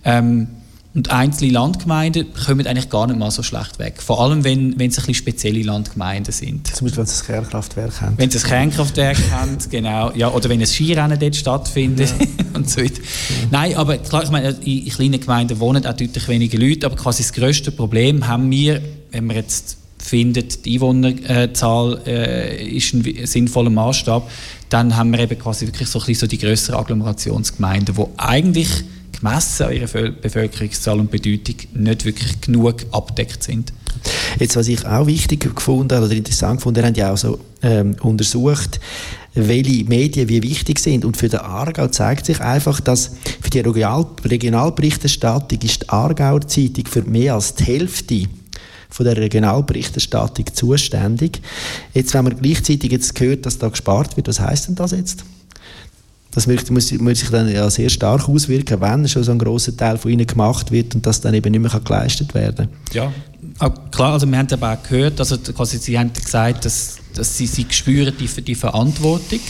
Ähm, 0.04 0.48
und 0.94 1.10
einzelne 1.10 1.52
Landgemeinden 1.52 2.26
kommen 2.32 2.66
eigentlich 2.66 2.88
gar 2.88 3.06
nicht 3.06 3.18
mal 3.18 3.30
so 3.30 3.42
schlecht 3.42 3.78
weg. 3.78 4.02
Vor 4.02 4.20
allem, 4.20 4.42
wenn, 4.42 4.78
wenn 4.78 4.88
es 4.88 4.96
ein 4.96 5.02
bisschen 5.02 5.14
spezielle 5.14 5.62
Landgemeinden 5.62 6.32
sind. 6.32 6.66
Zum 6.66 6.86
Beispiel, 6.86 6.98
wenn 6.98 7.04
es 7.04 7.20
ein 7.20 7.26
Kernkraftwerk 7.26 8.00
haben. 8.00 8.18
Wenn 8.18 8.28
es 8.30 8.42
ein 8.42 8.48
Kernkraftwerk 8.48 9.18
haben, 9.30 9.58
genau. 9.70 10.12
Ja, 10.12 10.30
oder 10.32 10.48
wenn 10.48 10.60
ein 10.60 10.66
Skirennen 10.66 11.18
dort 11.18 11.36
stattfindet 11.36 12.12
ja. 12.18 12.26
und 12.54 12.68
so 12.68 12.80
weiter. 12.80 13.00
Ja. 13.00 13.46
Nein, 13.50 13.76
aber 13.76 13.98
klar, 13.98 14.24
ich 14.24 14.30
meine, 14.30 14.48
in, 14.48 14.86
in 14.86 14.90
kleinen 14.90 15.20
Gemeinden 15.20 15.60
wohnen 15.60 15.86
auch 15.86 15.94
deutlich 15.94 16.26
weniger 16.26 16.58
Leute, 16.58 16.86
aber 16.86 16.96
quasi 16.96 17.22
das 17.22 17.32
grösste 17.32 17.70
Problem 17.70 18.26
haben 18.26 18.50
wir, 18.50 18.80
wenn 19.12 19.26
wir 19.26 19.36
jetzt 19.36 19.76
findet, 19.98 20.64
die 20.64 20.74
Einwohnerzahl 20.76 22.00
äh, 22.06 22.66
ist 22.66 22.94
ein 22.94 23.26
sinnvoller 23.26 23.70
Maßstab, 23.70 24.28
dann 24.70 24.96
haben 24.96 25.12
wir 25.12 25.20
eben 25.20 25.38
quasi 25.38 25.66
wirklich 25.66 25.88
so, 25.88 25.98
ein 25.98 26.06
bisschen 26.06 26.20
so 26.20 26.26
die 26.26 26.38
größeren 26.38 26.78
Agglomerationsgemeinden, 26.80 27.96
wo 27.96 28.10
eigentlich 28.16 28.68
gemessen 29.20 29.66
an 29.66 29.72
ihrer 29.72 30.10
Bevölkerungszahl 30.10 31.00
und 31.00 31.10
Bedeutung 31.10 31.56
nicht 31.74 32.04
wirklich 32.04 32.40
genug 32.40 32.86
abdeckt 32.90 33.42
sind. 33.42 33.72
Jetzt, 34.38 34.56
was 34.56 34.68
ich 34.68 34.86
auch 34.86 35.06
wichtig 35.06 35.54
gefunden 35.54 36.02
oder 36.02 36.10
interessant 36.12 36.58
gefunden, 36.58 36.84
haben 36.84 36.94
ja 36.94 37.12
auch 37.12 37.16
so 37.16 37.38
ähm, 37.62 37.96
untersucht, 38.00 38.80
welche 39.34 39.84
Medien 39.84 40.28
wie 40.28 40.42
wichtig 40.42 40.78
sind. 40.78 41.04
Und 41.04 41.16
für 41.16 41.28
den 41.28 41.40
Aargau 41.40 41.88
zeigt 41.88 42.26
sich 42.26 42.40
einfach, 42.40 42.80
dass 42.80 43.12
für 43.40 43.50
die 43.50 43.60
Regional 43.60 44.06
Regionalberichterstattung 44.24 45.60
ist 45.60 45.82
die 45.82 45.88
Aargauer 45.88 46.46
Zeitung 46.46 46.86
für 46.86 47.02
mehr 47.02 47.34
als 47.34 47.54
die 47.54 47.64
Hälfte 47.64 48.22
von 48.90 49.04
der 49.04 49.16
Regionalberichterstattung 49.16 50.46
zuständig. 50.52 51.40
Jetzt, 51.92 52.14
wenn 52.14 52.24
man 52.24 52.40
gleichzeitig 52.40 52.90
jetzt 52.90 53.18
hört, 53.20 53.46
dass 53.46 53.58
da 53.58 53.68
gespart 53.68 54.16
wird, 54.16 54.28
was 54.28 54.40
heißt 54.40 54.68
denn 54.68 54.74
das 54.76 54.92
jetzt? 54.92 55.24
Das 56.38 56.46
muss, 56.46 56.92
muss 57.00 57.18
sich 57.18 57.30
dann 57.30 57.52
ja 57.52 57.68
sehr 57.68 57.88
stark 57.88 58.28
auswirken, 58.28 58.80
wenn 58.80 59.08
schon 59.08 59.24
so 59.24 59.32
ein 59.32 59.40
großer 59.40 59.76
Teil 59.76 59.98
von 59.98 60.12
ihnen 60.12 60.24
gemacht 60.24 60.70
wird 60.70 60.94
und 60.94 61.04
das 61.04 61.20
dann 61.20 61.34
eben 61.34 61.50
nicht 61.50 61.60
mehr 61.60 61.80
geleistet 61.80 62.32
werden 62.32 62.68
Ja, 62.92 63.10
klar, 63.90 64.12
also 64.12 64.24
wir 64.30 64.38
haben 64.38 64.46
aber 64.52 64.74
auch 64.74 64.82
gehört, 64.88 65.18
also 65.18 65.36
quasi, 65.36 65.78
Sie 65.78 65.98
haben 65.98 66.12
gesagt, 66.12 66.64
dass, 66.64 66.98
dass 67.12 67.36
Sie, 67.36 67.48
Sie 67.48 67.66
spüren 67.70 68.14
die, 68.20 68.28
die 68.42 68.54
Verantwortung, 68.54 69.40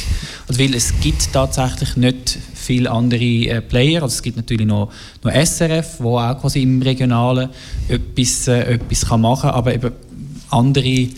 also 0.49 0.59
weil 0.59 0.75
es 0.75 0.99
gibt 1.03 1.31
tatsächlich 1.31 1.95
nicht 1.97 2.39
viele 2.55 2.91
andere 2.91 3.23
äh, 3.23 3.61
Player, 3.61 4.03
also 4.03 4.15
es 4.15 4.23
gibt 4.23 4.39
natürlich 4.39 4.67
noch, 4.67 4.91
noch 5.23 5.31
SRF, 5.31 5.97
wo 5.99 6.19
auch 6.19 6.41
quasi 6.41 6.63
im 6.63 6.81
Regionalen 6.81 7.51
etwas, 7.89 8.49
äh, 8.49 8.77
etwas 8.77 9.07
kann 9.07 9.21
machen 9.21 9.43
kann, 9.43 9.51
aber 9.51 9.75
eben 9.75 9.93
andere 10.49 11.09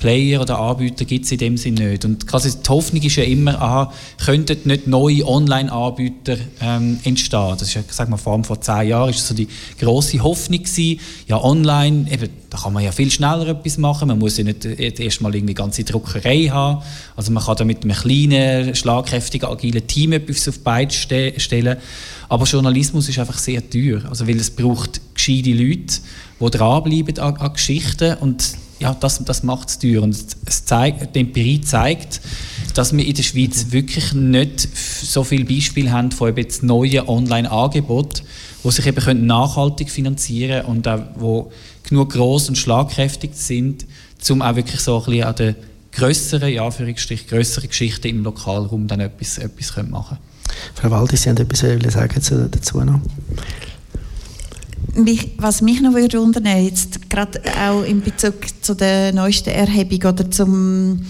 Player 0.00 0.40
oder 0.40 0.58
Anbieter 0.58 1.04
gibt 1.04 1.26
es 1.26 1.32
in 1.32 1.38
dem 1.38 1.56
Sinne 1.56 1.90
nicht. 1.90 2.04
Und 2.06 2.26
quasi 2.26 2.50
die 2.50 2.68
Hoffnung 2.68 3.02
ist 3.02 3.16
ja 3.16 3.22
immer, 3.22 3.60
aha, 3.60 3.92
könnten 4.24 4.58
nicht 4.64 4.86
neue 4.86 5.26
Online-Anbieter 5.28 6.38
ähm, 6.60 6.98
entstehen. 7.04 7.50
Das 7.50 7.62
ist 7.62 7.74
ja, 7.74 7.82
sag 7.88 8.08
mal, 8.08 8.16
vor 8.16 8.32
allem 8.32 8.42
vor 8.42 8.60
zehn 8.60 8.88
Jahren 8.88 9.10
ist 9.10 9.26
so 9.26 9.34
die 9.34 9.46
große 9.78 10.22
Hoffnung 10.22 10.62
gewesen. 10.62 11.00
Ja, 11.28 11.40
online, 11.42 12.10
eben, 12.10 12.30
da 12.48 12.58
kann 12.58 12.72
man 12.72 12.82
ja 12.82 12.92
viel 12.92 13.10
schneller 13.10 13.46
etwas 13.46 13.76
machen. 13.76 14.08
Man 14.08 14.18
muss 14.18 14.38
ja 14.38 14.44
nicht 14.44 14.64
erstmal 14.64 15.34
irgendwie 15.34 15.54
ganze 15.54 15.84
Druckerei 15.84 16.48
haben. 16.50 16.82
Also 17.14 17.30
man 17.30 17.44
kann 17.44 17.56
da 17.56 17.64
mit 17.64 17.84
einem 17.84 17.94
kleinen, 17.94 18.74
schlagkräftigen, 18.74 19.50
agilen 19.50 19.86
Team 19.86 20.12
etwas 20.12 20.48
auf 20.48 20.60
beide 20.60 20.92
ste 20.92 21.34
stellen. 21.36 21.76
Aber 22.30 22.46
Journalismus 22.46 23.08
ist 23.08 23.18
einfach 23.18 23.38
sehr 23.38 23.68
teuer. 23.68 24.02
Also 24.08 24.26
weil 24.26 24.36
es 24.36 24.50
braucht 24.50 25.00
gescheite 25.14 25.52
Leute, 25.52 26.00
die 26.40 26.50
dranbleiben 26.50 27.18
an, 27.18 27.36
an 27.36 27.52
Geschichten 27.52 28.14
und 28.14 28.56
ja, 28.80 28.94
das, 28.98 29.22
das 29.24 29.42
macht 29.42 29.68
es 29.68 29.78
teuer. 29.78 30.02
Und 30.02 30.16
es 30.46 30.64
zeigt, 30.64 31.14
die 31.14 31.20
Empirie 31.20 31.60
zeigt, 31.60 32.20
dass 32.74 32.96
wir 32.96 33.04
in 33.04 33.14
der 33.14 33.22
Schweiz 33.22 33.66
wirklich 33.70 34.12
nicht 34.12 34.68
so 34.74 35.22
viele 35.22 35.44
Beispiele 35.44 35.92
haben 35.92 36.10
von 36.10 36.34
jetzt 36.36 36.62
neuen 36.62 37.06
Online-Angeboten, 37.06 38.22
die 38.64 38.70
sich 38.70 38.86
eben 38.86 39.26
nachhaltig 39.26 39.90
finanzieren 39.90 40.62
können 40.62 40.78
und 40.78 40.88
auch 40.88 41.00
wo 41.16 41.52
genug 41.82 42.12
groß 42.12 42.48
und 42.48 42.56
schlagkräftig 42.56 43.32
sind, 43.34 43.86
um 44.30 44.42
auch 44.42 44.56
wirklich 44.56 44.80
so 44.80 44.98
ein 44.98 45.04
bisschen 45.04 45.24
an 45.24 45.36
den 45.36 45.56
grösseren, 45.92 46.52
ja, 46.52 46.68
grösseren 46.68 47.68
Geschichten 47.68 48.08
im 48.08 48.22
Lokalraum 48.22 48.86
dann 48.86 49.00
etwas, 49.00 49.38
etwas 49.38 49.76
machen 49.88 50.16
können. 50.16 50.30
Frau 50.74 50.90
Waldi, 50.90 51.16
Sie 51.16 51.28
haben 51.28 51.36
etwas 51.36 51.60
sagen 51.60 52.50
dazu 52.50 52.80
noch? 52.80 53.00
Mich, 54.94 55.30
was 55.38 55.62
mich 55.62 55.80
noch 55.80 55.94
würde 55.94 56.20
unternehmen, 56.20 56.66
jetzt 56.66 57.08
gerade 57.08 57.40
auch 57.58 57.82
in 57.82 58.00
Bezug 58.00 58.34
zu 58.60 58.74
der 58.74 59.12
neuesten 59.12 59.50
Erhebung 59.50 60.12
oder 60.12 60.30
zum, 60.30 61.00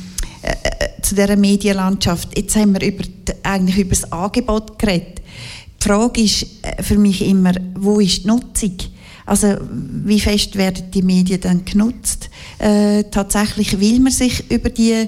äh, 0.42 0.50
äh, 0.50 1.02
zu 1.02 1.14
dieser 1.14 1.36
Medienlandschaft. 1.36 2.36
Jetzt 2.36 2.56
haben 2.56 2.78
wir 2.78 2.86
über 2.86 3.02
die, 3.02 3.32
eigentlich 3.42 3.78
über 3.78 3.90
das 3.90 4.12
Angebot 4.12 4.78
geredet. 4.78 5.22
Die 5.82 5.88
Frage 5.88 6.20
ist 6.20 6.46
äh, 6.62 6.82
für 6.82 6.98
mich 6.98 7.22
immer, 7.22 7.52
wo 7.74 8.00
ist 8.00 8.24
die 8.24 8.28
Nutzung? 8.28 8.76
Also 9.24 9.56
wie 10.04 10.20
fest 10.20 10.56
werden 10.56 10.90
die 10.92 11.02
Medien 11.02 11.40
dann 11.40 11.64
genutzt? 11.64 12.28
Äh, 12.58 13.04
tatsächlich 13.04 13.80
will 13.80 14.00
man 14.00 14.12
sich 14.12 14.50
über 14.50 14.70
die 14.70 15.06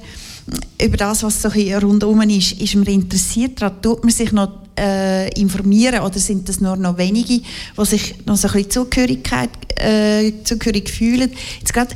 über 0.83 0.97
das, 0.97 1.23
was 1.23 1.43
so 1.43 1.49
rundherum 1.49 2.21
ist, 2.23 2.61
ist 2.61 2.75
man 2.75 2.87
interessiert 2.87 3.61
daran? 3.61 3.81
Tut 3.81 4.03
man 4.03 4.13
sich 4.13 4.33
noch 4.33 4.62
äh, 4.79 5.29
informieren 5.41 6.01
oder 6.01 6.19
sind 6.19 6.49
das 6.49 6.61
nur 6.61 6.77
noch 6.77 6.99
wenige, 6.99 7.41
die 7.41 7.85
sich 7.85 8.15
noch 8.27 8.37
so 8.37 8.49
ein 8.49 8.55
bisschen 8.55 8.71
Zugehörigkeit, 8.71 9.51
äh, 9.77 10.33
zugehörig 10.45 10.91
fühlen? 10.91 11.31
Jetzt 11.61 11.73
gerade 11.73 11.95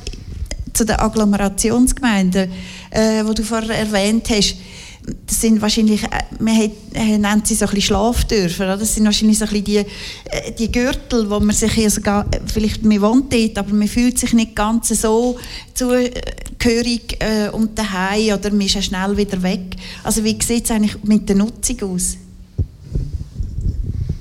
zu 0.73 0.85
den 0.85 0.97
Agglomerationsgemeinden, 0.97 2.51
äh, 2.91 3.25
wo 3.25 3.33
du 3.33 3.43
vorher 3.43 3.77
erwähnt 3.77 4.29
hast, 4.31 4.57
das 5.27 5.41
sind 5.41 5.61
wahrscheinlich, 5.63 6.03
äh, 6.05 6.25
man 6.41 6.57
hat, 6.57 6.73
äh, 6.95 7.19
nennt 7.19 7.47
sie 7.47 7.55
so 7.55 7.65
ein 7.65 7.71
bisschen 7.71 7.83
Schlafdörfer, 7.89 8.77
das 8.77 8.95
sind 8.95 9.05
wahrscheinlich 9.05 9.39
so 9.39 9.45
ein 9.45 9.51
bisschen 9.51 9.65
die, 9.65 9.77
äh, 9.79 10.53
die 10.59 10.71
Gürtel, 10.71 11.31
wo 11.31 11.39
man 11.39 11.55
sich 11.55 11.77
ja 11.77 11.89
sogar, 11.89 12.27
vielleicht 12.53 12.85
man 12.85 13.01
wohnt 13.01 13.33
dort, 13.33 13.59
aber 13.59 13.73
man 13.73 13.89
fühlt 13.89 14.19
sich 14.19 14.33
nicht 14.33 14.57
ganz 14.57 14.89
so 14.89 15.39
zugehörig 15.75 17.17
äh, 17.21 17.49
und 17.51 17.79
daheim 17.79 18.35
oder 18.35 18.51
man 18.51 18.63
ist 18.63 18.75
ja 18.75 18.83
schnell 18.83 19.17
wieder 19.17 19.43
weg. 19.43 19.77
Also 20.03 20.25
wie 20.25 20.37
sieht 20.43 20.65
es 20.65 20.71
eigentlich 20.71 21.03
mit 21.05 21.29
der 21.29 21.37
Nutzung 21.37 21.95
aus? 21.95 22.17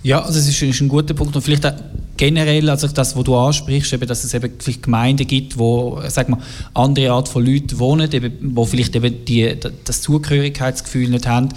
Ja, 0.05 0.21
also 0.21 0.37
das 0.37 0.47
ist 0.47 0.81
ein 0.81 0.87
guter 0.87 1.15
Punkt. 1.15 1.35
Und 1.35 1.41
vielleicht 1.41 1.65
auch 1.65 1.73
generell, 2.15 2.69
also 2.69 2.87
das, 2.87 3.17
was 3.17 3.23
du 3.23 3.35
ansprichst, 3.35 3.91
eben, 3.91 4.07
dass 4.07 4.23
es 4.23 4.35
eben 4.35 4.53
vielleicht 4.59 4.83
Gemeinden 4.83 5.25
gibt, 5.25 5.57
wo, 5.57 5.99
sag 6.09 6.29
mal, 6.29 6.37
andere 6.75 7.11
Art 7.11 7.27
von 7.27 7.43
Leuten 7.43 7.79
wohnen, 7.79 8.11
eben, 8.11 8.55
wo 8.55 8.65
vielleicht 8.65 8.95
eben 8.95 9.25
die, 9.25 9.57
das 9.83 10.03
Zugehörigkeitsgefühl 10.03 11.09
nicht 11.09 11.25
haben 11.25 11.49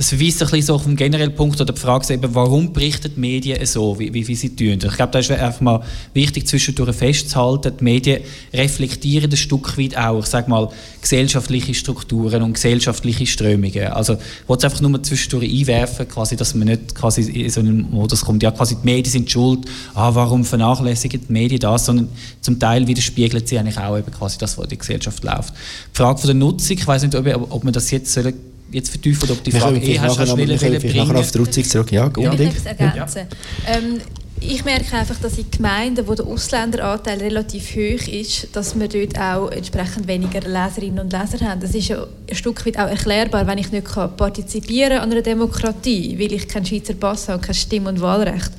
es 0.00 0.08
verweist 0.08 0.40
ein 0.40 0.48
bisschen 0.48 0.62
so 0.62 0.74
auf 0.76 0.84
den 0.84 0.96
generellen 0.96 1.34
Punkt 1.34 1.60
oder 1.60 1.74
die 1.74 1.78
Frage, 1.78 2.14
eben, 2.14 2.34
warum 2.34 2.72
berichten 2.72 3.12
die 3.14 3.20
Medien 3.20 3.66
so, 3.66 3.98
wie, 3.98 4.14
wie, 4.14 4.34
sie 4.34 4.56
tun. 4.56 4.78
Ich 4.82 4.96
glaube, 4.96 5.12
da 5.12 5.18
ist 5.18 5.30
einfach 5.30 5.60
mal 5.60 5.82
wichtig, 6.14 6.48
zwischendurch 6.48 6.96
festzuhalten, 6.96 7.74
die 7.78 7.84
Medien 7.84 8.22
reflektieren 8.54 9.30
ein 9.30 9.36
Stück 9.36 9.76
weit 9.76 9.98
auch, 9.98 10.20
ich 10.20 10.26
sage 10.26 10.48
mal, 10.48 10.70
gesellschaftliche 11.02 11.74
Strukturen 11.74 12.42
und 12.42 12.54
gesellschaftliche 12.54 13.26
Strömungen. 13.26 13.88
Also, 13.88 14.14
ich 14.14 14.48
wollte 14.48 14.66
es 14.66 14.72
einfach 14.72 14.88
nur 14.88 15.02
zwischendurch 15.02 15.52
einwerfen, 15.52 16.08
quasi, 16.08 16.34
dass 16.34 16.54
man 16.54 16.68
nicht 16.68 16.94
quasi 16.94 17.20
in 17.20 17.50
so 17.50 17.60
einen 17.60 17.90
Modus 17.90 18.22
kommt, 18.22 18.42
ja, 18.42 18.52
quasi 18.52 18.76
die 18.76 18.86
Medien 18.86 19.12
sind 19.12 19.30
schuld, 19.30 19.66
ah, 19.92 20.14
warum 20.14 20.46
vernachlässigen 20.46 21.20
die 21.28 21.30
Medien 21.30 21.60
das, 21.60 21.84
sondern 21.84 22.08
zum 22.40 22.58
Teil 22.58 22.86
widerspiegelt 22.86 23.46
sie 23.46 23.58
eigentlich 23.58 23.76
auch 23.76 23.98
eben 23.98 24.10
quasi 24.10 24.38
das, 24.38 24.56
was 24.56 24.64
in 24.64 24.70
der 24.70 24.78
Gesellschaft 24.78 25.22
läuft. 25.22 25.52
Die 25.92 25.96
Frage 25.98 26.20
von 26.20 26.28
der 26.28 26.36
Nutzung, 26.36 26.78
ich 26.78 26.86
weiß 26.86 27.02
nicht, 27.02 27.14
ob, 27.14 27.26
ob 27.52 27.64
man 27.64 27.74
das 27.74 27.90
jetzt 27.90 28.14
sollen 28.14 28.48
jetzt 28.70 28.90
vertiefen 28.90 29.30
ob 29.30 29.42
die 29.42 29.52
Frage 29.52 29.78
eh 29.78 29.98
hast, 29.98 30.18
hast 30.18 30.30
wollen, 30.30 30.60
wollen 30.60 30.96
nachher 30.96 31.18
auf 31.18 31.30
die 31.30 31.38
Rutzig 31.38 31.68
zurück. 31.68 31.92
Ja, 31.92 32.08
gut. 32.08 32.24
Ja. 32.24 32.32
Ich 32.32 32.64
ergänzen. 32.64 33.26
Ja. 33.66 33.76
Ähm, 33.76 34.00
ich 34.42 34.64
merke 34.64 34.96
einfach, 34.96 35.16
dass 35.20 35.36
in 35.36 35.50
Gemeinden, 35.50 36.06
wo 36.06 36.14
der 36.14 36.26
Ausländeranteil 36.26 37.18
relativ 37.18 37.70
hoch 37.72 38.08
ist, 38.08 38.48
dass 38.54 38.78
wir 38.78 38.88
dort 38.88 39.18
auch 39.18 39.50
entsprechend 39.50 40.06
weniger 40.06 40.40
Leserinnen 40.40 41.00
und 41.00 41.12
Leser 41.12 41.46
haben. 41.46 41.60
Das 41.60 41.74
ist 41.74 41.88
ja 41.88 42.06
ein 42.28 42.34
Stück 42.34 42.64
weit 42.64 42.78
auch 42.78 42.88
erklärbar, 42.88 43.46
wenn 43.46 43.58
ich 43.58 43.70
nicht 43.70 43.86
partizipieren 44.16 44.96
kann 44.96 45.02
an 45.02 45.12
einer 45.12 45.22
Demokratie, 45.22 46.18
weil 46.18 46.32
ich 46.32 46.48
keinen 46.48 46.64
Schweizer 46.64 46.94
Pass 46.94 47.28
habe, 47.28 47.42
kein 47.42 47.54
Stimm- 47.54 47.86
und 47.86 48.00
Wahlrecht 48.00 48.52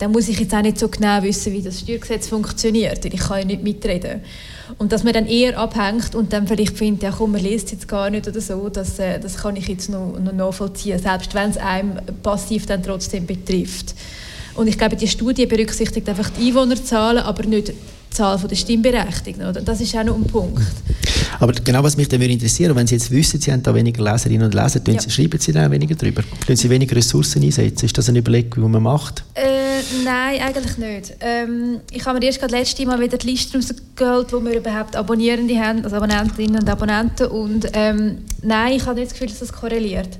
dann 0.00 0.12
muss 0.12 0.28
ich 0.28 0.40
jetzt 0.40 0.54
auch 0.54 0.62
nicht 0.62 0.78
so 0.78 0.88
genau 0.88 1.22
wissen, 1.22 1.52
wie 1.52 1.62
das 1.62 1.80
Steuergesetz 1.80 2.26
funktioniert, 2.28 3.04
weil 3.04 3.14
ich 3.14 3.20
kann 3.20 3.40
ja 3.40 3.44
nicht 3.44 3.62
mitreden. 3.62 4.22
Und 4.78 4.92
dass 4.92 5.04
man 5.04 5.12
dann 5.12 5.26
eher 5.26 5.58
abhängt 5.58 6.14
und 6.14 6.32
dann 6.32 6.46
vielleicht 6.46 6.76
findet, 6.76 7.02
ja 7.02 7.10
komm, 7.10 7.32
man 7.32 7.42
liest 7.42 7.72
jetzt 7.72 7.88
gar 7.88 8.10
nicht 8.10 8.26
oder 8.26 8.40
so, 8.40 8.68
das, 8.68 8.98
äh, 8.98 9.18
das 9.18 9.36
kann 9.36 9.56
ich 9.56 9.68
jetzt 9.68 9.88
noch, 9.88 10.18
noch 10.18 10.32
nachvollziehen, 10.32 10.98
selbst 10.98 11.34
wenn 11.34 11.50
es 11.50 11.56
einem 11.56 11.98
passiv 12.22 12.66
dann 12.66 12.82
trotzdem 12.82 13.26
betrifft. 13.26 13.94
Und 14.54 14.66
ich 14.66 14.78
glaube, 14.78 14.96
die 14.96 15.08
Studie 15.08 15.46
berücksichtigt 15.46 16.08
einfach 16.08 16.30
die 16.30 16.48
Einwohnerzahlen, 16.48 17.22
aber 17.22 17.44
nicht 17.44 17.72
Zahl 18.10 18.38
der 18.38 18.56
Stimmberechtigten. 18.56 19.46
Oder? 19.46 19.60
Das 19.60 19.80
ist 19.80 19.94
auch 19.96 20.04
noch 20.04 20.16
ein 20.16 20.24
Punkt. 20.24 20.62
Aber 21.38 21.52
genau 21.52 21.82
was 21.82 21.96
mich 21.96 22.08
dann 22.08 22.20
würde 22.20 22.32
interessieren, 22.32 22.74
wenn 22.76 22.86
Sie 22.86 22.96
jetzt 22.96 23.10
wissen, 23.10 23.40
Sie 23.40 23.52
haben 23.52 23.62
da 23.62 23.74
weniger 23.74 24.02
Leserinnen 24.02 24.44
und 24.44 24.54
Leser, 24.54 24.80
ja. 24.86 25.00
Sie, 25.00 25.10
schreiben 25.10 25.38
Sie 25.38 25.52
dann 25.52 25.70
weniger 25.70 25.94
drüber? 25.94 26.22
Können 26.46 26.56
Sie 26.56 26.68
weniger 26.68 26.96
Ressourcen 26.96 27.42
einsetzen? 27.42 27.86
Ist 27.86 27.96
das 27.96 28.08
eine 28.08 28.18
Überlegung, 28.18 28.64
die 28.64 28.68
man 28.68 28.82
macht? 28.82 29.24
Äh, 29.34 29.80
nein, 30.04 30.40
eigentlich 30.40 30.76
nicht. 30.76 31.16
Ähm, 31.20 31.80
ich 31.90 32.04
habe 32.04 32.18
mir 32.18 32.26
erst 32.26 32.40
gerade 32.40 32.56
letztes 32.56 32.84
Mal 32.84 33.00
wieder 33.00 33.16
die 33.16 33.28
Liste 33.28 33.56
rausgeholt, 33.56 34.32
wo 34.32 34.44
wir 34.44 34.58
überhaupt 34.58 34.96
Abonnierende 34.96 35.58
haben, 35.58 35.84
also 35.84 35.96
Abonnentinnen 35.96 36.60
und 36.60 36.68
Abonnenten. 36.68 37.28
Und 37.28 37.68
ähm, 37.72 38.18
nein, 38.42 38.74
ich 38.74 38.84
habe 38.84 38.98
nicht 38.98 39.10
das 39.10 39.12
Gefühl, 39.14 39.28
dass 39.28 39.38
das 39.38 39.52
korreliert 39.52 40.18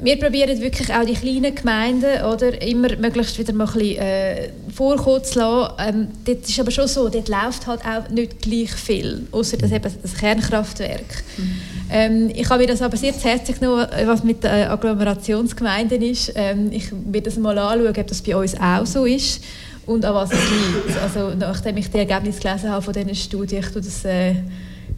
wir 0.00 0.18
probieren 0.18 0.60
wirklich 0.60 0.92
auch 0.92 1.04
die 1.04 1.14
kleinen 1.14 1.54
Gemeinden 1.54 2.22
oder, 2.24 2.60
immer 2.62 2.96
möglichst 2.96 3.38
wieder 3.38 3.52
mal 3.52 3.66
ein 3.66 3.74
bisschen, 3.74 3.96
äh, 3.98 4.48
vorkommen 4.74 5.22
zu 5.22 5.38
lassen. 5.38 5.74
Ähm, 5.78 6.08
dort 6.24 6.48
ist 6.48 6.58
aber 6.58 6.70
schon 6.70 6.88
so, 6.88 7.08
dort 7.08 7.28
läuft 7.28 7.66
halt 7.66 7.80
auch 7.84 8.08
nicht 8.10 8.42
gleich 8.42 8.72
viel, 8.72 9.26
außer 9.30 9.56
das, 9.56 9.70
eben 9.70 9.92
das 10.02 10.14
Kernkraftwerk. 10.14 11.22
Mhm. 11.36 11.60
Ähm, 11.90 12.30
ich 12.34 12.48
habe 12.50 12.62
mir 12.62 12.66
das 12.66 12.82
aber 12.82 12.96
sehr 12.96 13.12
zu 13.12 13.28
Herzen 13.28 13.54
genommen, 13.54 13.86
was 14.04 14.24
mit 14.24 14.42
den 14.42 14.50
Agglomerationsgemeinden 14.50 16.02
ist. 16.02 16.32
Ähm, 16.34 16.72
ich 16.72 16.90
werde 16.90 17.30
das 17.30 17.36
mal 17.36 17.56
anschauen, 17.56 17.96
ob 17.96 18.06
das 18.06 18.22
bei 18.22 18.36
uns 18.36 18.58
auch 18.60 18.84
so 18.84 19.04
ist 19.04 19.44
und 19.86 20.04
an 20.04 20.14
was 20.14 20.32
es 20.32 20.40
liegt. 20.40 20.98
Also, 21.00 21.34
nachdem 21.38 21.76
ich 21.76 21.88
die 21.88 21.98
Ergebnisse 21.98 22.40
gelesen 22.40 22.70
habe 22.70 22.82
von 22.82 22.92
diesen 22.92 23.14
Studien, 23.14 23.60
ich 23.60 23.70
tue 23.70 23.82
das... 23.82 24.04
Äh, 24.04 24.34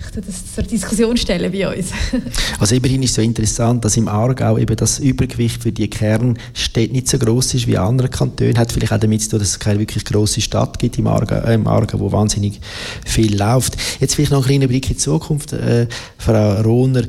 ich 0.00 0.24
das 0.24 0.54
zur 0.54 0.64
Diskussion 0.64 1.16
stellen 1.16 1.52
bei 1.52 1.68
uns. 1.68 1.88
also 2.58 2.74
immerhin 2.74 3.02
ist 3.02 3.10
es 3.10 3.16
so 3.16 3.22
interessant, 3.22 3.84
dass 3.84 3.96
im 3.96 4.08
Aargau 4.08 4.58
eben 4.58 4.76
das 4.76 4.98
Übergewicht 4.98 5.62
für 5.62 5.72
die 5.72 5.88
Kernstädte 5.88 6.92
nicht 6.92 7.08
so 7.08 7.18
groß 7.18 7.54
ist 7.54 7.66
wie 7.66 7.72
in 7.72 7.78
anderen 7.78 8.10
Kantonen. 8.10 8.58
Hat 8.58 8.72
vielleicht 8.72 8.92
auch 8.92 8.98
damit 8.98 9.22
zu 9.22 9.30
tun, 9.30 9.38
dass 9.38 9.48
es 9.48 9.58
keine 9.58 9.78
wirklich 9.78 10.04
große 10.04 10.40
Stadt 10.40 10.78
gibt 10.78 10.98
im 10.98 11.06
Aargau, 11.06 11.36
äh, 11.36 11.54
im 11.54 11.66
Aargau, 11.66 12.00
wo 12.00 12.10
wahnsinnig 12.10 12.60
viel 13.04 13.36
läuft. 13.38 13.76
Jetzt 14.00 14.14
vielleicht 14.14 14.32
noch 14.32 14.42
ein 14.42 14.46
kleiner 14.46 14.68
Blick 14.68 14.88
in 14.88 14.96
die 14.96 15.00
Zukunft, 15.00 15.52
äh, 15.52 15.86
Frau 16.18 16.60
Rohner. 16.62 17.02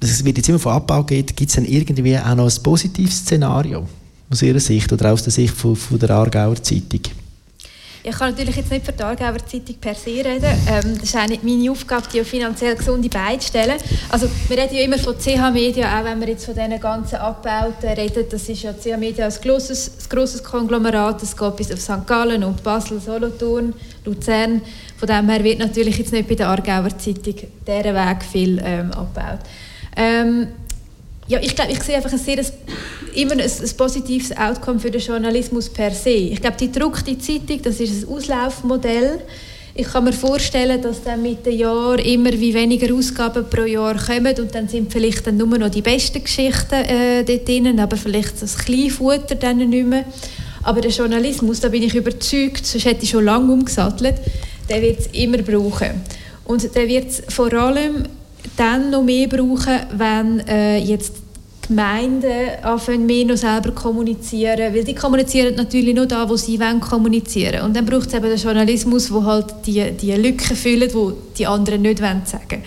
Es 0.00 0.24
wird 0.24 0.36
jetzt 0.36 0.48
immer 0.48 0.58
von 0.58 0.72
Abbau 0.72 1.04
geht. 1.04 1.36
Gibt 1.36 1.50
es 1.50 1.54
denn 1.54 1.64
irgendwie 1.64 2.18
auch 2.18 2.34
noch 2.34 2.50
ein 2.50 2.62
positives 2.62 3.18
Szenario 3.18 3.86
aus 4.30 4.42
Ihrer 4.42 4.60
Sicht 4.60 4.92
oder 4.92 5.12
aus 5.12 5.22
der 5.22 5.32
Sicht 5.32 5.54
von, 5.54 5.76
von 5.76 5.98
der 5.98 6.10
Aargauer 6.10 6.60
Zeitung? 6.60 7.21
Ich 8.04 8.18
kann 8.18 8.30
natürlich 8.30 8.56
jetzt 8.56 8.70
nicht 8.70 8.84
für 8.84 8.90
die 8.90 9.02
Aargauer 9.02 9.38
Zeitung 9.46 9.76
per 9.80 9.94
se 9.94 10.10
reden. 10.10 10.42
Ähm, 10.42 10.98
das 10.98 11.04
ist 11.04 11.16
auch 11.16 11.28
nicht 11.28 11.44
meine 11.44 11.70
Aufgabe, 11.70 12.04
die 12.12 12.24
finanziell 12.24 12.74
gesunde 12.74 13.08
Beine 13.08 13.38
zu 13.38 13.46
stellen. 13.46 13.78
Also, 14.08 14.28
wir 14.48 14.58
reden 14.58 14.74
ja 14.74 14.82
immer 14.82 14.98
von 14.98 15.14
CH 15.16 15.52
Media, 15.52 16.00
auch 16.00 16.04
wenn 16.04 16.18
wir 16.18 16.28
jetzt 16.30 16.44
von 16.44 16.54
diesen 16.54 16.80
ganzen 16.80 17.16
Abbauten 17.16 17.90
reden. 17.90 18.24
Das 18.28 18.48
ist 18.48 18.62
ja 18.62 18.72
CH 18.72 18.98
Media 18.98 19.26
ein 19.26 19.34
grosses, 19.40 19.88
ein 19.88 20.08
grosses 20.08 20.42
Konglomerat. 20.42 21.22
Es 21.22 21.36
geht 21.36 21.56
bis 21.56 21.70
auf 21.70 21.80
St. 21.80 22.04
Gallen 22.04 22.42
und 22.42 22.60
Basel, 22.64 23.00
Solothurn, 23.00 23.72
Luzern. 24.04 24.62
Von 24.96 25.06
dem 25.06 25.28
her 25.28 25.44
wird 25.44 25.60
natürlich 25.60 25.98
jetzt 25.98 26.12
nicht 26.12 26.28
bei 26.28 26.34
der 26.34 26.48
Aargauer 26.48 26.98
Zeitung 26.98 27.36
dieser 27.66 27.94
Weg 27.94 28.24
viel 28.24 28.60
ähm, 28.64 28.90
abgebaut. 28.90 29.38
Ähm, 29.94 30.48
ja, 31.28 31.40
ich 31.40 31.54
glaube, 31.54 31.72
ich 31.72 31.82
sehe 31.82 31.96
einfach 31.96 32.12
ein 32.12 32.18
sehr, 32.18 32.44
immer 33.14 33.32
ein, 33.32 33.40
ein, 33.40 33.76
positives 33.76 34.36
Outcome 34.36 34.80
für 34.80 34.90
den 34.90 35.00
Journalismus 35.00 35.68
per 35.68 35.92
se. 35.92 36.10
Ich 36.10 36.40
glaube, 36.40 36.56
die 36.58 36.70
gedruckte 36.70 37.16
Zeitung, 37.18 37.62
das 37.62 37.80
ist 37.80 38.02
ein 38.02 38.14
Auslaufmodell. 38.14 39.20
Ich 39.74 39.86
kann 39.86 40.04
mir 40.04 40.12
vorstellen, 40.12 40.82
dass 40.82 41.02
dann 41.02 41.22
mit 41.22 41.46
den 41.46 41.58
Jahren 41.58 41.98
immer 42.00 42.32
wie 42.32 42.52
weniger 42.52 42.94
Ausgaben 42.94 43.48
pro 43.48 43.62
Jahr 43.62 43.96
kommen 43.96 44.34
und 44.38 44.54
dann 44.54 44.68
sind 44.68 44.92
vielleicht 44.92 45.26
dann 45.26 45.38
nur 45.38 45.56
noch 45.56 45.70
die 45.70 45.80
besten 45.80 46.22
Geschichten 46.22 46.74
äh, 46.74 47.24
dort 47.24 47.48
drin, 47.48 47.80
aber 47.80 47.96
vielleicht 47.96 48.42
das 48.42 48.58
Kleinfutter 48.58 49.34
dann 49.36 49.58
nicht 49.58 49.86
mehr. 49.86 50.04
Aber 50.62 50.82
der 50.82 50.90
Journalismus, 50.90 51.60
da 51.60 51.68
bin 51.68 51.82
ich 51.82 51.94
überzeugt, 51.94 52.66
sonst 52.66 52.84
hätte 52.84 53.04
ich 53.04 53.10
schon 53.10 53.24
lange 53.24 53.50
umgesattelt, 53.50 54.16
der 54.68 54.82
wird 54.82 55.00
es 55.00 55.06
immer 55.06 55.38
brauchen. 55.38 56.02
Und 56.44 56.74
der 56.74 56.86
wird 56.86 57.08
es 57.08 57.22
vor 57.34 57.52
allem 57.54 58.04
dann 58.56 58.90
noch 58.90 59.02
mehr 59.02 59.28
brauchen, 59.28 59.80
wenn 59.96 60.40
äh, 60.46 60.78
jetzt 60.78 61.14
Gemeinden 61.66 62.62
anfangen 62.62 63.06
mehr 63.06 63.24
noch 63.24 63.36
selber 63.36 63.70
kommunizieren, 63.70 64.74
weil 64.74 64.84
die 64.84 64.94
kommunizieren 64.94 65.54
natürlich 65.54 65.94
nur 65.94 66.06
da, 66.06 66.28
wo 66.28 66.36
sie 66.36 66.58
wollen 66.58 66.80
kommunizieren. 66.80 67.62
Und 67.62 67.76
dann 67.76 67.86
braucht 67.86 68.08
es 68.08 68.14
eben 68.14 68.24
den 68.24 68.36
Journalismus, 68.36 69.12
wo 69.12 69.24
halt 69.24 69.46
die, 69.64 69.92
die 69.92 70.12
Lücken 70.12 70.56
füllt, 70.56 70.94
wo 70.94 71.12
die 71.38 71.46
anderen 71.46 71.82
nicht 71.82 72.02
wollen 72.02 72.22
sagen. 72.24 72.62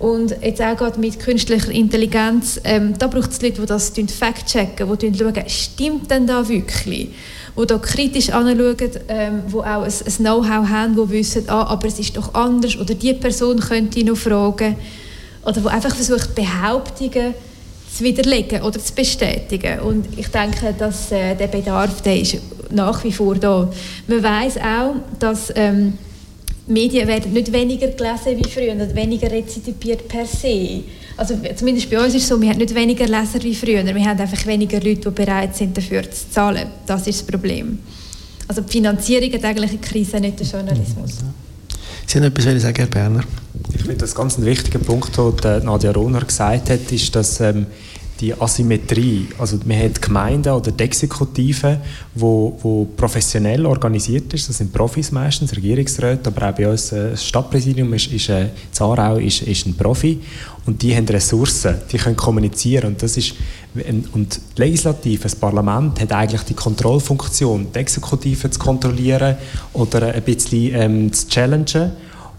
Und 0.00 0.34
jetzt 0.42 0.62
auch 0.62 0.74
gerade 0.76 0.98
mit 0.98 1.20
künstlicher 1.20 1.70
Intelligenz, 1.70 2.58
ähm, 2.64 2.94
da 2.98 3.06
braucht 3.06 3.32
es 3.32 3.42
Leute, 3.42 3.60
die 3.60 3.66
das 3.66 3.90
fact-checken, 3.90 4.98
die 4.98 5.18
schauen, 5.18 5.34
stimmt 5.46 6.10
denn 6.10 6.26
da 6.26 6.48
wirklich? 6.48 7.10
Die 7.54 7.66
da 7.66 7.76
kritisch 7.76 8.30
anschauen, 8.30 8.76
ähm, 9.08 9.42
die 9.46 9.56
auch 9.56 9.82
ein, 9.82 9.92
ein 9.92 10.16
Know-how 10.16 10.66
haben, 10.66 10.96
die 10.96 11.10
wissen, 11.10 11.44
ah, 11.48 11.64
aber 11.64 11.86
es 11.86 11.98
ist 11.98 12.16
doch 12.16 12.32
anders, 12.32 12.78
oder 12.78 12.94
die 12.94 13.12
Person 13.12 13.60
könnte 13.60 14.02
noch 14.02 14.16
fragen. 14.16 14.76
Oder 15.44 15.60
die 15.60 15.68
einfach 15.68 15.94
versucht, 15.94 16.34
Behauptungen 16.34 17.34
zu 17.94 18.02
widerlegen 18.02 18.62
oder 18.62 18.80
zu 18.80 18.94
bestätigen. 18.94 19.80
Und 19.80 20.06
ich 20.16 20.28
denke, 20.28 20.74
dass 20.78 21.12
äh, 21.12 21.34
der 21.34 21.48
Bedarf 21.48 22.00
der 22.00 22.18
ist 22.18 22.38
nach 22.70 23.04
wie 23.04 23.12
vor 23.12 23.34
da. 23.34 23.68
Man 24.06 24.22
weiß 24.22 24.56
auch, 24.58 24.94
dass 25.18 25.52
ähm, 25.54 25.98
Medien 26.70 27.06
werden 27.08 27.32
nicht 27.32 27.52
weniger 27.52 27.88
gelesen 27.88 28.36
wie 28.36 28.48
früher 28.48 28.72
und 28.72 28.94
weniger 28.94 29.30
rezipiert 29.30 30.06
per 30.08 30.24
se. 30.24 30.82
Also 31.16 31.34
zumindest 31.54 31.90
bei 31.90 32.02
uns 32.02 32.14
ist 32.14 32.22
es 32.22 32.28
so, 32.28 32.40
wir 32.40 32.48
haben 32.48 32.58
nicht 32.58 32.74
weniger 32.74 33.06
Leser 33.06 33.42
wie 33.42 33.54
früher, 33.54 33.84
wir 33.84 34.04
haben 34.04 34.18
einfach 34.18 34.46
weniger 34.46 34.80
Leute, 34.80 35.00
die 35.00 35.10
bereit 35.10 35.54
sind, 35.56 35.76
dafür 35.76 36.02
zu 36.10 36.30
zahlen. 36.30 36.68
Das 36.86 37.06
ist 37.06 37.20
das 37.20 37.26
Problem. 37.26 37.78
Also 38.48 38.62
die 38.62 38.72
Finanzierung 38.72 39.32
hat 39.32 39.44
eigentlich 39.44 39.70
eine 39.70 39.80
Krise, 39.80 40.20
nicht 40.20 40.40
der 40.40 40.46
Journalismus. 40.46 41.18
Sie 42.06 42.18
haben 42.18 42.24
etwas 42.24 42.62
sagen, 42.62 42.76
Herr 42.76 42.86
Berner? 42.86 43.24
Ich 43.74 43.82
finde, 43.82 43.98
das 43.98 44.14
ganz 44.14 44.38
ein 44.38 44.44
wichtiger 44.44 44.78
Punkt, 44.78 45.16
den 45.16 45.64
Nadja 45.64 45.92
Rohner 45.92 46.22
gesagt 46.22 46.70
hat, 46.70 46.90
ist, 46.90 47.14
dass 47.14 47.40
ähm, 47.40 47.66
die 48.20 48.34
Asymmetrie, 48.38 49.28
also 49.38 49.58
man 49.64 49.78
hat 49.78 50.00
Gemeinden 50.00 50.52
oder 50.52 50.70
die 50.70 50.84
Exekutive, 50.84 51.80
wo, 52.14 52.58
wo 52.62 52.84
professionell 52.84 53.64
organisiert 53.64 54.32
ist, 54.34 54.48
das 54.48 54.58
sind 54.58 54.72
Profis 54.72 55.10
meistens, 55.10 55.56
Regierungsräte, 55.56 56.28
aber 56.28 56.50
auch 56.50 56.54
bei 56.54 56.68
uns 56.68 56.92
äh, 56.92 57.12
das 57.12 57.26
Stadtpräsidium 57.26 57.92
ist, 57.94 58.12
ist 58.12 58.28
äh, 58.28 58.48
Zarau 58.72 59.16
ist, 59.16 59.42
ist 59.42 59.66
ein 59.66 59.74
Profi. 59.74 60.20
Und 60.66 60.82
die 60.82 60.94
haben 60.94 61.08
Ressourcen, 61.08 61.76
die 61.90 61.96
können 61.96 62.16
kommunizieren. 62.16 62.88
Und 62.88 63.02
das 63.02 63.16
ist 63.16 63.34
und 64.12 64.40
die 64.56 64.62
Legislative, 64.62 65.22
das 65.22 65.36
Parlament 65.36 66.00
hat 66.00 66.12
eigentlich 66.12 66.42
die 66.42 66.54
Kontrollfunktion, 66.54 67.68
die 67.72 67.78
Exekutive 67.78 68.50
zu 68.50 68.58
kontrollieren 68.58 69.36
oder 69.72 70.12
ein 70.12 70.22
bisschen 70.22 70.74
ähm, 70.74 71.12
zu 71.12 71.28
challengen 71.28 71.92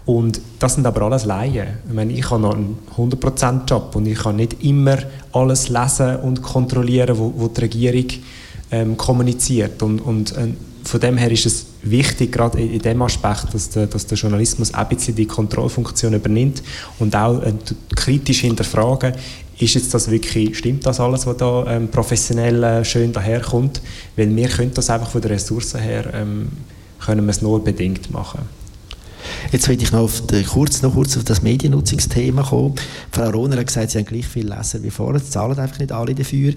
und 0.04 0.40
das 0.58 0.74
sind 0.74 0.86
aber 0.86 1.02
alles 1.02 1.24
Laien. 1.24 1.68
Ich, 1.86 1.94
meine, 1.94 2.12
ich 2.12 2.28
habe 2.28 2.42
noch 2.42 2.54
einen 2.54 2.78
100%-Job 2.96 3.94
und 3.94 4.06
ich 4.06 4.18
kann 4.18 4.36
nicht 4.36 4.62
immer 4.64 4.98
alles 5.32 5.68
lesen 5.68 6.16
und 6.16 6.42
kontrollieren, 6.42 7.16
wo 7.16 7.48
die 7.48 7.60
Regierung 7.60 8.06
ähm, 8.72 8.96
kommuniziert. 8.96 9.80
Und, 9.82 10.00
und 10.00 10.36
äh, 10.36 10.48
von 10.84 11.00
dem 11.00 11.16
her 11.16 11.30
ist 11.30 11.46
es 11.46 11.66
wichtig, 11.82 12.32
gerade 12.32 12.60
in, 12.60 12.72
in 12.72 12.78
dem 12.80 13.00
Aspekt, 13.02 13.54
dass 13.54 13.70
der, 13.70 13.86
dass 13.86 14.06
der 14.06 14.18
Journalismus 14.18 14.74
ein 14.74 14.88
bisschen 14.88 15.14
die 15.14 15.26
Kontrollfunktion 15.26 16.14
übernimmt 16.14 16.62
und 16.98 17.14
auch 17.14 17.40
äh, 17.42 17.52
kritisch 17.94 18.40
hinterfragen, 18.40 19.12
ist 19.58 19.74
jetzt 19.74 19.94
das 19.94 20.10
wirklich, 20.10 20.58
stimmt 20.58 20.84
das 20.84 20.98
alles, 20.98 21.26
was 21.26 21.36
da 21.36 21.64
ähm, 21.68 21.88
professionell 21.88 22.62
äh, 22.64 22.84
schön 22.84 23.12
daherkommt? 23.12 23.80
Weil 24.16 24.34
wir 24.34 24.48
können 24.48 24.74
das 24.74 24.90
einfach 24.90 25.10
von 25.10 25.20
der 25.20 25.30
Ressourcen 25.32 25.80
her, 25.80 26.12
ähm, 26.12 26.48
können 26.98 27.24
wir 27.24 27.30
es 27.30 27.42
nur 27.42 27.62
bedingt 27.62 28.10
machen. 28.10 28.40
Jetzt 29.50 29.68
will 29.68 29.80
ich 29.80 29.92
noch, 29.92 30.00
auf 30.00 30.26
die, 30.26 30.42
kurz, 30.44 30.82
noch 30.82 30.94
kurz 30.94 31.16
auf 31.16 31.24
das 31.24 31.42
Mediennutzungsthema 31.42 32.42
kommen. 32.42 32.74
Frau 33.10 33.30
Rohner 33.30 33.58
hat 33.58 33.66
gesagt, 33.66 33.90
sie 33.90 33.98
haben 33.98 34.06
gleich 34.06 34.26
viele 34.26 34.54
Leser 34.56 34.82
wie 34.82 34.90
vorher, 34.90 35.24
zahlen 35.24 35.58
einfach 35.58 35.78
nicht 35.78 35.92
alle 35.92 36.14
dafür. 36.14 36.54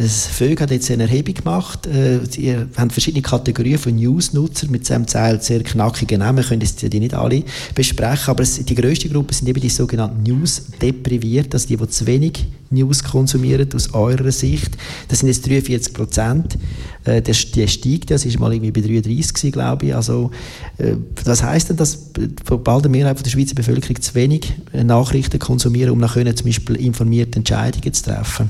Das 0.00 0.28
VÖG 0.28 0.62
hat 0.62 0.70
jetzt 0.70 0.90
eine 0.90 1.02
Erhebung 1.02 1.34
gemacht. 1.34 1.86
Äh, 1.86 2.20
sie 2.26 2.56
haben 2.56 2.88
verschiedene 2.88 3.20
Kategorien 3.20 3.76
von 3.76 3.94
News-Nutzern 3.94 4.70
mit 4.70 4.90
einem 4.90 5.04
Teil 5.04 5.42
sehr 5.42 5.62
knackigen 5.62 6.20
Namen. 6.20 6.38
Wir 6.38 6.44
können 6.44 6.66
die 6.90 7.00
nicht 7.00 7.12
alle 7.12 7.42
besprechen, 7.74 8.30
aber 8.30 8.42
die 8.44 8.74
grösste 8.74 9.10
Gruppe 9.10 9.34
sind 9.34 9.46
eben 9.48 9.60
die 9.60 9.68
sogenannten 9.68 10.22
News-Depriviert, 10.22 11.52
also 11.52 11.68
die, 11.68 11.76
die 11.76 11.88
zu 11.88 12.06
wenig 12.06 12.46
News 12.70 13.04
konsumieren 13.04 13.68
aus 13.74 13.92
eurer 13.92 14.32
Sicht. 14.32 14.70
Das 15.08 15.18
sind 15.18 15.28
jetzt 15.28 15.46
43 15.46 15.92
Prozent. 15.92 16.56
Äh, 17.04 17.20
der, 17.20 17.34
der 17.54 17.66
steigt, 17.66 18.10
das 18.10 18.24
ist 18.24 18.40
mal 18.40 18.54
irgendwie 18.54 18.70
bei 18.72 18.80
33 18.80 19.34
gewesen, 19.34 19.52
glaube 19.52 19.84
ich. 19.84 19.94
Also, 19.94 20.30
äh, 20.78 20.94
was 21.26 21.42
heisst 21.42 21.68
denn, 21.68 21.76
dass 21.76 22.10
bald 22.46 22.86
eine 22.86 22.88
Mehrheit 22.88 23.22
der 23.22 23.30
Schweizer 23.30 23.54
Bevölkerung 23.54 24.00
zu 24.00 24.14
wenig 24.14 24.54
Nachrichten 24.72 25.38
konsumieren, 25.38 25.90
um 25.90 26.00
dann 26.00 26.08
können, 26.08 26.34
zum 26.34 26.46
Beispiel 26.46 26.76
informierte 26.76 27.36
Entscheidungen 27.36 27.92
zu 27.92 28.04
treffen? 28.04 28.48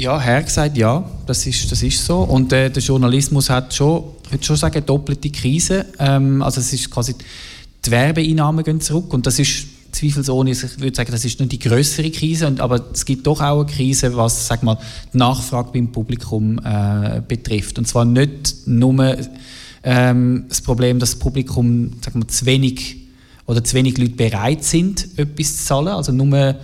Ja, 0.00 0.18
Herr 0.18 0.42
gesagt, 0.42 0.78
ja, 0.78 1.04
das 1.26 1.46
ist, 1.46 1.70
das 1.70 1.82
ist 1.82 2.06
so. 2.06 2.20
Und 2.20 2.54
äh, 2.54 2.70
der 2.70 2.82
Journalismus 2.82 3.50
hat 3.50 3.74
schon, 3.74 4.04
ich 4.24 4.32
würde 4.32 4.44
schon 4.44 4.56
sagen, 4.56 4.82
doppelte 4.86 5.28
Krise. 5.28 5.84
Ähm, 5.98 6.40
also 6.40 6.58
es 6.62 6.72
ist 6.72 6.90
quasi, 6.90 7.14
die 7.84 7.90
Werbeeinnahmen 7.90 8.64
gehen 8.64 8.80
zurück 8.80 9.12
und 9.12 9.26
das 9.26 9.38
ist 9.38 9.66
zweifelsohne, 9.92 10.52
ich 10.52 10.80
würde 10.80 10.96
sagen, 10.96 11.12
das 11.12 11.26
ist 11.26 11.38
nur 11.38 11.50
die 11.50 11.58
größere 11.58 12.10
Krise, 12.10 12.46
und, 12.46 12.62
aber 12.62 12.82
es 12.94 13.04
gibt 13.04 13.26
doch 13.26 13.42
auch 13.42 13.60
eine 13.60 13.70
Krise, 13.70 14.16
was 14.16 14.46
sag 14.46 14.62
mal, 14.62 14.78
die 15.12 15.18
Nachfrage 15.18 15.68
beim 15.74 15.92
Publikum 15.92 16.58
äh, 16.64 17.20
betrifft. 17.28 17.78
Und 17.78 17.86
zwar 17.86 18.06
nicht 18.06 18.54
nur 18.64 19.18
ähm, 19.82 20.46
das 20.48 20.62
Problem, 20.62 20.98
dass 20.98 21.10
das 21.10 21.18
Publikum 21.18 21.90
sag 22.02 22.14
mal, 22.14 22.26
zu 22.26 22.46
wenig 22.46 22.96
oder 23.44 23.62
zu 23.62 23.74
wenig 23.74 23.98
Leute 23.98 24.14
bereit 24.14 24.64
sind, 24.64 25.08
etwas 25.18 25.58
zu 25.58 25.64
zahlen, 25.66 25.88
also 25.88 26.10
nur 26.10 26.56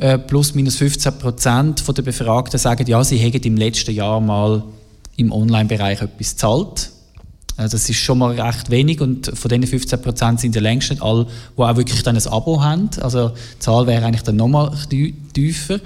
äh, 0.00 0.18
plus 0.18 0.54
minus 0.54 0.76
15 0.76 1.18
Prozent 1.18 1.84
der 1.86 2.02
Befragten 2.02 2.58
sagen, 2.58 2.86
ja, 2.86 3.04
sie 3.04 3.18
hätten 3.18 3.46
im 3.46 3.56
letzten 3.58 3.94
Jahr 3.94 4.18
mal 4.18 4.62
im 5.16 5.30
Online-Bereich 5.30 6.00
etwas 6.00 6.30
gezahlt. 6.30 6.90
Also 7.58 7.76
das 7.76 7.90
ist 7.90 7.98
schon 7.98 8.16
mal 8.16 8.40
recht 8.40 8.70
wenig 8.70 9.02
und 9.02 9.30
von 9.34 9.50
diesen 9.50 9.66
15 9.66 10.00
Prozent 10.00 10.40
sind 10.40 10.54
ja 10.54 10.62
längst 10.62 10.88
nicht 10.88 11.02
alle, 11.02 11.26
die 11.54 11.60
auch 11.60 11.76
wirklich 11.76 12.02
dann 12.02 12.16
ein 12.16 12.26
Abo 12.28 12.62
haben. 12.62 12.88
Also 13.02 13.28
die 13.28 13.58
Zahl 13.58 13.86
wäre 13.86 14.06
eigentlich 14.06 14.22
dann 14.22 14.36
nochmal 14.36 14.72
tiefer. 15.34 15.80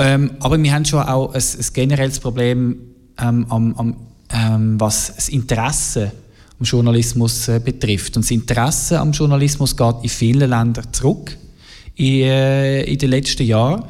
Ähm, 0.00 0.32
aber 0.40 0.60
wir 0.60 0.74
haben 0.74 0.84
schon 0.84 1.04
auch 1.04 1.32
ein, 1.32 1.40
ein 1.40 1.66
generelles 1.72 2.18
Problem, 2.18 2.78
ähm, 3.18 3.46
am, 3.48 3.74
am, 3.76 3.96
ähm, 4.30 4.80
was 4.80 5.14
das 5.14 5.28
Interesse 5.28 6.10
am 6.58 6.66
Journalismus 6.66 7.46
äh, 7.46 7.60
betrifft. 7.64 8.16
Und 8.16 8.24
das 8.24 8.32
Interesse 8.32 8.98
am 8.98 9.12
Journalismus 9.12 9.76
geht 9.76 9.94
in 10.02 10.08
vielen 10.08 10.50
Ländern 10.50 10.92
zurück 10.92 11.36
in, 11.96 12.22
äh, 12.22 12.82
in 12.82 12.98
den 12.98 13.10
letzten 13.10 13.44
Jahren. 13.44 13.84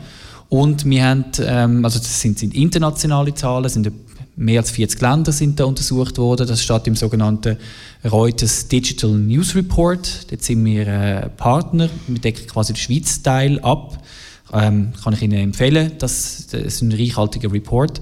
Und 0.49 0.85
wir 0.85 1.05
haben, 1.05 1.25
ähm, 1.41 1.85
also 1.85 1.99
das 1.99 2.21
sind, 2.21 2.39
sind 2.39 2.55
internationale 2.55 3.35
Zahlen, 3.35 3.69
sind 3.69 3.93
mehr 4.37 4.61
als 4.61 4.71
40 4.71 5.01
Länder 5.01 5.33
sind 5.33 5.59
da 5.59 5.65
untersucht 5.65 6.19
worden. 6.19 6.47
Das 6.47 6.63
steht 6.63 6.87
im 6.87 6.95
sogenannten 6.95 7.57
Reuters 8.05 8.69
Digital 8.69 9.11
News 9.11 9.55
Report. 9.55 10.31
Dort 10.31 10.43
sind 10.43 10.65
wir 10.65 10.87
äh, 10.87 11.29
Partner. 11.31 11.89
Wir 12.07 12.21
decken 12.21 12.47
quasi 12.47 12.75
den 12.75 12.79
Schweiz 12.79 13.23
Teil 13.23 13.59
ab. 13.61 14.03
Ähm, 14.53 14.93
kann 15.03 15.15
ich 15.15 15.23
Ihnen 15.23 15.39
empfehlen. 15.39 15.93
Das, 15.99 16.47
das 16.51 16.61
ist 16.61 16.83
ein 16.83 16.93
reichhaltiger 16.93 17.51
Report. 17.51 18.01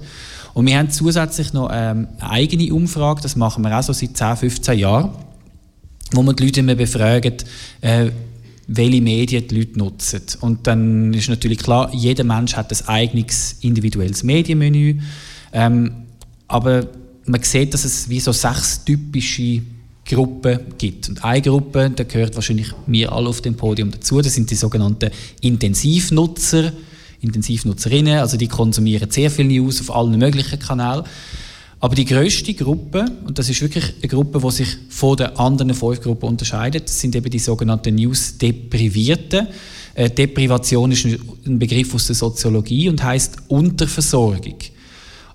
Und 0.53 0.67
wir 0.67 0.77
haben 0.77 0.89
zusätzlich 0.89 1.53
noch 1.53 1.69
ähm, 1.71 2.07
eine 2.19 2.29
eigene 2.29 2.73
Umfrage, 2.73 3.21
das 3.21 3.35
machen 3.35 3.63
wir 3.63 3.77
auch 3.77 3.83
so 3.83 3.91
seit 3.91 4.15
10, 4.15 4.37
15 4.37 4.79
Jahren, 4.79 5.11
wo 6.13 6.23
wir 6.23 6.33
die 6.33 6.45
Leute 6.45 6.61
immer 6.61 6.75
befragen, 6.75 7.35
äh, 7.81 8.11
welche 8.67 9.01
Medien 9.01 9.47
die 9.47 9.59
Leute 9.59 9.77
nutzen. 9.77 10.21
Und 10.41 10.67
dann 10.67 11.13
ist 11.13 11.29
natürlich 11.29 11.59
klar, 11.59 11.93
jeder 11.93 12.23
Mensch 12.23 12.55
hat 12.55 12.71
ein 12.71 12.87
eigenes 12.87 13.57
individuelles 13.61 14.23
Medienmenü. 14.23 14.99
Ähm, 15.53 15.91
aber 16.47 16.87
man 17.25 17.41
sieht, 17.43 17.73
dass 17.73 17.85
es 17.85 18.09
wie 18.09 18.19
so 18.19 18.31
sechs 18.31 18.83
typische 18.83 19.61
Gruppen 20.05 20.59
gibt. 20.77 21.09
Und 21.09 21.23
eine 21.23 21.41
Gruppe, 21.41 21.91
da 21.95 22.03
gehört 22.03 22.35
wahrscheinlich 22.35 22.71
mir 22.85 23.11
alle 23.11 23.27
auf 23.27 23.41
dem 23.41 23.55
Podium 23.55 23.91
dazu, 23.91 24.21
das 24.21 24.35
sind 24.35 24.49
die 24.51 24.55
sogenannten 24.55 25.09
Intensivnutzer, 25.41 26.71
Intensivnutzerinnen, 27.21 28.19
also 28.19 28.37
die 28.37 28.47
konsumieren 28.47 29.09
sehr 29.09 29.31
viel 29.31 29.45
News 29.45 29.81
auf 29.81 29.95
allen 29.95 30.19
möglichen 30.19 30.59
Kanälen. 30.59 31.05
Aber 31.85 31.93
die 31.93 32.05
größte 32.05 32.55
Gruppe, 32.55 33.05
und 33.27 33.37
das 33.37 33.47
ist 33.47 33.61
wirklich 33.61 33.93
eine 34.01 34.07
Gruppe, 34.07 34.39
die 34.39 34.49
sich 34.49 34.75
von 34.89 35.17
den 35.17 35.27
anderen 35.37 35.71
fünf 35.75 36.03
unterscheidet, 36.03 36.89
sind 36.89 37.15
eben 37.15 37.29
die 37.29 37.37
sogenannten 37.37 37.93
News-Deprivierten. 37.93 39.47
Äh, 39.93 40.09
Deprivation 40.09 40.91
ist 40.91 41.05
ein 41.05 41.59
Begriff 41.59 41.93
aus 41.93 42.07
der 42.07 42.15
Soziologie 42.15 42.89
und 42.89 43.03
heißt 43.03 43.37
Unterversorgung. 43.49 44.55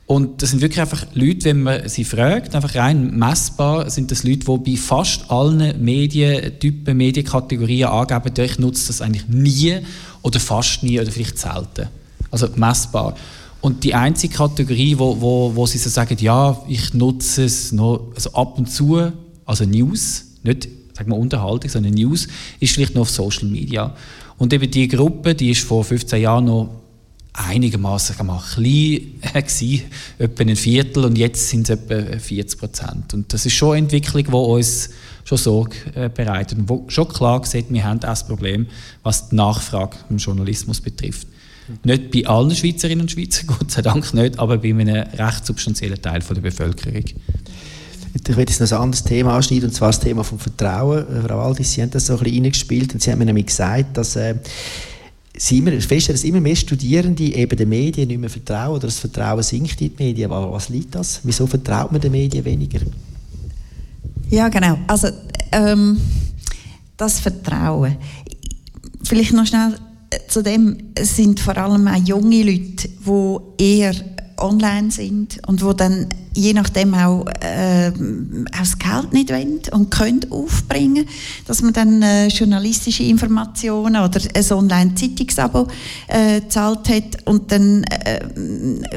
Und 0.07 0.43
das 0.43 0.51
sind 0.51 0.61
wirklich 0.61 0.81
einfach 0.81 1.07
Leute, 1.15 1.45
wenn 1.45 1.63
man 1.63 1.89
sie 1.89 2.03
fragt, 2.03 2.53
einfach 2.57 2.75
rein 2.75 3.17
messbar, 3.17 3.89
sind 3.89 4.11
das 4.11 4.25
Leute, 4.25 4.41
die 4.45 4.73
bei 4.73 4.77
fast 4.77 5.31
allen 5.31 5.81
Medientypen, 5.81 6.97
Medienkategorien 6.97 7.91
angeben, 7.91 8.45
ich 8.45 8.59
nutze 8.59 8.89
das 8.89 9.01
eigentlich 9.03 9.29
nie 9.29 9.77
oder 10.23 10.41
fast 10.41 10.83
nie 10.83 10.99
oder 10.99 11.13
vielleicht 11.13 11.39
selten. 11.39 11.87
Also 12.33 12.49
messbar. 12.57 13.15
Und 13.61 13.85
die 13.85 13.95
einzige 13.95 14.35
Kategorie, 14.35 14.99
wo, 14.99 15.21
wo, 15.21 15.53
wo 15.55 15.67
sie 15.67 15.79
so 15.79 15.91
sagen, 15.91 16.17
ja, 16.21 16.61
ich 16.67 16.95
nutze 16.95 17.45
es 17.45 17.73
noch 17.73 18.13
also 18.15 18.33
ab 18.33 18.59
und 18.59 18.71
zu, 18.71 19.13
also 19.45 19.65
News, 19.65 20.25
nicht 20.43 20.69
sagen 20.97 21.11
wir 21.11 21.19
Unterhaltung, 21.19 21.71
sondern 21.71 21.95
News, 21.95 22.29
ist 22.59 22.75
vielleicht 22.75 22.95
noch 22.95 23.03
auf 23.03 23.11
Social 23.11 23.49
Media. 23.49 23.95
Und 24.39 24.53
eben 24.53 24.71
die 24.71 24.89
Gruppe, 24.89 25.35
die 25.35 25.51
ist 25.51 25.63
vor 25.63 25.85
15 25.85 26.23
Jahren 26.23 26.47
noch 26.47 26.71
einigermaßen 27.33 28.17
klein 28.17 28.33
gewesen, 28.65 29.83
etwa 30.19 30.43
ein 30.43 30.57
Viertel 30.57 31.05
und 31.05 31.17
jetzt 31.17 31.49
sind 31.49 31.69
es 31.69 31.79
etwa 31.79 32.19
40 32.19 32.59
Prozent. 32.59 33.15
Und 33.15 33.33
das 33.33 33.47
ist 33.47 33.55
schon 33.55 33.73
eine 33.73 33.79
Entwicklung, 33.79 34.25
die 34.25 34.33
uns 34.33 34.91
schon 35.25 35.39
Sorge 35.39 35.77
äh, 35.95 36.09
bereitet 36.09 36.59
und 36.59 36.69
wo 36.69 36.85
schon 36.89 37.09
klar 37.09 37.45
sieht, 37.45 37.67
wir 37.71 37.85
haben 37.85 38.01
das 38.01 38.27
Problem, 38.27 38.67
was 39.03 39.29
die 39.29 39.37
Nachfrage 39.37 39.97
im 40.09 40.17
Journalismus 40.17 40.81
betrifft. 40.81 41.27
Nicht 41.85 42.11
bei 42.11 42.27
allen 42.27 42.55
Schweizerinnen 42.55 43.03
und 43.03 43.11
Schweizern, 43.11 43.47
Gott 43.59 43.71
sei 43.71 43.83
Dank 43.83 44.13
nicht, 44.15 44.39
aber 44.39 44.59
bei 44.59 44.71
einem 44.71 44.89
recht 44.89 45.47
substanziellen 45.47 46.01
Teil 46.01 46.21
der 46.21 46.41
Bevölkerung. 46.41 47.05
Ich 48.13 48.37
werde 48.37 48.51
jetzt 48.51 48.61
noch 48.61 48.73
ein 48.73 48.83
anderes 48.83 49.05
Thema 49.05 49.37
anschneiden, 49.37 49.69
und 49.69 49.75
zwar 49.75 49.89
das 49.89 50.01
Thema 50.01 50.25
vom 50.25 50.39
Vertrauen. 50.39 51.07
Frau 51.27 51.39
Waldis, 51.39 51.73
Sie 51.73 51.83
haben 51.83 51.91
das 51.91 52.07
so 52.07 52.15
ein 52.15 52.19
bisschen 52.19 52.45
reingespielt 52.45 52.93
und 52.93 53.03
Sie 53.03 53.11
haben 53.11 53.19
mir 53.19 53.27
nämlich 53.27 53.47
gesagt, 53.47 53.97
dass 53.97 54.17
äh, 54.17 54.35
Sie 55.37 55.59
immer 55.59 55.71
feststellen, 55.73 56.17
dass 56.17 56.25
immer 56.25 56.41
mehr 56.41 56.57
Studierende 56.57 57.23
eben 57.23 57.57
den 57.57 57.69
Medien 57.69 58.09
nicht 58.09 58.21
mehr 58.21 58.29
vertrauen 58.29 58.77
oder 58.77 58.89
das 58.89 58.99
Vertrauen 58.99 59.43
sinkt 59.43 59.81
in 59.81 59.97
die 59.97 60.05
Medien. 60.05 60.31
Aber 60.33 60.53
was 60.53 60.69
liegt 60.69 60.95
das? 60.95 61.21
Wieso 61.23 61.47
vertraut 61.47 61.93
man 61.93 62.01
den 62.01 62.13
Medien 62.13 62.45
weniger? 62.45 62.81
Ja, 64.29 64.49
genau. 64.49 64.77
Also 64.87 65.09
ähm, 65.53 66.01
das 66.97 67.21
Vertrauen. 67.21 67.97
Vielleicht 69.03 69.33
noch 69.33 69.47
schnell 69.47 69.77
zu 70.29 70.43
dem 70.43 70.93
sind 70.99 71.41
vor 71.41 71.57
allem 71.57 71.87
auch 71.89 71.97
junge 71.97 72.43
Leute, 72.43 72.89
die 72.89 73.65
eher 73.65 73.95
online 74.39 74.91
sind 74.91 75.41
und 75.47 75.63
wo 75.63 75.73
dann 75.73 76.09
je 76.33 76.53
nachdem 76.53 76.95
auch, 76.95 77.27
äh, 77.41 77.89
auch 77.89 78.59
das 78.59 78.79
Geld 78.79 79.13
nicht 79.13 79.31
wollen 79.31 79.61
und 79.73 79.91
können 79.91 80.21
aufbringen, 80.31 81.07
dass 81.47 81.61
man 81.63 81.73
dann 81.73 82.03
äh, 82.03 82.29
journalistische 82.29 83.03
Informationen 83.03 83.97
oder 83.97 84.21
ein 84.35 84.53
Online-Zeitungsabo 84.53 85.67
äh, 86.09 86.43
zahlt 86.49 86.89
hat 86.89 87.27
und 87.27 87.51
dann 87.51 87.85
äh, 87.85 88.21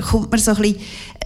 kommt 0.02 0.32
man 0.32 0.40
so 0.40 0.52
ein 0.52 0.62
bisschen 0.62 0.78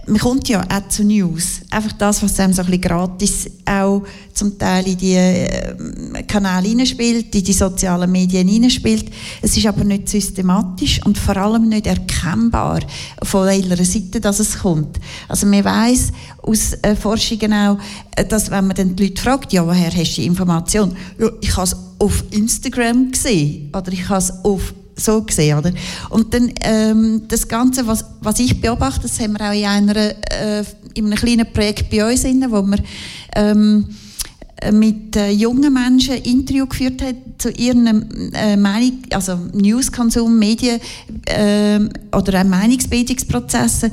man 0.08 0.18
kommt 0.18 0.48
ja 0.48 0.62
auch 0.62 0.88
zu 0.88 1.04
News. 1.04 1.60
Einfach 1.70 1.92
das, 1.92 2.22
was 2.22 2.40
einem 2.40 2.52
so 2.52 2.62
ein 2.62 2.80
gratis 2.80 3.50
auch 3.64 4.02
zum 4.32 4.58
Teil 4.58 4.86
in 4.86 4.96
die 4.96 5.14
äh, 5.14 6.22
Kanäle 6.26 6.68
hineinspielt, 6.68 7.34
in 7.34 7.44
die 7.44 7.52
sozialen 7.52 8.10
Medien 8.10 8.48
hineinspielt. 8.48 9.10
Es 9.42 9.56
ist 9.56 9.66
aber 9.66 9.84
nicht 9.84 10.08
systematisch 10.08 11.04
und 11.04 11.18
vor 11.18 11.36
allem 11.36 11.68
nicht 11.68 11.86
erkennbar, 11.86 12.80
von 13.22 13.46
welcher 13.46 13.84
Seite 13.84 14.20
das 14.20 14.40
es 14.40 14.58
kommt. 14.58 14.98
Also 15.28 15.46
man 15.46 15.64
weiß 15.64 16.12
aus 16.42 16.74
äh, 16.82 16.96
Forschungen 16.96 17.52
auch, 17.52 17.78
äh, 18.16 18.24
dass 18.24 18.50
wenn 18.50 18.66
man 18.66 18.76
dann 18.76 18.96
die 18.96 19.04
Leute 19.04 19.22
fragt, 19.22 19.52
ja, 19.52 19.66
woher 19.66 19.90
hast 19.94 20.16
du 20.16 20.20
die 20.22 20.26
Information? 20.26 20.96
Ja, 21.18 21.28
ich 21.40 21.56
habe 21.56 21.64
es 21.64 21.76
auf 21.98 22.24
Instagram 22.30 23.10
gesehen 23.10 23.70
oder 23.76 23.92
ich 23.92 24.08
habe 24.08 24.18
es 24.18 24.32
auf 24.44 24.72
so 24.98 25.22
gesehen, 25.22 25.58
oder? 25.58 25.72
Und 26.10 26.34
dann 26.34 26.52
ähm, 26.62 27.22
das 27.28 27.46
Ganze, 27.46 27.86
was, 27.86 28.04
was 28.20 28.38
ich 28.38 28.60
beobachte, 28.60 29.02
das 29.02 29.18
haben 29.20 29.38
wir 29.38 29.48
auch 29.48 29.54
in, 29.54 29.64
einer, 29.64 29.96
äh, 29.96 30.64
in 30.94 31.06
einem 31.06 31.14
kleinen 31.14 31.52
Projekt 31.52 31.90
bei 31.90 32.10
uns, 32.10 32.24
inne, 32.24 32.50
wo 32.50 32.62
wir 32.62 32.78
ähm, 33.34 33.86
mit 34.72 35.16
äh, 35.16 35.30
jungen 35.30 35.72
Menschen 35.72 36.14
Interview 36.14 36.66
geführt 36.66 37.00
hat 37.02 37.16
zu 37.38 37.50
ihren 37.50 38.32
äh, 38.34 38.56
Meinung, 38.56 38.98
also 39.10 39.38
Newskonsum, 39.52 40.38
Medien 40.38 40.80
äh, 41.26 41.78
oder 42.16 42.40
auch 42.40 42.44
Meinungsbildungsprozessen. 42.44 43.92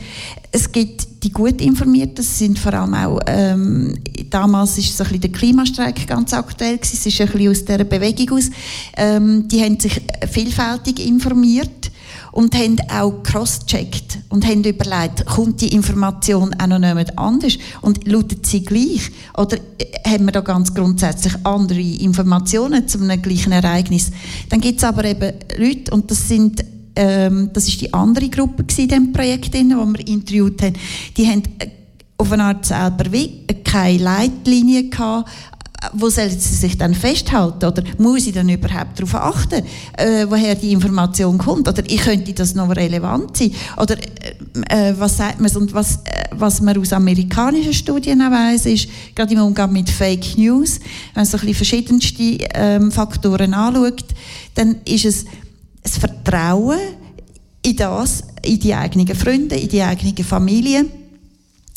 Es 0.52 0.72
gibt 0.72 1.24
die 1.24 1.32
gut 1.32 1.62
informierten, 1.62 2.16
das 2.16 2.38
sind 2.38 2.58
vor 2.58 2.74
allem 2.74 2.94
auch, 2.94 3.20
ähm, 3.28 3.96
damals 4.30 4.78
ist 4.78 4.96
so 4.96 5.04
ein 5.04 5.10
bisschen 5.10 5.22
der 5.22 5.32
Klimastreik 5.32 6.08
ganz 6.08 6.34
aktuell 6.34 6.78
gewesen, 6.78 6.98
es 6.98 7.06
ist 7.06 7.22
ein 7.22 7.28
bisschen 7.28 7.52
aus 7.52 7.66
dieser 7.66 7.84
Bewegung 7.84 8.38
aus, 8.38 8.50
ähm, 8.96 9.48
die 9.48 9.62
haben 9.62 9.80
sich 9.80 10.02
vielfältig 10.32 11.06
informiert 11.06 11.92
und 12.36 12.54
haben 12.54 12.76
auch 12.92 13.24
cross-checkt 13.24 14.20
und 14.28 14.46
haben 14.46 14.64
überlegt, 14.66 15.26
kommt 15.26 15.62
die 15.62 15.74
Information 15.74 16.54
auch 16.60 16.68
noch 16.68 16.82
jemand 16.82 17.18
anders 17.18 17.58
und 17.82 18.06
lautet 18.06 18.46
sie 18.46 18.64
gleich? 18.64 19.10
Oder 19.38 19.58
äh, 19.58 20.10
haben 20.10 20.26
wir 20.26 20.34
da 20.34 20.42
ganz 20.42 20.74
grundsätzlich 20.74 21.34
andere 21.46 21.80
Informationen 21.80 22.90
zu 22.90 23.00
einem 23.00 23.22
gleichen 23.22 23.54
Ereignis? 23.54 24.12
Dann 24.50 24.60
gibt 24.60 24.80
es 24.80 24.84
aber 24.84 25.06
eben 25.06 25.32
Leute, 25.58 25.92
und 25.92 26.12
das 26.12 26.28
sind 26.28 26.64
ähm, 26.98 27.52
das 27.54 27.70
ist 27.70 27.80
die 27.80 27.94
andere 27.94 28.30
Gruppe 28.30 28.66
in 28.78 28.88
diesem 28.88 29.14
Projekt, 29.14 29.54
die 29.54 29.64
wir 29.64 30.08
interviewt 30.08 30.62
haben, 30.62 30.76
die 31.16 31.28
haben 31.28 31.44
äh, 31.60 31.68
auf 32.18 32.32
eine 32.32 32.44
Art 32.44 32.66
selber 32.66 33.12
wie 33.12 33.46
keine 33.64 33.98
Leitlinie 33.98 34.90
gehabt, 34.90 35.30
wo 35.94 36.10
sollen 36.10 36.30
sie 36.30 36.56
sich 36.56 36.78
dann 36.78 36.94
festhalten? 36.94 37.66
Oder 37.66 37.84
muss 37.98 38.28
ich 38.28 38.34
dann 38.34 38.50
überhaupt 38.50 39.00
darauf 39.00 39.16
achten, 39.16 39.64
äh, 39.98 40.26
woher 40.28 40.56
die 40.56 40.72
Information 40.72 41.38
kommt? 41.38 41.68
Oder 41.68 41.84
ich 41.88 42.02
könnte 42.02 42.34
das 42.34 42.56
noch 42.56 42.70
relevant 42.76 43.38
sein? 43.38 43.52
Oder 43.78 43.98
äh, 43.98 44.90
äh, 44.90 44.94
was 44.98 45.18
sagt 45.18 45.40
man? 45.40 45.52
Und 45.56 45.74
was, 45.74 45.98
äh, 46.06 46.26
was 46.32 46.62
man 46.62 46.78
aus 46.78 46.94
amerikanischen 46.94 47.74
Studien 47.74 48.22
auch 48.22 48.66
ist, 48.66 48.88
gerade 49.16 49.34
im 49.34 49.42
Umgang 49.42 49.72
mit 49.72 49.90
Fake 49.90 50.38
News, 50.38 50.80
wenn 51.14 51.22
man 51.22 51.26
so 51.26 51.38
ein 51.38 51.42
bisschen 51.42 51.56
verschiedenste 51.56 52.48
ähm, 52.54 52.92
Faktoren 52.92 53.54
anschaut, 53.54 54.06
dann 54.56 54.78
ist 54.86 55.06
es 55.06 55.26
das 55.84 55.98
Vertrauen 55.98 56.80
in 57.62 57.76
das, 57.76 58.24
in 58.44 58.60
die 58.60 58.74
eigenen 58.74 59.16
Freunde, 59.16 59.56
in 59.56 59.70
die 59.70 59.82
eigene 59.82 60.24
Familie, 60.24 60.86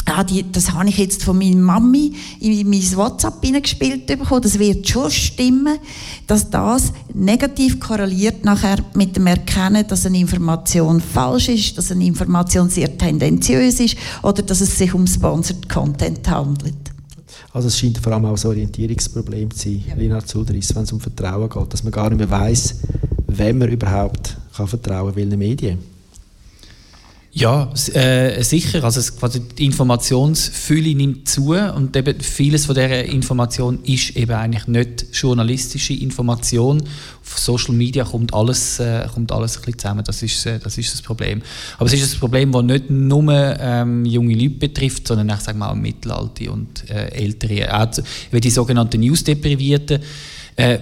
ah, 0.08 0.24
die, 0.24 0.50
das 0.50 0.72
habe 0.72 0.88
ich 0.88 0.98
jetzt 0.98 1.24
von 1.24 1.38
meiner 1.38 1.56
Mami 1.56 2.14
in 2.40 2.68
mein 2.68 2.96
WhatsApp 2.96 3.42
hineingespielt 3.42 4.06
bekommen, 4.06 4.42
das 4.42 4.58
wird 4.58 4.88
schon 4.88 5.10
stimmen, 5.10 5.78
dass 6.26 6.50
das 6.50 6.92
negativ 7.14 7.80
korreliert 7.80 8.44
nachher 8.44 8.78
mit 8.94 9.16
dem 9.16 9.26
Erkennen, 9.26 9.86
dass 9.86 10.06
eine 10.06 10.18
Information 10.18 11.00
falsch 11.00 11.48
ist, 11.48 11.78
dass 11.78 11.90
eine 11.92 12.04
Information 12.04 12.68
sehr 12.70 12.96
tendenziös 12.96 13.80
ist 13.80 13.96
oder 14.22 14.42
dass 14.42 14.60
es 14.60 14.76
sich 14.76 14.92
um 14.94 15.06
Sponsored 15.06 15.68
Content 15.68 16.28
handelt. 16.28 16.74
Also 17.52 17.68
es 17.68 17.78
scheint 17.78 17.98
vor 17.98 18.12
allem 18.12 18.26
auch 18.26 18.36
ein 18.36 18.46
Orientierungsproblem 18.46 19.50
zu 19.50 19.68
sein, 19.68 19.84
ja. 19.88 19.94
Lina 19.94 20.24
Zudris, 20.24 20.74
wenn 20.74 20.84
es 20.84 20.92
um 20.92 21.00
Vertrauen 21.00 21.48
geht, 21.48 21.72
dass 21.72 21.82
man 21.82 21.92
gar 21.92 22.08
nicht 22.10 22.18
mehr 22.18 22.30
weiß, 22.30 22.76
wem 23.26 23.58
man 23.58 23.68
überhaupt 23.68 24.36
kann 24.54 24.68
vertrauen 24.68 25.08
kann, 25.08 25.16
welchen 25.16 25.38
Medien. 25.38 25.97
Ja, 27.38 27.72
äh, 27.92 28.42
sicher. 28.42 28.82
Also 28.82 28.98
es, 28.98 29.16
quasi 29.16 29.40
die 29.40 29.66
Informationsfülle 29.66 30.92
nimmt 30.96 31.28
zu 31.28 31.52
und 31.52 31.94
eben 31.94 32.20
vieles 32.20 32.66
von 32.66 32.74
dieser 32.74 33.04
Information 33.04 33.78
ist 33.84 34.16
eben 34.16 34.32
eigentlich 34.32 34.66
nicht 34.66 35.06
journalistische 35.12 35.94
Information. 35.94 36.82
Auf 37.22 37.38
Social 37.38 37.76
Media 37.76 38.02
kommt 38.02 38.34
alles, 38.34 38.80
äh, 38.80 39.06
kommt 39.14 39.30
alles 39.30 39.56
ein 39.56 39.60
bisschen 39.62 39.78
zusammen. 39.78 40.02
Das 40.04 40.20
ist, 40.20 40.46
äh, 40.46 40.58
das 40.58 40.78
ist 40.78 40.92
das 40.92 41.00
Problem. 41.00 41.40
Aber 41.76 41.86
es 41.86 41.92
ist 41.92 42.12
ein 42.12 42.18
Problem, 42.18 42.50
das 42.50 42.64
nicht 42.64 42.90
nur 42.90 43.32
ähm, 43.32 44.04
junge 44.04 44.34
Leute 44.34 44.56
betrifft, 44.56 45.06
sondern 45.06 45.28
ich 45.28 45.36
sage 45.36 45.58
mal 45.58 45.70
auch 45.70 45.76
Mittelalte 45.76 46.50
und 46.50 46.90
äh, 46.90 47.08
Ältere. 47.10 47.72
Auch 47.72 47.88
die 48.32 48.50
sogenannten 48.50 48.98
Newsdeprivierten. 48.98 50.02
Äh, 50.56 50.78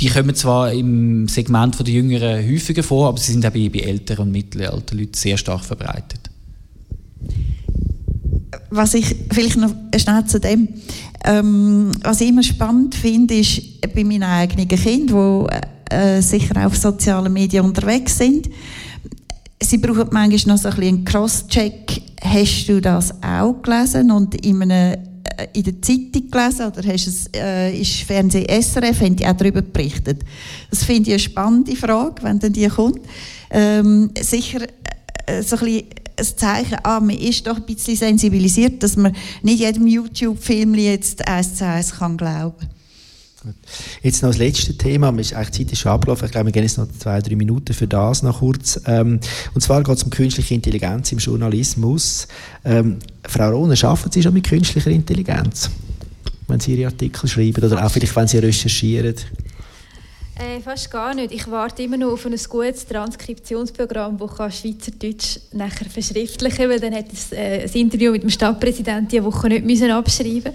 die 0.00 0.08
kommen 0.08 0.34
zwar 0.34 0.72
im 0.72 1.28
Segment 1.28 1.78
der 1.78 1.94
Jüngeren 1.94 2.44
häufiger 2.44 2.82
vor, 2.82 3.08
aber 3.08 3.18
sie 3.18 3.32
sind 3.32 3.46
auch 3.46 3.50
bei, 3.50 3.60
älteren 3.60 4.26
und 4.26 4.32
mittleren 4.32 4.82
Leuten 4.92 5.14
sehr 5.14 5.36
stark 5.36 5.64
verbreitet. 5.64 6.30
Was 8.70 8.94
ich 8.94 9.14
vielleicht 9.30 9.56
noch 9.56 9.72
schnell 9.96 10.24
zu 10.26 10.40
dem, 10.40 10.68
ähm, 11.24 11.92
was 12.02 12.20
ich 12.20 12.28
immer 12.28 12.42
spannend 12.42 12.94
finde, 12.94 13.34
ist 13.34 13.80
bei 13.94 14.02
meinen 14.02 14.24
eigenen 14.24 14.66
Kindern, 14.66 15.46
die 15.90 15.94
äh, 15.94 16.20
sicher 16.20 16.66
auf 16.66 16.76
sozialen 16.76 17.32
Medien 17.32 17.64
unterwegs 17.64 18.18
sind. 18.18 18.50
Sie 19.62 19.78
brauchen 19.78 20.08
manchmal 20.10 20.56
noch 20.56 20.62
so 20.62 20.68
ein 20.68 20.74
bisschen 20.74 20.94
einen 20.96 21.04
Cross-Check. 21.04 22.02
Hast 22.20 22.68
du 22.68 22.80
das 22.80 23.14
auch 23.22 23.62
gelesen? 23.62 24.10
Und 24.10 24.34
in 24.44 24.62
einem 24.62 25.13
in 25.52 25.62
der 25.62 25.82
Zeitung 25.82 26.30
gelesen 26.30 26.66
oder 26.66 26.82
hast 26.86 27.06
es, 27.06 27.30
äh, 27.34 27.76
ist 27.76 28.02
Fernsehen 28.02 28.46
SRF, 28.48 29.00
haben 29.00 29.16
die 29.16 29.26
auch 29.26 29.36
darüber 29.36 29.62
berichtet. 29.62 30.22
Das 30.70 30.84
finde 30.84 31.10
ich 31.10 31.14
eine 31.14 31.18
spannende 31.18 31.76
Frage, 31.76 32.22
wenn 32.22 32.38
dann 32.38 32.52
die 32.52 32.68
kommt. 32.68 33.00
Ähm, 33.50 34.10
sicher 34.20 34.60
äh, 35.26 35.42
so 35.42 35.56
ein 35.56 35.64
bisschen 35.64 35.86
ein 36.16 36.24
Zeichen, 36.24 36.78
ah, 36.84 37.00
man 37.00 37.16
ist 37.16 37.46
doch 37.46 37.56
ein 37.56 37.66
bisschen 37.66 37.96
sensibilisiert, 37.96 38.82
dass 38.82 38.96
man 38.96 39.14
nicht 39.42 39.60
jedem 39.60 39.86
YouTube-Film 39.86 40.74
jetzt 40.74 41.26
eins 41.26 41.56
zu 41.56 41.66
eins 41.66 41.96
kann 41.96 42.16
glauben 42.16 42.68
Jetzt 44.02 44.22
noch 44.22 44.30
das 44.30 44.38
letzte 44.38 44.76
Thema, 44.76 45.12
die 45.12 45.22
Zeit 45.22 45.60
ist 45.60 45.78
schon 45.78 45.92
abgelaufen, 45.92 46.26
ich 46.26 46.32
glaube, 46.32 46.46
wir 46.46 46.52
gehen 46.52 46.62
jetzt 46.62 46.78
noch 46.78 46.88
zwei, 46.98 47.20
drei 47.20 47.36
Minuten 47.36 47.74
für 47.74 47.86
das 47.86 48.22
noch 48.22 48.40
kurz. 48.40 48.80
Ähm, 48.86 49.20
und 49.54 49.60
zwar 49.60 49.82
geht 49.82 49.96
es 49.96 50.02
um 50.02 50.10
künstliche 50.10 50.54
Intelligenz 50.54 51.12
im 51.12 51.18
Journalismus. 51.18 52.28
Ähm, 52.64 52.98
Frau 53.26 53.50
Rohner, 53.50 53.82
arbeiten 53.84 54.12
Sie 54.12 54.22
schon 54.22 54.34
mit 54.34 54.46
künstlicher 54.46 54.90
Intelligenz? 54.90 55.70
Wenn 56.48 56.60
Sie 56.60 56.74
Ihre 56.74 56.88
Artikel 56.88 57.28
schreiben 57.28 57.64
oder 57.64 57.84
auch 57.84 57.90
vielleicht, 57.90 58.14
wenn 58.16 58.28
Sie 58.28 58.38
recherchieren? 58.38 59.14
Äh, 60.36 60.60
fast 60.60 60.90
gar 60.90 61.14
nicht. 61.14 61.32
Ich 61.32 61.48
warte 61.48 61.84
immer 61.84 61.96
noch 61.96 62.12
auf 62.12 62.26
ein 62.26 62.34
gutes 62.48 62.84
Transkriptionsprogramm, 62.86 64.18
das 64.18 64.58
Schweizerdeutsch 64.58 65.38
nachher 65.52 65.88
verschriftlichen 65.88 66.56
kann, 66.56 66.70
weil 66.70 66.80
dann 66.80 66.92
hätte 66.92 67.10
ich 67.12 67.38
äh, 67.38 67.62
das 67.62 67.74
Interview 67.76 68.10
mit 68.10 68.24
dem 68.24 68.30
Stadtpräsidenten 68.30 69.06
diese 69.06 69.22
Woche 69.22 69.48
nicht 69.48 69.64
müssen 69.64 69.92
abschreiben 69.92 70.52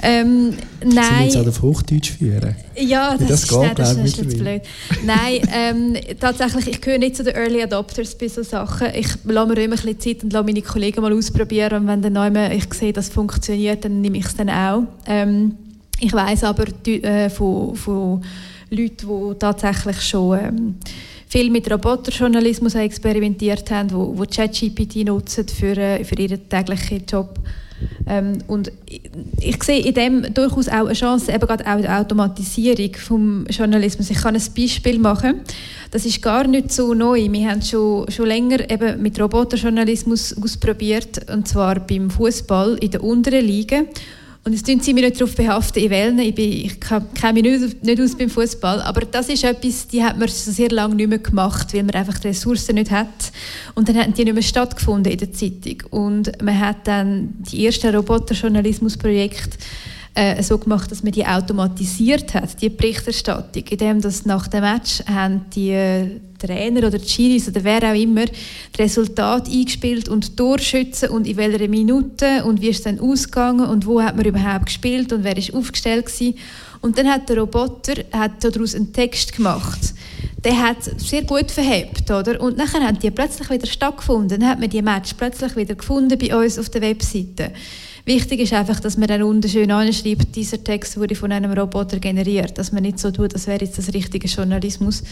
ähm, 0.00 0.54
nein. 0.84 1.28
Sie 1.28 1.38
auch 1.40 1.46
auf 1.48 1.60
Hochdeutsch 1.60 2.12
führen? 2.12 2.54
Ja, 2.76 3.16
das, 3.18 3.28
das, 3.28 3.42
ist, 3.42 3.48
geht, 3.48 3.58
nein, 3.58 3.74
das 3.74 3.96
ist 3.96 4.16
jetzt 4.18 4.38
blöd. 4.38 4.62
nein, 5.04 5.40
ähm, 5.52 5.96
tatsächlich, 6.20 6.68
ich 6.68 6.80
gehöre 6.80 7.00
nicht 7.00 7.16
zu 7.16 7.24
den 7.24 7.34
Early 7.34 7.64
Adopters 7.64 8.14
bei 8.14 8.28
solchen 8.28 8.48
Sachen. 8.48 8.94
Ich 8.94 9.08
lasse 9.24 9.48
mir 9.48 9.64
immer 9.64 9.74
ein 9.74 9.82
bisschen 9.82 9.98
Zeit 10.00 10.22
und 10.22 10.32
lasse 10.32 10.46
meine 10.46 10.62
Kollegen 10.62 11.02
mal 11.02 11.12
ausprobieren 11.12 11.82
und 11.82 11.86
wenn 11.88 12.00
dann 12.00 12.16
einmal 12.16 12.52
ich 12.52 12.72
sehe, 12.72 12.92
dass 12.92 13.08
es 13.08 13.12
funktioniert, 13.12 13.84
dann 13.84 14.00
nehme 14.00 14.18
ich 14.18 14.26
es 14.26 14.36
dann 14.36 14.50
auch. 14.50 14.84
Ähm, 15.06 15.56
ich 15.98 16.12
weiß 16.12 16.44
aber 16.44 16.64
äh, 16.86 17.28
von, 17.28 17.74
von 17.74 18.22
Leute, 18.70 19.06
die 19.06 19.38
tatsächlich 19.38 20.00
schon 20.00 20.38
ähm, 20.38 20.74
viel 21.26 21.50
mit 21.50 21.70
Roboterjournalismus 21.70 22.74
experimentiert 22.76 23.70
haben, 23.70 23.90
wo, 23.90 24.16
wo 24.16 24.24
ChatGPT 24.24 25.04
nutzen 25.06 25.46
für, 25.48 25.76
äh, 25.76 26.04
für 26.04 26.14
ihren 26.16 26.48
täglichen 26.48 27.04
Job. 27.06 27.38
Ähm, 28.06 28.38
und 28.46 28.70
ich, 28.86 29.02
ich, 29.40 29.62
sehe 29.62 29.80
in 29.80 29.94
dem 29.94 30.34
durchaus 30.34 30.68
auch 30.68 30.86
eine 30.86 30.92
Chance, 30.92 31.32
eben 31.32 31.46
gerade 31.46 31.66
auch 31.66 31.80
die 31.80 31.88
Automatisierung 31.88 32.94
vom 32.94 33.46
Journalismus. 33.48 34.10
Ich 34.10 34.18
kann 34.18 34.34
ein 34.34 34.42
Beispiel 34.56 34.98
machen. 34.98 35.40
Das 35.90 36.04
ist 36.04 36.22
gar 36.22 36.46
nicht 36.46 36.72
so 36.72 36.94
neu. 36.94 37.26
Wir 37.30 37.50
haben 37.50 37.62
schon, 37.62 38.10
schon 38.10 38.26
länger 38.26 38.70
eben 38.70 39.02
mit 39.02 39.20
Roboterjournalismus 39.20 40.36
ausprobiert, 40.36 41.30
und 41.30 41.48
zwar 41.48 41.80
beim 41.80 42.10
Fußball 42.10 42.76
in 42.80 42.90
der 42.90 43.02
unteren 43.02 43.44
Liga. 43.44 43.82
Und 44.42 44.54
jetzt 44.54 44.66
tun 44.66 44.80
sie 44.80 44.94
mich 44.94 45.04
nicht 45.04 45.20
darauf 45.20 45.34
behaften, 45.36 45.82
in 45.82 45.90
welchen. 45.90 46.18
Ich, 46.20 46.34
bin, 46.34 46.50
ich 46.50 46.80
kenne 46.80 47.32
mich 47.34 47.42
nicht, 47.42 47.84
nicht 47.84 48.00
aus 48.00 48.16
beim 48.16 48.30
Fußball. 48.30 48.80
Aber 48.82 49.02
das 49.02 49.28
ist 49.28 49.44
etwas, 49.44 49.86
die 49.86 50.02
hat 50.02 50.18
man 50.18 50.28
sehr 50.28 50.70
lange 50.70 50.94
nicht 50.94 51.08
mehr 51.08 51.18
gemacht, 51.18 51.74
weil 51.74 51.82
man 51.82 51.94
einfach 51.94 52.18
die 52.18 52.28
Ressourcen 52.28 52.76
nicht 52.76 52.90
hat. 52.90 53.32
Und 53.74 53.88
dann 53.88 53.98
haben 53.98 54.14
die 54.14 54.24
nicht 54.24 54.32
mehr 54.32 54.42
stattgefunden 54.42 55.12
in 55.12 55.18
der 55.18 55.32
Zeitung. 55.32 55.82
Und 55.90 56.42
man 56.42 56.58
hat 56.58 56.86
dann 56.86 57.34
die 57.50 57.66
ersten 57.66 57.94
Roboterjournalismusprojekte 57.94 59.58
äh, 60.14 60.42
so 60.42 60.58
gemacht, 60.58 60.90
dass 60.90 61.02
man 61.02 61.12
die 61.12 61.24
automatisiert 61.24 62.34
hat, 62.34 62.60
die 62.60 62.68
Berichterstattung, 62.68 63.64
indem 63.70 64.00
das 64.00 64.26
nach 64.26 64.48
dem 64.48 64.62
Match 64.62 65.02
haben 65.06 65.46
die 65.54 65.70
äh, 65.70 66.20
Trainer 66.38 66.86
oder 66.86 66.98
die 66.98 67.08
Schiris 67.08 67.48
oder 67.48 67.62
wer 67.62 67.90
auch 67.90 67.94
immer 67.94 68.24
das 68.24 68.78
Resultat 68.78 69.48
eingespielt 69.48 70.08
und 70.08 70.36
Torschützen 70.36 71.10
und 71.10 71.26
in 71.26 71.36
welcher 71.36 71.68
Minute 71.68 72.44
und 72.44 72.60
wie 72.60 72.68
ist 72.68 72.78
es 72.78 72.84
dann 72.84 72.98
ausgegangen 72.98 73.66
und 73.66 73.86
wo 73.86 74.02
hat 74.02 74.16
man 74.16 74.24
überhaupt 74.24 74.66
gespielt 74.66 75.12
und 75.12 75.22
wer 75.22 75.36
ist 75.36 75.54
aufgestellt 75.54 76.06
gewesen. 76.06 76.34
Und 76.80 76.96
dann 76.96 77.08
hat 77.08 77.28
der 77.28 77.38
Roboter 77.38 78.02
hat 78.10 78.42
daraus 78.42 78.74
einen 78.74 78.92
Text 78.92 79.36
gemacht. 79.36 79.94
Der 80.42 80.58
hat 80.58 80.82
sehr 80.98 81.22
gut 81.22 81.50
verhebt, 81.50 82.10
oder? 82.10 82.40
Und 82.40 82.56
nachher 82.56 82.80
haben 82.80 82.98
die 82.98 83.10
plötzlich 83.10 83.50
wieder 83.50 83.66
stattgefunden. 83.66 84.40
Dann 84.40 84.48
hat 84.48 84.58
man 84.58 84.70
die 84.70 84.80
Match 84.80 85.12
plötzlich 85.12 85.54
wieder 85.56 85.74
gefunden 85.74 86.18
bei 86.18 86.34
uns 86.34 86.58
auf 86.58 86.70
der 86.70 86.80
Webseite. 86.80 87.52
Wichtig 88.04 88.40
ist 88.40 88.52
einfach, 88.52 88.80
dass 88.80 88.96
man 88.96 89.08
dann 89.08 89.22
unten 89.22 89.48
schön 89.48 89.70
anschreibt, 89.70 90.34
dieser 90.34 90.62
Text 90.62 90.96
wurde 90.96 91.14
von 91.14 91.32
einem 91.32 91.52
Roboter 91.52 91.98
generiert. 91.98 92.56
Dass 92.58 92.72
man 92.72 92.82
nicht 92.82 92.98
so 92.98 93.10
tut, 93.10 93.34
das 93.34 93.46
wäre 93.46 93.64
jetzt 93.64 93.78
das 93.78 93.92
richtige 93.92 94.26
Journalismus. 94.26 95.02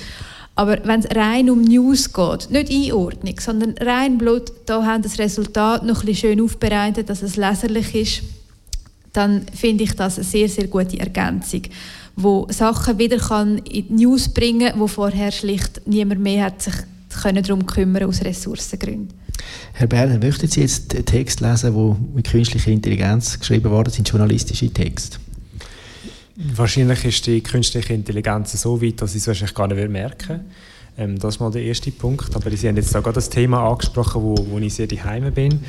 Aber 0.54 0.78
wenn 0.84 1.00
es 1.00 1.14
rein 1.14 1.50
um 1.50 1.62
News 1.62 2.12
geht, 2.12 2.50
nicht 2.50 2.72
Einordnung, 2.72 3.38
sondern 3.38 3.74
rein 3.78 4.18
Blut, 4.18 4.52
da 4.66 4.84
haben 4.84 5.02
das 5.02 5.18
Resultat 5.18 5.84
noch 5.84 6.00
ein 6.00 6.06
bisschen 6.06 6.30
schön 6.30 6.40
aufbereitet, 6.40 7.08
dass 7.08 7.22
es 7.22 7.36
leserlich 7.36 7.94
ist, 7.94 8.22
dann 9.12 9.46
finde 9.54 9.84
ich 9.84 9.94
das 9.94 10.16
eine 10.16 10.24
sehr, 10.24 10.48
sehr 10.48 10.66
gute 10.66 10.98
Ergänzung, 10.98 11.62
wo 12.16 12.46
Sachen 12.50 12.98
wieder 12.98 13.18
kann 13.18 13.58
in 13.58 13.86
die 13.88 14.04
News 14.04 14.28
bringen, 14.28 14.72
wo 14.76 14.86
vorher 14.86 15.30
schlicht 15.30 15.82
niemand 15.86 16.20
mehr 16.20 16.46
hat 16.46 16.62
sich 16.62 16.74
darum 17.22 17.64
kümmern 17.66 18.04
aus 18.04 18.22
Ressourcengründen. 18.22 19.16
Herr 19.72 19.86
Berner, 19.86 20.18
möchten 20.18 20.48
Sie 20.48 20.60
jetzt 20.60 20.94
einen 20.94 21.04
Text 21.04 21.40
lesen, 21.40 21.74
der 21.74 21.96
mit 22.14 22.28
künstlicher 22.28 22.70
Intelligenz 22.70 23.38
geschrieben 23.38 23.70
worden 23.70 23.90
sind, 23.92 24.08
journalistische 24.08 24.72
Text? 24.72 25.20
Wahrscheinlich 26.36 27.04
ist 27.04 27.26
die 27.26 27.40
künstliche 27.40 27.94
Intelligenz 27.94 28.52
so 28.60 28.80
weit, 28.80 29.02
dass 29.02 29.14
ich 29.14 29.22
es 29.22 29.26
wahrscheinlich 29.26 29.54
gar 29.54 29.66
nicht 29.66 29.88
merken 29.88 30.40
ähm, 30.96 31.18
Das 31.18 31.34
ist 31.34 31.40
mal 31.40 31.50
der 31.50 31.62
erste 31.62 31.90
Punkt. 31.90 32.34
Aber 32.36 32.50
Sie 32.50 32.68
haben 32.68 32.76
jetzt 32.76 32.96
auch 32.96 33.02
gerade 33.02 33.16
das 33.16 33.28
Thema 33.28 33.68
angesprochen, 33.68 34.22
wo, 34.22 34.36
wo 34.48 34.58
ich 34.58 34.74
sehr 34.74 34.86
daheim 34.86 35.32
bin, 35.32 35.60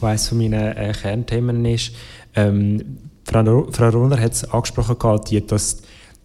wo 0.00 0.06
eines 0.06 0.28
von 0.28 0.38
meinen 0.38 0.54
äh, 0.54 0.94
Kernthemen 0.98 1.64
ist. 1.66 1.92
Ähm, 2.34 2.98
Frau, 3.24 3.68
Frau 3.70 3.88
Runner 3.88 4.18
hat 4.18 4.32
es 4.32 4.44
angesprochen, 4.44 4.96
dass 5.46 5.82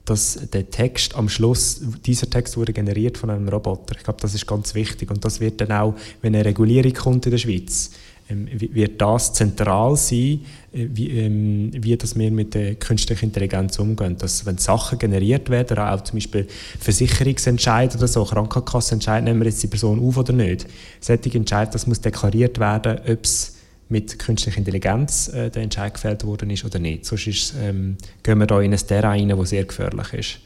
dass 0.10 0.40
der 0.52 0.70
Text 0.70 1.16
am 1.16 1.30
Schluss, 1.30 1.82
dieser 2.06 2.30
Text 2.30 2.58
wurde 2.58 2.74
generiert 2.74 3.18
von 3.18 3.30
einem 3.30 3.48
Roboter. 3.48 3.96
Ich 3.96 4.04
glaube, 4.04 4.20
das 4.22 4.34
ist 4.34 4.48
ganz 4.48 4.74
wichtig 4.74 5.12
und 5.12 5.24
das 5.24 5.40
wird 5.40 5.62
dann 5.62 5.72
auch, 5.72 5.96
wenn 6.22 6.36
eine 6.36 6.46
Regulierung 6.46 6.94
kommt 6.94 7.26
in 7.26 7.32
der 7.32 7.38
Schweiz, 7.38 7.92
ähm, 8.30 8.48
wird 8.52 9.02
das 9.02 9.34
zentral 9.34 9.96
sein, 9.96 10.42
äh, 10.72 10.88
wie, 10.94 11.10
ähm, 11.10 11.72
wie 11.74 11.96
das 11.98 12.18
wir 12.18 12.32
mit 12.32 12.54
der 12.54 12.76
künstlichen 12.76 13.26
Intelligenz 13.26 13.80
umgehen. 13.80 14.18
Dass, 14.18 14.46
wenn 14.46 14.58
Sachen 14.58 15.00
generiert 15.00 15.50
werden, 15.50 15.78
auch 15.78 16.02
zum 16.02 16.18
Beispiel 16.18 16.48
Versicherungsentscheid 16.80 17.96
oder 17.96 18.08
so, 18.08 18.24
Krankenkassenentscheid, 18.26 19.24
nehmen 19.24 19.42
wir 19.42 19.48
jetzt 19.48 19.64
die 19.64 19.68
Person 19.68 20.00
auf 20.00 20.18
oder 20.18 20.34
nicht. 20.34 20.68
Solche 21.00 21.38
Entscheid, 21.38 21.74
das 21.74 21.88
muss 21.88 22.02
deklariert 22.02 22.60
werden, 22.60 23.00
ob 23.08 23.24
es 23.24 23.59
mit 23.90 24.20
künstlicher 24.20 24.60
Intelligenz 24.60 25.28
äh, 25.30 25.50
der 25.50 25.64
Entscheid 25.64 25.94
gefällt 25.94 26.24
worden 26.24 26.50
ist 26.52 26.64
oder 26.64 26.80
nicht. 26.80 27.06
Sonst 27.06 27.28
ist, 27.28 27.56
ähm, 27.62 27.98
gehen 28.24 28.38
wir 28.38 28.46
da 28.46 28.62
in 28.62 28.72
ein 28.72 28.80
Terrain 28.80 29.30
rein, 29.30 29.38
das 29.38 29.50
sehr 29.50 29.66
gefährlich 29.66 30.14
ist. 30.14 30.40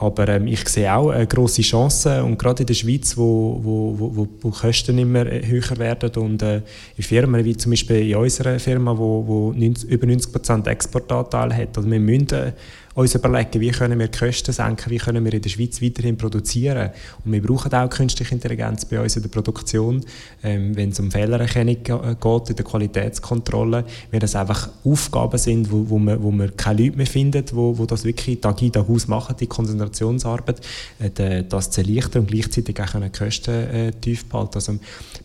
Aber 0.00 0.28
ähm, 0.28 0.46
ich 0.46 0.66
sehe 0.66 0.94
auch 0.94 1.10
eine 1.10 1.26
grosse 1.26 1.60
Chance 1.60 2.24
und 2.24 2.38
gerade 2.38 2.62
in 2.62 2.66
der 2.66 2.74
Schweiz, 2.74 3.18
wo, 3.18 3.60
wo, 3.62 3.94
wo, 3.98 4.28
wo 4.40 4.50
Kosten 4.50 4.96
immer 4.96 5.26
äh, 5.26 5.44
höher 5.46 5.76
werden 5.76 6.10
und 6.22 6.40
äh, 6.42 6.62
in 6.96 7.04
Firmen 7.04 7.44
wie 7.44 7.54
zum 7.54 7.72
Beispiel 7.72 8.08
in 8.08 8.16
unserer 8.16 8.58
Firma, 8.58 8.96
wo, 8.96 9.26
wo 9.26 9.52
90, 9.52 9.90
über 9.90 10.06
90% 10.06 10.66
Exportanteil 10.68 11.54
hat, 11.54 11.76
also 11.76 11.90
wir 11.90 12.00
müssen 12.00 12.32
äh, 12.32 12.52
uns 13.00 13.14
überlegen, 13.14 13.60
wie 13.60 13.70
können 13.70 13.98
wir 13.98 14.08
die 14.08 14.18
Kosten 14.18 14.52
senken, 14.52 14.90
wie 14.90 14.98
können 14.98 15.24
wir 15.24 15.32
in 15.32 15.42
der 15.42 15.48
Schweiz 15.48 15.80
weiterhin 15.80 16.16
produzieren. 16.16 16.90
Und 17.24 17.32
wir 17.32 17.42
brauchen 17.42 17.72
auch 17.72 17.88
künstliche 17.88 18.34
Intelligenz 18.34 18.84
bei 18.84 19.00
uns 19.00 19.16
in 19.16 19.22
der 19.22 19.30
Produktion, 19.30 20.04
ähm, 20.42 20.76
wenn 20.76 20.90
es 20.90 21.00
um 21.00 21.10
Fehlererkennung 21.10 21.82
geht, 21.82 22.50
in 22.50 22.56
der 22.56 22.64
Qualitätskontrolle, 22.64 23.84
weil 24.10 24.20
das 24.20 24.36
einfach 24.36 24.68
Aufgaben 24.84 25.38
sind, 25.38 25.70
wo, 25.70 25.88
wo, 25.88 25.98
man, 25.98 26.22
wo 26.22 26.30
man 26.30 26.54
keine 26.56 26.84
Leute 26.84 26.96
mehr 26.96 27.06
findet, 27.06 27.54
wo, 27.54 27.76
wo 27.76 27.86
das 27.86 28.04
wirklich 28.04 28.40
Tag 28.40 28.60
in, 28.62 28.72
Tag 28.72 28.88
aus 28.88 29.08
machen, 29.08 29.36
die 29.38 29.46
Konzentrationsarbeit, 29.46 30.60
äh, 30.98 31.44
das 31.48 31.70
zu 31.70 31.80
erleichtern 31.80 32.22
und 32.22 32.30
gleichzeitig 32.30 32.80
auch 32.80 33.00
die 33.00 33.10
Kosten 33.10 33.50
äh, 33.50 33.92
tief 33.92 34.26
behalten. 34.26 34.54
Also 34.54 34.78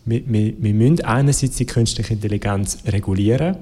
wir, 0.04 0.22
wir, 0.26 0.54
wir 0.58 0.74
müssen 0.74 1.04
einerseits 1.04 1.56
die 1.56 1.66
künstliche 1.66 2.14
Intelligenz 2.14 2.78
regulieren, 2.86 3.56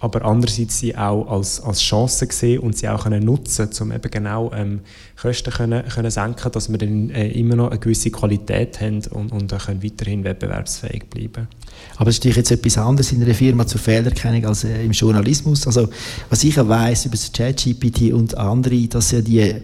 aber 0.00 0.24
andererseits 0.24 0.78
sie 0.78 0.96
auch 0.96 1.30
als, 1.30 1.60
als 1.60 1.80
Chance 1.82 2.26
sehen 2.30 2.60
und 2.60 2.76
sie 2.76 2.88
auch 2.88 3.04
können 3.04 3.24
nutzen 3.24 3.68
um 3.80 3.92
eben 3.92 4.10
genau 4.10 4.50
ähm, 4.54 4.80
Kosten 5.20 5.52
können, 5.52 5.86
können 5.88 6.10
senken 6.10 6.50
dass 6.50 6.70
wir 6.70 6.78
dann 6.78 7.10
äh, 7.10 7.28
immer 7.28 7.56
noch 7.56 7.70
eine 7.70 7.78
gewisse 7.78 8.10
Qualität 8.10 8.80
haben 8.80 9.02
und, 9.10 9.30
und 9.30 9.52
können 9.58 9.82
weiterhin 9.82 10.24
wettbewerbsfähig 10.24 11.04
bleiben. 11.10 11.48
Aber 11.96 12.10
es 12.10 12.18
ist 12.18 12.36
jetzt 12.36 12.50
etwas 12.50 12.78
anderes 12.78 13.12
in 13.12 13.22
einer 13.22 13.34
Firma 13.34 13.66
zur 13.66 13.80
Fehlererkennung 13.80 14.46
als 14.46 14.64
äh, 14.64 14.82
im 14.82 14.92
Journalismus. 14.92 15.66
Also 15.66 15.88
was 16.30 16.44
ich 16.44 16.56
ja 16.56 16.66
weiss 16.66 17.04
über 17.04 17.16
das 17.16 17.30
ChatGPT 17.30 18.12
und 18.12 18.36
andere, 18.36 18.88
dass 18.88 19.10
ja 19.10 19.20
die 19.20 19.54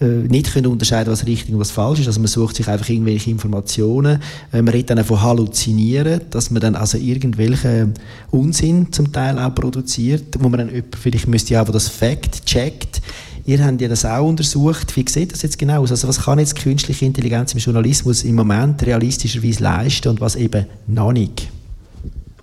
äh, 0.00 0.04
nicht 0.04 0.52
können 0.52 0.66
unterscheiden 0.68 1.12
was 1.12 1.26
richtig 1.26 1.52
und 1.52 1.60
was 1.60 1.72
falsch 1.72 2.00
ist. 2.00 2.06
Also 2.06 2.20
man 2.20 2.28
sucht 2.28 2.56
sich 2.56 2.68
einfach 2.68 2.88
irgendwelche 2.88 3.30
Informationen. 3.30 4.20
Äh, 4.52 4.62
man 4.62 4.68
redet 4.68 4.90
dann 4.90 5.04
von 5.04 5.20
Halluzinieren, 5.20 6.20
dass 6.30 6.50
man 6.50 6.60
dann 6.60 6.76
also 6.76 6.98
irgendwelchen 6.98 7.94
Unsinn 8.30 8.92
zum 8.92 9.12
Teil 9.12 9.38
auch 9.38 9.54
produziert, 9.54 10.36
wo 10.38 10.48
man 10.48 10.58
dann 10.58 10.82
vielleicht 11.00 11.26
müsste 11.26 11.54
ja 11.54 11.62
auch 11.62 11.68
das 11.70 11.88
Fact 11.88 12.46
checkt. 12.46 13.02
Ihr 13.44 13.64
habt 13.64 13.80
ja 13.80 13.88
das 13.88 14.04
auch 14.04 14.28
untersucht. 14.28 14.94
Wie 14.94 15.04
sieht 15.08 15.32
das 15.32 15.42
jetzt 15.42 15.58
genau 15.58 15.82
aus? 15.82 15.90
Also 15.90 16.06
was 16.06 16.20
kann 16.20 16.38
jetzt 16.38 16.54
künstliche 16.54 17.06
Intelligenz 17.06 17.54
im 17.54 17.60
Journalismus 17.60 18.22
im 18.22 18.34
Moment 18.34 18.84
realistischerweise 18.84 19.62
leisten 19.62 20.08
und 20.08 20.20
was 20.20 20.36
eben 20.36 20.66
noch 20.86 21.12
nicht? 21.12 21.48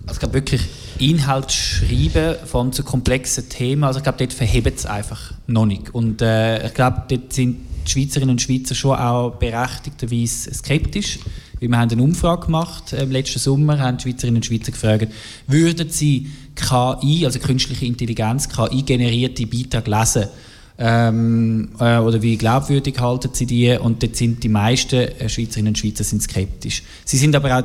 Also 0.02 0.14
ich 0.14 0.18
glaube 0.18 0.34
wirklich 0.34 0.62
Inhalt 0.98 1.52
schreiben 1.52 2.36
von 2.46 2.72
so 2.72 2.82
komplexen 2.82 3.48
Themen, 3.48 3.84
also 3.84 3.98
ich 3.98 4.02
glaube, 4.02 4.18
dort 4.18 4.32
verhebt 4.32 4.78
es 4.78 4.86
einfach 4.86 5.32
noch 5.46 5.66
nicht. 5.66 5.94
Und 5.94 6.22
äh, 6.22 6.66
ich 6.66 6.74
glaube, 6.74 7.02
dort 7.08 7.32
sind 7.32 7.58
die 7.86 7.90
Schweizerinnen 7.90 8.30
und 8.30 8.42
Schweizer 8.42 8.74
schon 8.74 8.96
auch 8.96 9.36
berechtigterweise 9.36 10.52
skeptisch. 10.52 11.18
Weil 11.60 11.70
wir 11.70 11.78
haben 11.78 11.90
eine 11.90 12.02
Umfrage 12.02 12.46
gemacht 12.46 12.92
äh, 12.92 13.04
letzten 13.04 13.38
Sommer, 13.38 13.78
haben 13.78 13.96
die 13.98 14.02
Schweizerinnen 14.02 14.36
und 14.36 14.46
Schweizer 14.46 14.72
gefragt, 14.72 15.08
würden 15.46 15.88
sie 15.90 16.30
KI, 16.54 17.24
also 17.24 17.38
künstliche 17.38 17.86
Intelligenz, 17.86 18.48
KI-generierte 18.48 19.46
Beiträge 19.46 19.90
lesen, 19.90 20.24
Ähm, 20.78 21.70
äh, 21.80 21.96
oder 21.98 22.20
wie 22.20 22.36
glaubwürdig 22.36 23.00
halten 23.00 23.30
sie 23.32 23.46
die? 23.46 23.70
Und 23.78 24.02
dort 24.02 24.16
sind 24.16 24.42
die 24.42 24.50
meisten 24.50 24.96
äh, 24.96 25.28
Schweizerinnen 25.28 25.68
und 25.68 25.78
Schweizer 25.78 26.04
sind 26.04 26.22
skeptisch. 26.22 26.82
Sie 27.04 27.16
sind 27.16 27.34
aber 27.34 27.58
auch, 27.58 27.64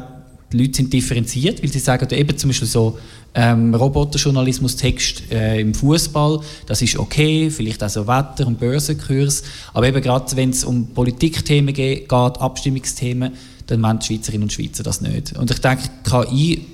die 0.51 0.57
Leute 0.57 0.77
sind 0.77 0.91
differenziert, 0.91 1.61
weil 1.61 1.71
sie 1.71 1.79
sagen, 1.79 2.07
eben 2.11 2.37
zum 2.37 2.49
Beispiel 2.49 2.67
so 2.67 2.97
ähm, 3.33 3.73
Roboterjournalismus-Text 3.73 5.31
äh, 5.31 5.61
im 5.61 5.73
Fußball, 5.73 6.41
das 6.65 6.81
ist 6.81 6.97
okay, 6.97 7.49
vielleicht 7.49 7.83
auch 7.83 7.89
so 7.89 8.07
Wetter- 8.07 8.45
und 8.47 8.59
Börsenkurs, 8.59 9.43
aber 9.73 9.87
eben 9.87 10.01
gerade 10.01 10.35
wenn 10.35 10.49
es 10.49 10.63
um 10.63 10.87
Politikthemen 10.87 11.73
geht, 11.73 12.11
Abstimmungsthemen, 12.11 13.31
dann 13.67 13.81
wollen 13.81 13.99
die 13.99 14.05
Schweizerinnen 14.07 14.43
und 14.43 14.53
Schweizer 14.53 14.83
das 14.83 14.99
nicht. 15.01 15.37
Und 15.37 15.49
ich 15.49 15.59
denke, 15.59 15.83
KI 16.03 16.65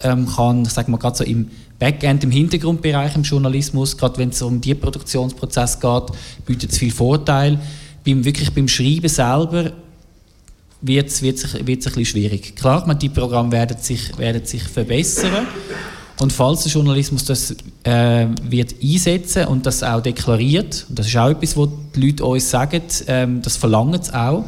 ähm, 0.00 0.26
kann, 0.26 0.62
ich 0.62 0.70
sage 0.70 0.90
mal 0.90 0.98
gerade 0.98 1.16
so 1.16 1.24
im 1.24 1.50
Backend, 1.78 2.22
im 2.22 2.30
Hintergrundbereich 2.30 3.16
im 3.16 3.22
Journalismus, 3.22 3.96
gerade 3.96 4.18
wenn 4.18 4.28
es 4.28 4.40
um 4.40 4.60
die 4.60 4.74
Produktionsprozess 4.74 5.80
geht, 5.80 6.04
bietet 6.46 6.70
es 6.70 6.78
viel 6.78 6.92
Vorteil. 6.92 7.58
Beim, 8.06 8.24
wirklich 8.24 8.52
beim 8.52 8.68
Schreiben 8.68 9.08
selber 9.08 9.72
wird 10.86 11.08
es 11.08 11.22
wird's, 11.22 11.54
wird's 11.64 11.86
ein 11.86 12.04
schwierig. 12.04 12.56
Klar, 12.56 12.86
man, 12.86 12.98
die 12.98 13.08
Programme 13.08 13.52
werden 13.52 13.78
sich, 13.80 14.16
werden 14.18 14.44
sich 14.44 14.62
verbessern. 14.62 15.46
Und 16.20 16.32
falls 16.32 16.62
der 16.62 16.72
Journalismus 16.72 17.24
das 17.24 17.56
äh, 17.82 18.26
wird 18.42 18.76
einsetzen 18.82 19.46
und 19.46 19.66
das 19.66 19.82
auch 19.82 20.00
deklariert, 20.00 20.86
und 20.88 20.98
das 20.98 21.08
ist 21.08 21.16
auch 21.16 21.30
etwas, 21.30 21.56
was 21.56 21.68
die 21.94 22.00
Leute 22.00 22.24
uns 22.24 22.50
sagen, 22.50 22.82
ähm, 23.08 23.42
das 23.42 23.56
verlangen 23.56 24.00
sie 24.00 24.14
auch, 24.14 24.44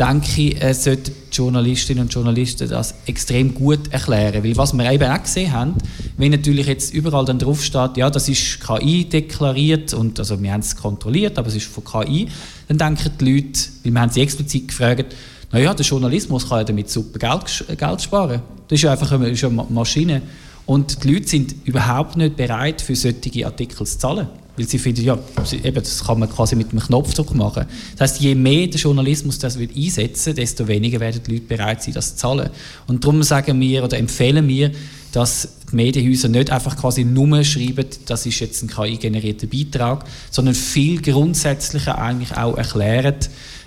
denke 0.00 0.42
ich, 0.42 0.62
äh, 0.62 0.74
sollten 0.74 1.12
Journalistinnen 1.30 2.04
und 2.04 2.12
Journalisten 2.12 2.68
das 2.68 2.94
extrem 3.06 3.54
gut 3.54 3.92
erklären. 3.92 4.42
Weil 4.42 4.56
was 4.56 4.72
wir 4.72 4.90
eben 4.90 5.10
auch 5.10 5.22
gesehen 5.22 5.52
haben, 5.52 5.74
wenn 6.16 6.32
natürlich 6.32 6.66
jetzt 6.66 6.92
überall 6.92 7.24
dann 7.24 7.38
drauf 7.38 7.62
steht, 7.62 7.96
ja, 7.96 8.10
das 8.10 8.28
ist 8.28 8.60
KI 8.60 9.04
deklariert 9.04 9.94
und 9.94 10.18
also 10.18 10.42
wir 10.42 10.52
haben 10.52 10.60
es 10.60 10.74
kontrolliert, 10.74 11.38
aber 11.38 11.48
es 11.48 11.56
ist 11.56 11.66
von 11.66 11.84
KI, 11.84 12.26
dann 12.68 12.78
denken 12.78 13.12
die 13.20 13.32
Leute, 13.32 13.60
weil 13.84 13.94
wir 13.94 14.00
haben 14.00 14.10
sie 14.10 14.22
explizit 14.22 14.68
gefragt, 14.68 15.14
naja, 15.56 15.72
der 15.72 15.86
Journalismus 15.86 16.46
kann 16.46 16.58
ja 16.58 16.64
damit 16.64 16.90
super 16.90 17.18
Geld, 17.18 17.78
Geld 17.78 18.02
sparen. 18.02 18.42
Das 18.68 18.76
ist 18.76 18.82
ja 18.82 18.92
einfach 18.92 19.10
eine, 19.12 19.30
ist 19.30 19.42
eine 19.42 19.64
Maschine. 19.70 20.20
Und 20.66 21.02
die 21.02 21.14
Leute 21.14 21.28
sind 21.28 21.54
überhaupt 21.64 22.18
nicht 22.18 22.36
bereit, 22.36 22.82
für 22.82 22.94
solche 22.94 23.46
Artikel 23.46 23.86
zu 23.86 23.98
zahlen. 23.98 24.28
Weil 24.54 24.68
sie 24.68 24.78
finden, 24.78 25.02
ja, 25.02 25.18
eben, 25.64 25.74
das 25.74 26.04
kann 26.04 26.18
man 26.18 26.28
quasi 26.28 26.56
mit 26.56 26.72
einem 26.72 26.80
Knopfdruck 26.80 27.34
machen. 27.34 27.64
Das 27.96 28.12
heißt, 28.12 28.20
je 28.20 28.34
mehr 28.34 28.66
der 28.66 28.78
Journalismus 28.78 29.38
das 29.38 29.58
wird 29.58 29.74
einsetzen, 29.74 30.34
desto 30.34 30.68
weniger 30.68 31.00
werden 31.00 31.22
die 31.26 31.32
Leute 31.32 31.46
bereit 31.46 31.82
sein, 31.82 31.94
das 31.94 32.10
zu 32.10 32.16
zahlen. 32.16 32.50
Und 32.86 33.02
darum 33.02 33.22
sagen 33.22 33.58
wir 33.58 33.82
oder 33.82 33.96
empfehlen 33.96 34.46
wir, 34.48 34.72
dass 35.12 35.48
die 35.72 35.76
Medienhäuser 35.76 36.28
nicht 36.28 36.50
einfach 36.50 36.76
quasi 36.76 37.02
nur 37.02 37.42
schreiben, 37.44 37.86
das 38.04 38.26
ist 38.26 38.40
jetzt 38.40 38.62
ein 38.62 38.68
KI-generierter 38.68 39.46
Beitrag, 39.46 40.04
sondern 40.30 40.54
viel 40.54 41.00
grundsätzlicher 41.00 41.96
eigentlich 41.96 42.36
auch 42.36 42.58
erklären, 42.58 43.14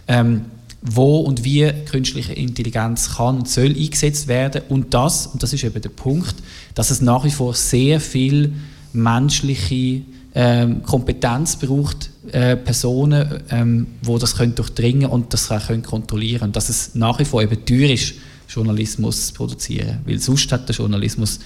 ähm, 0.07 0.45
wo 0.82 1.19
und 1.19 1.43
wie 1.43 1.71
künstliche 1.86 2.34
Intelligenz 2.34 3.15
kann 3.15 3.39
und 3.39 3.49
soll 3.49 3.75
eingesetzt 3.75 4.27
werden 4.27 4.61
und 4.69 4.93
das, 4.93 5.27
und 5.27 5.43
das 5.43 5.53
ist 5.53 5.63
eben 5.63 5.82
der 5.82 5.89
Punkt, 5.89 6.36
dass 6.73 6.89
es 6.89 7.01
nach 7.01 7.25
wie 7.25 7.32
vor 7.32 7.53
sehr 7.53 7.99
viel 7.99 8.53
menschliche 8.93 10.01
ähm, 10.36 10.84
Kompetenz 10.84 11.57
braucht, 11.57 12.11
äh, 12.32 12.55
Personen, 12.55 13.41
ähm, 13.49 13.88
das 14.19 14.36
können 14.36 14.55
durchdringen 14.55 15.09
und 15.09 15.34
das 15.34 15.49
können 15.49 15.84
kontrollieren 15.84 16.43
und 16.43 16.55
dass 16.55 16.69
es 16.69 16.95
nach 16.95 17.19
wie 17.19 17.25
vor 17.25 17.41
eben 17.41 17.65
teuer 17.65 17.89
ist, 17.89 18.13
Journalismus 18.47 19.27
zu 19.27 19.34
produzieren, 19.34 19.99
weil 20.05 20.19
sonst 20.19 20.51
hat 20.51 20.67
der 20.67 20.75
Journalismus 20.75 21.39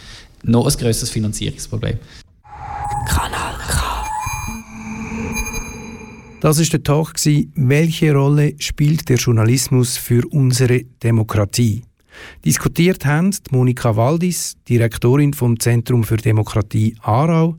noch 0.43 0.67
ein 0.67 0.77
größeres 0.77 1.09
Finanzierungsproblem. 1.09 1.97
Kanal. 3.07 3.82
Das 6.43 6.59
ist 6.59 6.73
der 6.73 6.83
Talk. 6.83 7.13
Welche 7.55 8.13
Rolle 8.13 8.55
spielt 8.59 9.07
der 9.07 9.15
Journalismus 9.15 9.95
für 9.95 10.27
unsere 10.29 10.83
Demokratie? 11.01 11.83
Diskutiert 12.43 13.05
haben 13.05 13.33
Monika 13.51 13.95
Waldis, 13.95 14.57
Direktorin 14.67 15.31
vom 15.31 15.57
Zentrum 15.57 16.03
für 16.03 16.17
Demokratie 16.17 16.97
Aarau, 17.01 17.55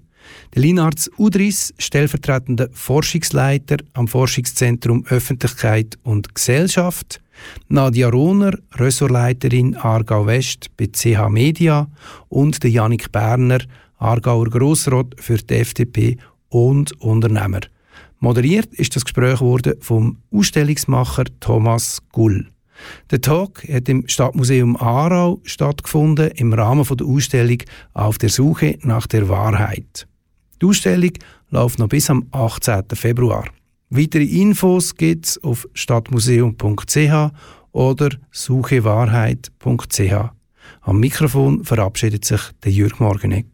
der 0.54 0.60
Linarz 0.60 1.10
Udris, 1.16 1.72
stellvertretender 1.78 2.68
Forschungsleiter 2.72 3.78
am 3.94 4.06
Forschungszentrum 4.06 5.06
Öffentlichkeit 5.08 5.98
und 6.02 6.34
Gesellschaft, 6.34 7.22
Nadia 7.68 8.10
Rohner, 8.10 8.52
Ressortleiterin 8.74 9.76
Aargau 9.76 10.26
West 10.26 10.66
bei 10.76 10.88
CH 10.88 11.30
Media 11.30 11.88
und 12.28 12.62
der 12.62 12.70
Janik 12.70 13.10
Berner, 13.10 13.60
Aargauer 13.96 14.50
Grossrat 14.50 15.14
für 15.18 15.38
die 15.38 15.54
FDP 15.54 16.18
und 16.50 16.92
Unternehmer. 17.00 17.60
Moderiert 18.24 18.72
ist 18.72 18.96
das 18.96 19.04
Gespräch 19.04 19.42
wurde 19.42 19.76
vom 19.80 20.16
Ausstellungsmacher 20.32 21.24
Thomas 21.40 22.00
Gull. 22.10 22.46
Der 23.10 23.20
Talk 23.20 23.68
hat 23.68 23.86
im 23.90 24.08
Stadtmuseum 24.08 24.78
Aarau 24.78 25.42
stattgefunden 25.42 26.30
im 26.30 26.54
Rahmen 26.54 26.86
der 26.90 27.06
Ausstellung 27.06 27.58
Auf 27.92 28.16
der 28.16 28.30
Suche 28.30 28.78
nach 28.80 29.06
der 29.06 29.28
Wahrheit. 29.28 30.08
Die 30.62 30.64
Ausstellung 30.64 31.10
läuft 31.50 31.78
noch 31.78 31.88
bis 31.88 32.08
am 32.08 32.26
18. 32.30 32.84
Februar. 32.94 33.44
Weitere 33.90 34.24
Infos 34.24 34.94
gibt 34.94 35.26
es 35.26 35.44
auf 35.44 35.68
stadtmuseum.ch 35.74 37.30
oder 37.72 38.08
suchewahrheit.ch. 38.32 40.14
Am 40.80 40.98
Mikrofon 40.98 41.62
verabschiedet 41.62 42.24
sich 42.24 42.40
der 42.64 42.72
Jürg 42.72 43.00
Morgeneck. 43.00 43.53